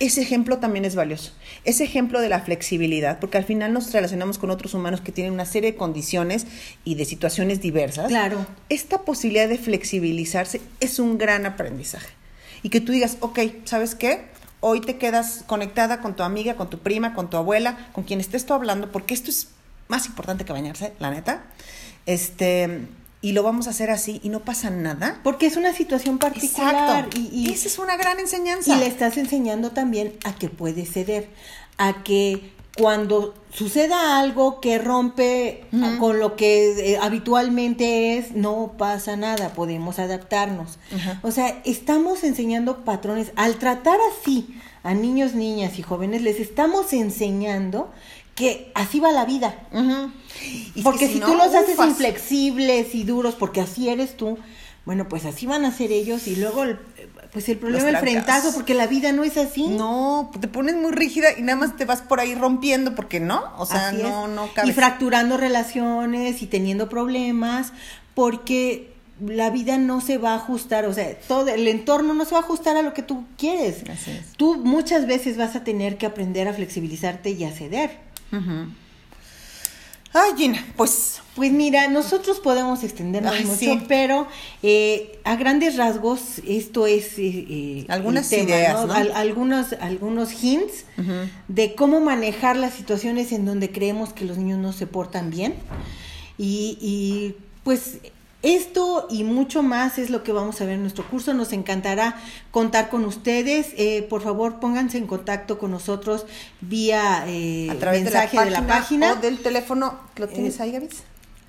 Ese 0.00 0.22
ejemplo 0.22 0.58
también 0.58 0.84
es 0.84 0.94
valioso. 0.94 1.32
Ese 1.64 1.84
ejemplo 1.84 2.20
de 2.20 2.28
la 2.28 2.40
flexibilidad, 2.40 3.20
porque 3.20 3.38
al 3.38 3.44
final 3.44 3.72
nos 3.72 3.92
relacionamos 3.92 4.38
con 4.38 4.50
otros 4.50 4.74
humanos 4.74 5.00
que 5.00 5.12
tienen 5.12 5.32
una 5.32 5.46
serie 5.46 5.72
de 5.72 5.76
condiciones 5.76 6.46
y 6.84 6.96
de 6.96 7.04
situaciones 7.04 7.60
diversas. 7.60 8.08
Claro. 8.08 8.46
Esta 8.68 9.02
posibilidad 9.02 9.48
de 9.48 9.58
flexibilizarse 9.58 10.60
es 10.80 10.98
un 10.98 11.18
gran 11.18 11.46
aprendizaje. 11.46 12.08
Y 12.62 12.70
que 12.70 12.80
tú 12.80 12.92
digas, 12.92 13.18
ok, 13.20 13.38
¿sabes 13.64 13.94
qué? 13.94 14.34
hoy 14.66 14.80
te 14.80 14.96
quedas 14.96 15.44
conectada 15.46 16.00
con 16.00 16.16
tu 16.16 16.22
amiga, 16.22 16.56
con 16.56 16.70
tu 16.70 16.78
prima, 16.78 17.12
con 17.12 17.28
tu 17.28 17.36
abuela, 17.36 17.90
con 17.92 18.04
quien 18.04 18.18
estés 18.18 18.46
tú 18.46 18.54
hablando, 18.54 18.90
porque 18.90 19.12
esto 19.12 19.28
es 19.28 19.48
más 19.88 20.06
importante 20.06 20.46
que 20.46 20.54
bañarse, 20.54 20.94
la 21.00 21.10
neta. 21.10 21.44
Este, 22.06 22.86
y 23.24 23.32
lo 23.32 23.42
vamos 23.42 23.68
a 23.68 23.70
hacer 23.70 23.90
así 23.90 24.20
y 24.22 24.28
no 24.28 24.40
pasa 24.40 24.68
nada. 24.68 25.18
Porque 25.22 25.46
es 25.46 25.56
una 25.56 25.72
situación 25.72 26.18
particular. 26.18 27.06
Exacto. 27.06 27.16
Y, 27.32 27.50
esa 27.50 27.68
es 27.68 27.78
una 27.78 27.96
gran 27.96 28.20
enseñanza. 28.20 28.76
Y 28.76 28.78
le 28.78 28.86
estás 28.86 29.16
enseñando 29.16 29.70
también 29.70 30.12
a 30.24 30.34
que 30.34 30.50
puede 30.50 30.84
ceder, 30.84 31.30
a 31.78 32.02
que 32.02 32.52
cuando 32.76 33.32
suceda 33.50 34.18
algo 34.18 34.60
que 34.60 34.76
rompe 34.76 35.64
con 35.98 36.18
lo 36.18 36.36
que 36.36 36.92
eh, 36.92 36.98
habitualmente 37.00 38.18
es, 38.18 38.32
no 38.32 38.74
pasa 38.76 39.16
nada, 39.16 39.54
podemos 39.54 39.98
adaptarnos. 39.98 40.78
O 41.22 41.30
sea, 41.30 41.62
estamos 41.64 42.24
enseñando 42.24 42.84
patrones. 42.84 43.32
Al 43.36 43.56
tratar 43.56 43.96
así 44.12 44.54
a 44.82 44.92
niños, 44.92 45.34
niñas 45.34 45.78
y 45.78 45.82
jóvenes, 45.82 46.20
les 46.20 46.40
estamos 46.40 46.92
enseñando 46.92 47.90
que 48.34 48.72
así 48.74 49.00
va 49.00 49.12
la 49.12 49.24
vida. 49.24 49.54
porque 50.82 51.08
si, 51.08 51.20
tú 51.20 51.34
los 51.34 51.54
haces 51.54 51.78
inflexibles 51.78 52.94
y 52.94 53.04
duros, 53.04 53.34
porque 53.34 53.60
así 53.60 53.88
eres 53.88 54.16
tú, 54.16 54.38
bueno, 54.84 55.08
pues 55.08 55.24
así 55.24 55.46
van 55.46 55.64
a 55.64 55.72
ser 55.72 55.92
ellos 55.92 56.26
y 56.26 56.36
luego 56.36 56.64
el, 56.64 56.78
pues 57.32 57.48
el 57.48 57.58
problema 57.58 57.88
el 57.88 57.96
frentazo, 57.96 58.52
porque 58.52 58.74
la 58.74 58.86
vida 58.86 59.12
no 59.12 59.24
es 59.24 59.38
así. 59.38 59.66
No, 59.66 60.30
te 60.38 60.46
pones 60.46 60.74
muy 60.74 60.92
rígida 60.92 61.28
y 61.36 61.42
nada 61.42 61.56
más 61.58 61.76
te 61.76 61.84
vas 61.84 62.02
por 62.02 62.20
ahí 62.20 62.34
rompiendo 62.34 62.94
porque 62.94 63.18
no, 63.18 63.42
o 63.56 63.66
sea, 63.66 63.92
no, 63.92 64.28
no 64.28 64.50
Y 64.64 64.72
fracturando 64.72 65.36
relaciones 65.36 66.42
y 66.42 66.46
teniendo 66.46 66.88
problemas, 66.88 67.72
porque 68.14 68.92
la 69.24 69.48
vida 69.48 69.78
no 69.78 70.00
se 70.00 70.18
va 70.18 70.32
a 70.32 70.36
ajustar, 70.36 70.84
o 70.84 70.92
sea, 70.92 71.18
todo 71.28 71.48
el 71.48 71.66
entorno 71.68 72.12
no 72.14 72.24
se 72.24 72.32
va 72.32 72.40
a 72.40 72.42
ajustar 72.42 72.76
a 72.76 72.82
lo 72.82 72.92
que 72.92 73.02
tú 73.02 73.24
quieres. 73.38 73.84
Tú 74.36 74.56
muchas 74.56 75.06
veces 75.06 75.38
vas 75.38 75.56
a 75.56 75.64
tener 75.64 75.96
que 75.96 76.06
aprender 76.06 76.46
a 76.46 76.52
flexibilizarte 76.52 77.30
y 77.30 77.44
a 77.44 77.52
ceder. 77.52 78.03
Ay, 80.12 80.30
Gina, 80.36 80.64
pues... 80.76 81.20
Pues 81.34 81.50
mira, 81.50 81.88
nosotros 81.88 82.38
podemos 82.38 82.84
extendernos 82.84 83.34
mucho, 83.44 83.82
pero 83.88 84.28
eh, 84.62 85.18
a 85.24 85.34
grandes 85.34 85.76
rasgos 85.76 86.38
esto 86.46 86.86
es... 86.86 87.18
Eh, 87.18 87.46
eh 87.48 87.86
Algunas 87.88 88.32
ideas, 88.32 88.88
algunos, 89.14 89.72
algunos 89.80 90.44
hints 90.44 90.84
de 91.48 91.74
cómo 91.74 91.98
manejar 91.98 92.56
las 92.56 92.74
situaciones 92.74 93.32
en 93.32 93.46
donde 93.46 93.72
creemos 93.72 94.12
que 94.12 94.24
los 94.24 94.38
niños 94.38 94.60
no 94.60 94.72
se 94.72 94.86
portan 94.86 95.30
bien. 95.30 95.54
Y, 96.38 96.78
y 96.80 97.34
pues 97.64 97.98
esto 98.44 99.06
y 99.10 99.24
mucho 99.24 99.62
más 99.62 99.98
es 99.98 100.10
lo 100.10 100.22
que 100.22 100.30
vamos 100.30 100.60
a 100.60 100.66
ver 100.66 100.74
en 100.74 100.82
nuestro 100.82 101.08
curso. 101.08 101.32
Nos 101.32 101.52
encantará 101.52 102.20
contar 102.50 102.90
con 102.90 103.04
ustedes. 103.04 103.72
Eh, 103.76 104.06
por 104.08 104.22
favor, 104.22 104.60
pónganse 104.60 104.98
en 104.98 105.06
contacto 105.06 105.58
con 105.58 105.70
nosotros 105.70 106.26
vía 106.60 107.24
eh, 107.26 107.68
a 107.70 107.78
través 107.78 108.04
mensaje 108.04 108.38
de 108.38 108.50
la, 108.50 108.66
página, 108.66 109.14
o 109.14 109.16
del 109.16 109.38
teléfono. 109.38 109.98
¿Lo 110.16 110.28
tienes 110.28 110.60
ahí, 110.60 110.72
Gaby? 110.72 110.88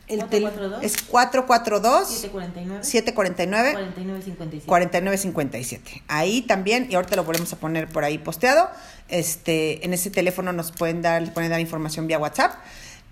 El 0.07 0.19
442 0.19 0.83
es 0.83 1.01
442 1.01 2.07
749 2.07 2.83
749 2.83 3.71
4957. 3.73 4.67
4957. 4.67 6.03
Ahí 6.07 6.43
también 6.43 6.87
y 6.89 6.95
ahorita 6.95 7.15
lo 7.15 7.23
volvemos 7.23 7.51
a 7.53 7.57
poner 7.57 7.87
por 7.87 8.03
ahí 8.03 8.19
posteado. 8.19 8.69
Este, 9.09 9.83
en 9.83 9.93
ese 9.93 10.11
teléfono 10.11 10.53
nos 10.53 10.71
pueden 10.71 11.01
dar 11.01 11.33
pueden 11.33 11.49
dar 11.49 11.59
información 11.59 12.07
vía 12.07 12.19
WhatsApp. 12.19 12.53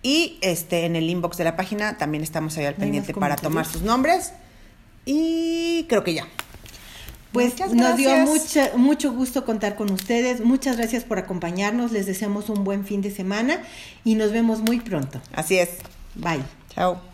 Y 0.03 0.37
este, 0.41 0.85
en 0.85 0.97
el 0.97 1.09
inbox 1.09 1.37
de 1.37 1.45
la 1.45 1.55
página 1.55 1.97
también 1.97 2.23
estamos 2.23 2.57
ahí 2.57 2.65
al 2.65 2.75
pendiente 2.75 3.13
para 3.13 3.37
tomar 3.37 3.65
sus 3.65 3.81
nombres. 3.81 4.33
Y 5.05 5.85
creo 5.87 6.03
que 6.03 6.13
ya. 6.13 6.27
Pues 7.31 7.55
nos 7.73 7.97
dio 7.97 8.15
mucho, 8.17 8.77
mucho 8.77 9.11
gusto 9.11 9.43
contar 9.43 9.75
con 9.75 9.89
ustedes. 9.91 10.41
Muchas 10.41 10.77
gracias 10.77 11.03
por 11.03 11.17
acompañarnos. 11.17 11.91
Les 11.91 12.05
deseamos 12.05 12.49
un 12.49 12.63
buen 12.63 12.85
fin 12.85 13.01
de 13.01 13.09
semana 13.09 13.63
y 14.03 14.15
nos 14.15 14.31
vemos 14.31 14.59
muy 14.59 14.79
pronto. 14.79 15.19
Así 15.33 15.57
es. 15.57 15.69
Bye. 16.15 16.43
Chao. 16.75 17.12